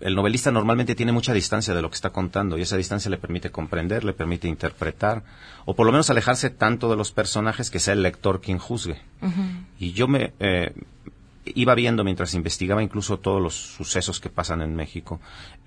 el, 0.00 0.14
novelista 0.14 0.50
normalmente 0.50 0.94
tiene 0.94 1.10
mucha 1.10 1.32
distancia 1.32 1.72
de 1.72 1.80
lo 1.80 1.88
que 1.88 1.94
está 1.94 2.10
contando 2.10 2.58
y 2.58 2.60
esa 2.60 2.76
distancia 2.76 3.10
le 3.10 3.16
permite 3.16 3.50
comprender, 3.50 4.04
le 4.04 4.12
permite 4.12 4.46
interpretar 4.46 5.22
o 5.64 5.74
por 5.74 5.86
lo 5.86 5.92
menos 5.92 6.10
alejarse 6.10 6.50
tanto 6.50 6.90
de 6.90 6.96
los 6.96 7.12
personajes 7.12 7.70
que 7.70 7.78
sea 7.78 7.94
el 7.94 8.02
lector 8.02 8.42
quien 8.42 8.58
juzgue. 8.58 9.00
Y 9.78 9.92
yo 9.92 10.06
me 10.06 10.34
eh, 10.38 10.74
iba 11.46 11.74
viendo 11.74 12.04
mientras 12.04 12.34
investigaba 12.34 12.82
incluso 12.82 13.20
todos 13.20 13.40
los 13.40 13.54
sucesos 13.54 14.20
que 14.20 14.28
pasan 14.28 14.60
en 14.60 14.76
México. 14.76 15.18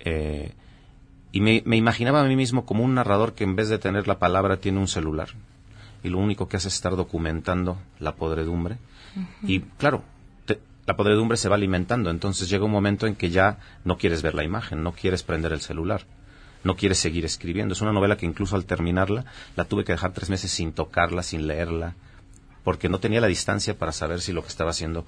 Eh, 0.02 0.52
y 1.32 1.42
me, 1.42 1.64
imaginaba 1.76 2.22
a 2.22 2.26
mí 2.26 2.36
mismo 2.36 2.68
como 2.68 2.84
un 2.84 2.94
narrador 2.94 3.34
que 3.34 3.46
en 3.46 3.56
vez 3.56 3.68
de 3.70 3.80
tener 3.80 4.08
la 4.08 4.20
palabra 4.20 4.58
tiene 4.58 4.78
un 4.78 4.88
celular 4.88 5.30
y 6.04 6.10
lo 6.10 6.20
único 6.20 6.48
que 6.48 6.58
hace 6.58 6.68
es 6.68 6.76
estar 6.76 6.96
documentando 6.96 7.80
la 8.00 8.14
podredumbre. 8.14 8.78
Y 9.42 9.62
claro, 9.62 10.04
la 10.86 10.96
podredumbre 10.96 11.38
se 11.38 11.50
va 11.50 11.56
alimentando, 11.56 12.10
entonces 12.10 12.50
llega 12.50 12.66
un 12.66 12.72
momento 12.72 13.08
en 13.08 13.16
que 13.16 13.30
ya 13.30 13.58
no 13.84 13.98
quieres 13.98 14.22
ver 14.22 14.36
la 14.36 14.44
imagen, 14.44 14.84
no 14.84 14.92
quieres 14.92 15.24
prender 15.24 15.54
el 15.54 15.62
celular, 15.62 16.06
no 16.64 16.76
quieres 16.76 17.00
seguir 17.00 17.26
escribiendo. 17.26 17.74
Es 17.74 17.82
una 17.82 17.94
novela 17.94 18.18
que 18.18 18.26
incluso 18.26 18.56
al 18.56 18.66
terminarla 18.66 19.26
la 19.56 19.66
tuve 19.66 19.84
que 19.84 19.94
dejar 19.94 20.14
tres 20.14 20.30
meses 20.30 20.52
sin 20.52 20.74
tocarla, 20.74 21.24
sin 21.24 21.48
leerla, 21.48 21.96
porque 22.64 22.90
no 22.90 23.00
tenía 23.00 23.22
la 23.22 23.28
distancia 23.28 23.78
para 23.78 23.92
saber 23.92 24.22
si 24.22 24.34
lo 24.34 24.42
que 24.42 24.50
estaba 24.50 24.72
haciendo 24.72 25.06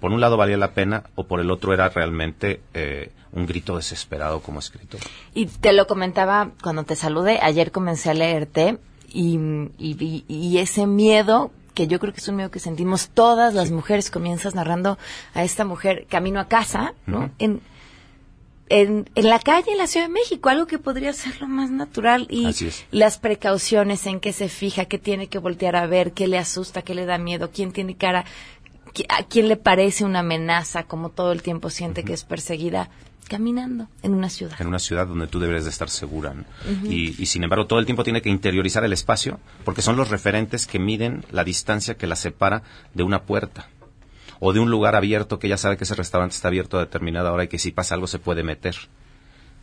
por 0.00 0.12
un 0.12 0.20
lado 0.20 0.36
valía 0.36 0.56
la 0.56 0.72
pena 0.72 1.04
o 1.14 1.24
por 1.24 1.40
el 1.40 1.50
otro 1.50 1.74
era 1.74 1.88
realmente 1.88 2.60
eh, 2.74 3.10
un 3.32 3.46
grito 3.46 3.76
desesperado 3.76 4.40
como 4.40 4.60
escritor. 4.60 5.00
Y 5.34 5.46
te 5.46 5.72
lo 5.72 5.86
comentaba 5.86 6.52
cuando 6.62 6.84
te 6.84 6.96
saludé, 6.96 7.40
ayer 7.42 7.72
comencé 7.72 8.10
a 8.10 8.14
leerte 8.14 8.78
y, 9.12 9.38
y, 9.78 10.58
ese 10.58 10.86
miedo 10.86 11.50
que 11.78 11.86
yo 11.86 12.00
creo 12.00 12.12
que 12.12 12.18
es 12.18 12.26
un 12.26 12.34
miedo 12.34 12.50
que 12.50 12.58
sentimos 12.58 13.10
todas 13.10 13.54
las 13.54 13.70
mujeres, 13.70 14.10
comienzas 14.10 14.52
narrando 14.56 14.98
a 15.32 15.44
esta 15.44 15.64
mujer 15.64 16.06
camino 16.10 16.40
a 16.40 16.48
casa, 16.48 16.92
¿no? 17.06 17.30
en, 17.38 17.60
en, 18.68 19.08
en, 19.14 19.28
la 19.28 19.38
calle 19.38 19.70
en 19.70 19.78
la 19.78 19.86
Ciudad 19.86 20.08
de 20.08 20.12
México, 20.12 20.48
algo 20.48 20.66
que 20.66 20.80
podría 20.80 21.12
ser 21.12 21.40
lo 21.40 21.46
más 21.46 21.70
natural 21.70 22.26
y 22.30 22.52
las 22.90 23.18
precauciones 23.18 24.06
en 24.06 24.18
que 24.18 24.32
se 24.32 24.48
fija, 24.48 24.86
que 24.86 24.98
tiene 24.98 25.28
que 25.28 25.38
voltear 25.38 25.76
a 25.76 25.86
ver, 25.86 26.14
qué 26.14 26.26
le 26.26 26.36
asusta, 26.36 26.82
qué 26.82 26.96
le 26.96 27.06
da 27.06 27.16
miedo, 27.16 27.52
quién 27.52 27.70
tiene 27.70 27.96
cara 27.96 28.24
a 29.08 29.22
quién 29.24 29.48
le 29.48 29.56
parece 29.56 30.04
una 30.04 30.20
amenaza, 30.20 30.84
como 30.84 31.10
todo 31.10 31.32
el 31.32 31.42
tiempo 31.42 31.70
siente 31.70 32.04
que 32.04 32.12
es 32.12 32.24
perseguida 32.24 32.90
caminando 33.28 33.88
en 34.02 34.14
una 34.14 34.30
ciudad. 34.30 34.60
En 34.60 34.66
una 34.66 34.78
ciudad 34.78 35.06
donde 35.06 35.26
tú 35.26 35.38
deberes 35.38 35.64
de 35.64 35.70
estar 35.70 35.90
segura. 35.90 36.34
y, 36.84 37.26
sin 37.26 37.44
embargo, 37.44 37.66
todo 37.66 37.78
el 37.78 37.84
tiempo 37.84 38.02
tiene 38.02 38.22
que 38.22 38.30
interiorizar 38.30 38.84
el 38.84 38.92
espacio, 38.92 39.38
porque 39.64 39.82
son 39.82 39.96
los 39.96 40.08
referentes 40.08 40.66
que 40.66 40.78
miden 40.78 41.24
la 41.30 41.44
distancia 41.44 41.96
que 41.96 42.06
la 42.06 42.16
separa 42.16 42.62
de 42.94 43.02
una 43.02 43.22
puerta 43.22 43.68
o 44.40 44.52
de 44.52 44.60
un 44.60 44.70
lugar 44.70 44.96
abierto 44.96 45.38
que 45.38 45.48
ya 45.48 45.56
sabe 45.56 45.76
que 45.76 45.84
ese 45.84 45.94
restaurante 45.94 46.34
está 46.34 46.48
abierto 46.48 46.78
a 46.78 46.80
determinada 46.80 47.32
hora 47.32 47.44
y 47.44 47.48
que 47.48 47.58
si 47.58 47.72
pasa 47.72 47.94
algo 47.94 48.06
se 48.06 48.18
puede 48.18 48.42
meter 48.42 48.76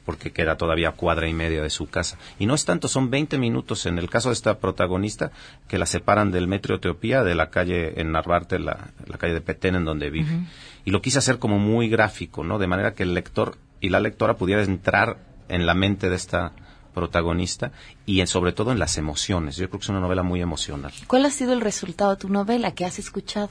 porque 0.05 0.31
queda 0.31 0.55
todavía 0.55 0.91
cuadra 0.91 1.27
y 1.27 1.33
media 1.33 1.61
de 1.61 1.69
su 1.69 1.87
casa. 1.87 2.17
Y 2.39 2.45
no 2.45 2.53
es 2.53 2.63
tanto, 2.63 2.87
son 2.87 3.09
20 3.09 3.37
minutos 3.37 3.85
en 3.85 3.97
el 3.97 4.09
caso 4.09 4.29
de 4.29 4.33
esta 4.33 4.59
protagonista 4.59 5.31
que 5.67 5.77
la 5.77 5.85
separan 5.85 6.31
del 6.31 6.47
metro 6.47 6.75
Etiopía, 6.75 7.23
de 7.23 7.35
la 7.35 7.49
calle 7.49 7.99
en 7.99 8.11
Narvarte, 8.11 8.59
la, 8.59 8.91
calle 9.17 9.33
de 9.33 9.41
Petén 9.41 9.75
en 9.75 9.85
donde 9.85 10.09
vive. 10.09 10.45
Y 10.85 10.91
lo 10.91 11.01
quise 11.01 11.17
hacer 11.17 11.39
como 11.39 11.57
muy 11.57 11.89
gráfico, 11.89 12.43
¿no? 12.43 12.59
De 12.59 12.67
manera 12.67 12.93
que 12.93 13.03
el 13.03 13.13
lector 13.13 13.57
y 13.81 13.89
la 13.89 13.99
lectora 13.99 14.35
pudiera 14.35 14.63
entrar 14.63 15.17
en 15.49 15.65
la 15.65 15.73
mente 15.73 16.09
de 16.09 16.15
esta 16.15 16.53
protagonista 16.93 17.71
y 18.05 18.25
sobre 18.27 18.53
todo 18.53 18.71
en 18.71 18.79
las 18.79 18.97
emociones. 18.97 19.57
Yo 19.57 19.67
creo 19.67 19.79
que 19.79 19.85
es 19.85 19.89
una 19.89 19.99
novela 19.99 20.23
muy 20.23 20.41
emocional. 20.41 20.93
¿Cuál 21.07 21.25
ha 21.25 21.31
sido 21.31 21.53
el 21.53 21.61
resultado 21.61 22.11
de 22.11 22.17
tu 22.17 22.29
novela 22.29 22.71
que 22.71 22.85
has 22.85 22.99
escuchado? 22.99 23.49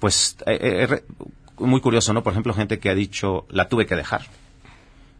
Pues 0.00 0.36
eh, 0.46 0.88
eh, 0.90 1.04
muy 1.58 1.80
curioso, 1.80 2.12
¿no? 2.12 2.22
Por 2.22 2.32
ejemplo, 2.32 2.52
gente 2.52 2.78
que 2.78 2.90
ha 2.90 2.94
dicho, 2.94 3.46
la 3.48 3.68
tuve 3.68 3.86
que 3.86 3.96
dejar 3.96 4.22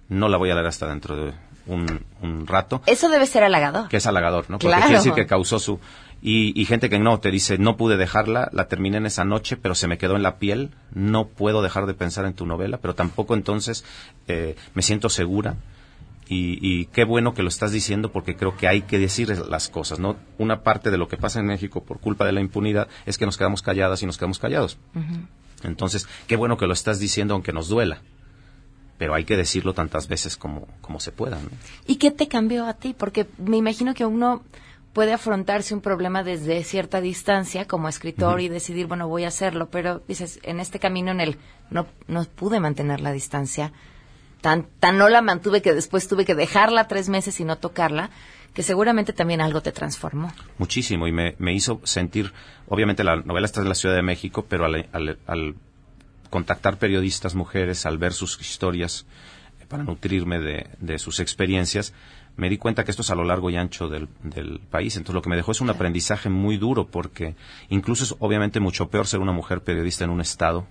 no 0.09 0.29
la 0.29 0.37
voy 0.37 0.51
a 0.51 0.55
leer 0.55 0.67
hasta 0.67 0.87
dentro 0.87 1.17
de 1.17 1.33
un, 1.67 2.47
rato. 2.47 2.83
Eso 2.87 3.09
debe 3.09 3.27
ser 3.27 3.45
halagador. 3.45 3.89
Que 3.89 3.99
es 3.99 4.07
halagador, 4.07 4.47
¿no? 4.49 4.59
Porque 4.59 4.77
quiere 4.77 4.95
decir 4.95 5.13
que 5.13 5.27
causó 5.27 5.59
su... 5.59 5.81
Y, 6.25 6.65
gente 6.67 6.89
que 6.89 7.01
no, 7.01 7.19
te 7.19 7.33
dice, 7.33 7.59
no 7.59 7.77
pude 7.77 7.97
dejarla, 7.97 8.49
la 8.53 8.69
terminé 8.69 8.99
en 8.99 9.07
esa 9.07 9.25
noche, 9.25 9.57
pero 9.57 9.75
se 9.75 9.89
me 9.89 9.99
quedó 9.99 10.15
en 10.15 10.23
la 10.23 10.39
piel, 10.39 10.71
no 10.95 11.27
puedo 11.27 11.63
dejar 11.63 11.87
de 11.87 11.95
pensar 11.95 12.27
en 12.27 12.35
tu 12.35 12.47
novela, 12.47 12.79
pero 12.79 12.95
tampoco 12.95 13.35
entonces 13.35 13.85
eh, 14.29 14.55
me 14.75 14.83
siento 14.83 15.09
segura. 15.09 15.57
Y, 16.29 16.59
y, 16.63 16.87
qué 16.87 17.05
bueno 17.05 17.35
que 17.35 17.43
lo 17.43 17.49
estás 17.49 17.73
diciendo 17.73 18.13
porque 18.13 18.37
creo 18.37 18.57
que 18.57 18.69
hay 18.69 18.83
que 18.83 19.01
decir 19.01 19.37
las 19.49 19.69
cosas, 19.69 19.99
¿no? 19.99 20.17
Una 20.39 20.63
parte 20.63 20.93
de 20.93 20.97
lo 20.97 21.09
que 21.09 21.17
pasa 21.17 21.41
en 21.41 21.47
México 21.47 21.83
por 21.83 21.99
culpa 21.99 22.25
de 22.25 22.33
la 22.33 22.41
impunidad 22.41 22.87
es 23.05 23.19
que 23.19 23.27
nos 23.27 23.37
quedamos 23.37 23.61
calladas 23.61 24.03
y 24.03 24.07
nos 24.07 24.17
quedamos 24.17 24.39
callados. 24.39 24.79
Entonces, 25.65 26.09
qué 26.29 26.37
bueno 26.37 26.57
que 26.57 26.69
lo 26.69 26.73
estás 26.73 27.01
diciendo 27.01 27.35
aunque 27.35 27.53
nos 27.53 27.69
duela 27.69 28.01
pero 29.03 29.15
hay 29.15 29.25
que 29.25 29.37
decirlo 29.37 29.75
tantas 29.75 30.07
veces 30.07 30.37
como, 30.37 30.69
como 30.81 31.01
se 31.01 31.11
pueda. 31.11 31.37
¿Y 31.89 31.97
qué 31.97 32.13
te 32.13 32.29
cambió 32.29 32.67
a 32.67 32.75
ti? 32.75 32.95
Porque 32.97 33.27
me 33.37 33.57
imagino 33.57 33.95
que 33.95 34.07
uno 34.07 34.45
puede 34.93 35.13
afrontarse 35.13 35.75
un 35.75 35.81
problema 35.81 36.23
desde 36.23 36.63
cierta 36.63 37.01
distancia 37.01 37.67
como 37.67 37.89
escritor 37.89 38.41
y 38.41 38.49
decidir, 38.49 38.87
bueno, 38.87 39.09
voy 39.09 39.25
a 39.25 39.29
hacerlo, 39.29 39.71
pero 39.71 40.05
dices, 40.07 40.39
en 40.45 40.61
este 40.61 40.79
camino 40.79 41.11
en 41.11 41.21
el 41.21 41.37
no, 41.69 41.89
no 42.07 42.23
pude 42.27 42.61
mantener 42.61 43.01
la 43.01 43.11
distancia, 43.11 43.73
tan, 44.41 44.69
tan 44.79 44.99
no 44.99 45.09
la 45.09 45.21
mantuve 45.21 45.63
que 45.63 45.75
después 45.75 46.07
tuve 46.07 46.25
que 46.25 46.37
dejarla 46.37 46.87
tres 46.87 47.09
meses 47.09 47.41
y 47.41 47.45
no 47.45 47.59
tocarla, 47.59 48.11
que 48.55 48.63
seguramente 48.63 49.13
también 49.13 49.41
algo 49.41 49.63
te 49.63 49.73
transformó. 49.73 50.33
Muchísimo 50.59 51.09
y 51.09 51.13
me, 51.13 51.35
me 51.41 51.53
hizo 51.53 51.81
sentir, 51.83 52.33
obviamente 52.69 53.03
la 53.03 53.17
novela 53.17 53.47
está 53.47 53.63
en 53.63 53.69
la 53.69 53.75
Ciudad 53.75 53.97
de 53.97 54.03
México, 54.03 54.47
pero 54.49 54.65
al, 54.65 55.19
al 55.27 55.57
contactar 56.33 56.79
periodistas 56.79 57.35
mujeres, 57.35 57.85
al 57.85 57.99
ver 57.99 58.15
sus 58.15 58.41
historias, 58.41 59.05
eh, 59.61 59.67
para 59.69 59.85
nutrirme 59.85 60.39
de, 60.39 60.99
sus 60.99 61.21
experiencias, 61.21 61.93
me 62.37 62.49
di 62.49 62.57
cuenta 62.57 62.85
que 62.85 62.91
esto 62.91 63.03
es 63.03 63.11
a 63.11 63.15
lo 63.15 63.23
largo 63.23 63.51
y 63.51 63.57
ancho 63.57 63.89
del, 63.89 64.09
país. 64.71 64.97
Entonces 64.97 65.15
lo 65.15 65.21
que 65.21 65.29
me 65.29 65.37
dejó 65.37 65.53
es 65.53 65.61
un 65.61 65.69
aprendizaje 65.69 66.31
muy 66.31 66.57
duro 66.57 66.87
porque 66.87 67.37
incluso 67.69 68.05
es 68.05 68.15
obviamente 68.19 68.61
mucho 68.61 68.89
peor 68.89 69.07
ser 69.07 69.21
una 69.21 69.33
mujer 69.33 69.61
periodista 69.61 70.05
en 70.05 70.11
un 70.11 70.23
estado 70.23 70.67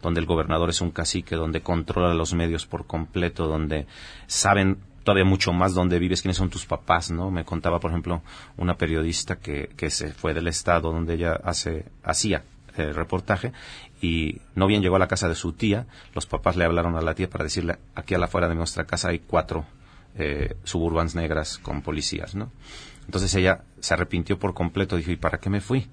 donde 0.00 0.20
el 0.20 0.26
gobernador 0.26 0.70
es 0.70 0.80
un 0.80 0.92
cacique, 0.92 1.34
donde 1.34 1.60
controla 1.60 2.14
los 2.14 2.32
medios 2.32 2.64
por 2.64 2.86
completo, 2.86 3.48
donde 3.48 3.88
saben 4.28 4.78
todavía 5.02 5.24
mucho 5.24 5.52
más 5.52 5.74
dónde 5.74 5.98
vives, 5.98 6.22
quiénes 6.22 6.36
son 6.36 6.50
tus 6.50 6.66
papás, 6.66 7.10
¿no? 7.10 7.32
Me 7.32 7.44
contaba, 7.44 7.80
por 7.80 7.90
ejemplo, 7.90 8.22
una 8.56 8.76
periodista 8.76 9.36
que, 9.36 9.70
que 9.76 9.90
se 9.90 10.12
fue 10.12 10.34
del 10.34 10.46
estado 10.46 10.92
donde 10.92 11.14
ella 11.14 11.32
hace, 11.42 11.86
hacía 12.04 12.44
el 12.76 12.94
reportaje 12.94 13.52
y 14.00 14.40
no 14.54 14.66
bien 14.66 14.82
llegó 14.82 14.96
a 14.96 14.98
la 14.98 15.08
casa 15.08 15.28
de 15.28 15.34
su 15.34 15.52
tía, 15.52 15.86
los 16.14 16.26
papás 16.26 16.56
le 16.56 16.64
hablaron 16.64 16.96
a 16.96 17.02
la 17.02 17.14
tía 17.14 17.28
para 17.28 17.44
decirle, 17.44 17.78
aquí 17.94 18.14
a 18.14 18.18
la 18.18 18.26
afuera 18.26 18.48
de 18.48 18.54
nuestra 18.54 18.86
casa 18.86 19.08
hay 19.08 19.20
cuatro 19.20 19.66
eh, 20.16 20.56
suburbans 20.64 21.14
negras 21.14 21.58
con 21.58 21.82
policías, 21.82 22.34
¿no? 22.34 22.50
Entonces 23.04 23.34
ella 23.34 23.64
se 23.80 23.94
arrepintió 23.94 24.38
por 24.38 24.54
completo, 24.54 24.96
dijo, 24.96 25.10
¿y 25.10 25.16
para 25.16 25.38
qué 25.38 25.50
me 25.50 25.60
fui? 25.60 25.88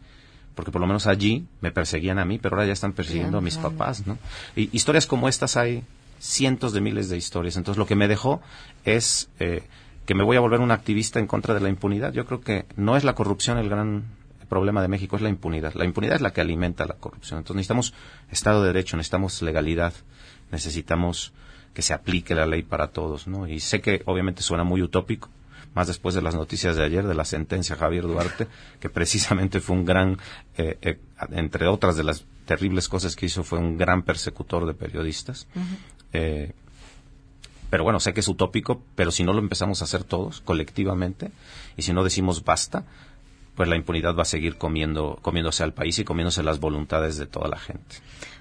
porque 0.57 0.71
por 0.71 0.81
lo 0.81 0.87
menos 0.87 1.05
allí 1.05 1.45
me 1.61 1.71
perseguían 1.71 2.17
a 2.17 2.25
mí, 2.25 2.39
pero 2.39 2.55
ahora 2.55 2.65
ya 2.65 2.73
están 2.73 2.93
persiguiendo 2.93 3.37
a 3.37 3.41
mis 3.41 3.59
papás, 3.59 4.07
¿no? 4.07 4.17
Y 4.55 4.75
historias 4.75 5.05
como 5.05 5.29
estas 5.29 5.55
hay 5.55 5.83
cientos 6.19 6.73
de 6.73 6.81
miles 6.81 7.09
de 7.09 7.17
historias. 7.17 7.57
Entonces 7.57 7.77
lo 7.77 7.85
que 7.85 7.95
me 7.95 8.07
dejó 8.07 8.41
es 8.83 9.29
eh, 9.39 9.61
que 10.07 10.15
me 10.15 10.23
voy 10.23 10.35
a 10.35 10.39
volver 10.39 10.59
un 10.59 10.71
activista 10.71 11.19
en 11.19 11.27
contra 11.27 11.53
de 11.53 11.59
la 11.59 11.69
impunidad. 11.69 12.11
Yo 12.11 12.25
creo 12.25 12.41
que 12.41 12.65
no 12.75 12.97
es 12.97 13.03
la 13.03 13.13
corrupción 13.13 13.59
el 13.59 13.69
gran 13.69 14.05
problema 14.47 14.81
de 14.81 14.87
México, 14.87 15.15
es 15.15 15.21
la 15.21 15.29
impunidad. 15.29 15.73
La 15.73 15.85
impunidad 15.85 16.15
es 16.15 16.21
la 16.21 16.33
que 16.33 16.41
alimenta 16.41 16.85
la 16.85 16.95
corrupción. 16.95 17.39
Entonces 17.39 17.57
necesitamos 17.57 17.93
Estado 18.31 18.61
de 18.61 18.67
Derecho, 18.67 18.97
necesitamos 18.97 19.41
legalidad, 19.41 19.93
necesitamos 20.51 21.33
que 21.73 21.81
se 21.81 21.93
aplique 21.93 22.33
la 22.33 22.47
ley 22.47 22.63
para 22.63 22.87
todos, 22.87 23.27
¿no? 23.27 23.47
Y 23.47 23.59
sé 23.59 23.81
que 23.81 24.01
obviamente 24.05 24.41
suena 24.41 24.63
muy 24.63 24.81
utópico, 24.81 25.29
más 25.75 25.87
después 25.87 26.15
de 26.15 26.23
las 26.23 26.33
noticias 26.33 26.75
de 26.75 26.83
ayer 26.83 27.05
de 27.05 27.13
la 27.13 27.23
sentencia 27.23 27.75
Javier 27.75 28.03
Duarte, 28.03 28.47
que 28.79 28.89
precisamente 28.89 29.59
fue 29.59 29.75
un 29.75 29.85
gran, 29.85 30.17
eh, 30.57 30.77
eh, 30.81 30.99
entre 31.31 31.67
otras 31.67 31.95
de 31.95 32.03
las 32.03 32.25
terribles 32.45 32.89
cosas 32.89 33.15
que 33.15 33.27
hizo, 33.27 33.43
fue 33.43 33.59
un 33.59 33.77
gran 33.77 34.01
persecutor 34.01 34.65
de 34.65 34.73
periodistas. 34.73 35.47
Eh, 36.13 36.53
pero 37.69 37.83
bueno, 37.83 37.99
sé 37.99 38.13
que 38.13 38.21
es 38.21 38.27
utópico, 38.27 38.81
pero 38.95 39.11
si 39.11 39.23
no 39.23 39.33
lo 39.33 39.39
empezamos 39.39 39.81
a 39.81 39.85
hacer 39.85 40.03
todos, 40.03 40.41
colectivamente, 40.41 41.31
y 41.75 41.81
si 41.81 41.93
no 41.93 42.03
decimos 42.03 42.43
basta, 42.43 42.85
pues 43.57 43.67
la 43.67 43.75
impunidad 43.75 44.15
va 44.15 44.21
a 44.21 44.25
seguir 44.25 44.57
comiendo, 44.57 45.19
comiéndose 45.21 45.63
al 45.63 45.73
país 45.73 45.99
y 45.99 46.05
comiéndose 46.05 46.43
las 46.43 46.61
voluntades 46.61 47.17
de 47.17 47.25
toda 47.25 47.49
la 47.49 47.57
gente. 47.57 47.97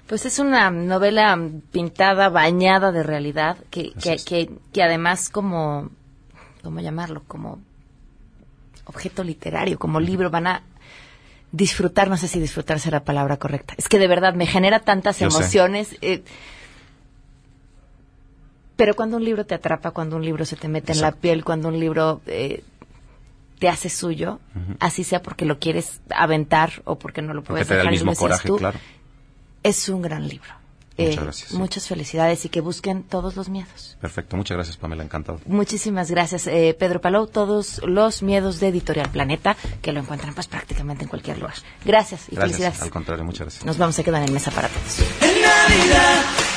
Pues 0.07 0.25
es 0.25 0.39
una 0.39 0.69
novela 0.71 1.37
pintada, 1.71 2.29
bañada 2.29 2.93
de 2.93 3.03
realidad, 3.03 3.57
que, 3.69 3.91
que, 3.93 4.49
que 4.71 4.83
además 4.83 5.29
como 5.29 5.89
¿cómo 6.67 6.81
llamarlo? 6.81 7.23
Como 7.27 7.59
objeto 8.85 9.23
literario, 9.23 9.79
como 9.79 10.01
libro, 10.01 10.29
van 10.29 10.47
a 10.47 10.63
disfrutar, 11.51 12.09
no 12.09 12.17
sé 12.17 12.27
si 12.27 12.41
disfrutar 12.41 12.79
será 12.81 12.97
la 12.97 13.05
palabra 13.05 13.37
correcta. 13.37 13.73
Es 13.77 13.87
que 13.87 13.99
de 13.99 14.07
verdad 14.07 14.33
me 14.33 14.45
genera 14.45 14.81
tantas 14.81 15.21
emociones. 15.21 15.95
Eh, 16.01 16.23
pero 18.75 18.95
cuando 18.95 19.15
un 19.15 19.23
libro 19.23 19.45
te 19.45 19.55
atrapa, 19.55 19.91
cuando 19.91 20.17
un 20.17 20.25
libro 20.25 20.43
se 20.43 20.57
te 20.57 20.67
mete 20.67 20.91
en 20.91 20.99
la 20.99 21.13
piel, 21.13 21.45
cuando 21.45 21.69
un 21.69 21.79
libro 21.79 22.19
eh, 22.27 22.63
te 23.59 23.69
hace 23.69 23.89
suyo, 23.89 24.39
así 24.79 25.03
sea 25.03 25.21
porque 25.21 25.45
lo 25.45 25.59
quieres 25.59 26.01
aventar 26.09 26.81
o 26.85 26.97
porque 26.97 27.21
no 27.21 27.33
lo 27.33 27.43
puedes 27.43 27.65
porque 27.65 27.75
dejar 27.75 27.93
el 27.93 27.99
mismo 27.99 28.15
coraje, 28.15 28.49
claro. 28.49 28.79
es 29.63 29.89
un 29.89 30.01
gran 30.01 30.27
libro. 30.27 30.53
Muchas 30.97 31.17
eh, 31.17 31.21
gracias. 31.21 31.51
Muchas 31.53 31.87
felicidades 31.87 32.45
y 32.45 32.49
que 32.49 32.59
busquen 32.59 33.03
todos 33.03 33.35
los 33.35 33.49
miedos. 33.49 33.97
Perfecto, 34.01 34.35
muchas 34.35 34.57
gracias 34.57 34.77
Pamela, 34.77 35.03
encantado. 35.03 35.39
Muchísimas 35.45 36.09
gracias 36.09 36.47
eh, 36.47 36.75
Pedro 36.77 37.01
Palou, 37.01 37.27
todos 37.27 37.81
los 37.85 38.23
miedos 38.23 38.59
de 38.59 38.69
Editorial 38.69 39.09
Planeta, 39.11 39.55
que 39.81 39.91
lo 39.91 39.99
encuentran 39.99 40.33
pues 40.33 40.47
prácticamente 40.47 41.03
en 41.03 41.09
cualquier 41.09 41.37
lugar. 41.37 41.55
Gracias 41.85 42.27
y 42.31 42.35
felicidades. 42.35 42.81
Al 42.81 42.89
contrario, 42.89 43.23
muchas 43.23 43.41
gracias. 43.41 43.65
Nos 43.65 43.77
vamos 43.77 43.97
a 43.99 44.03
quedar 44.03 44.27
en 44.27 44.33
mesa 44.33 44.49
para 44.51 44.69
todos. 44.69 44.99
En 45.21 45.41
Navidad. 45.41 46.56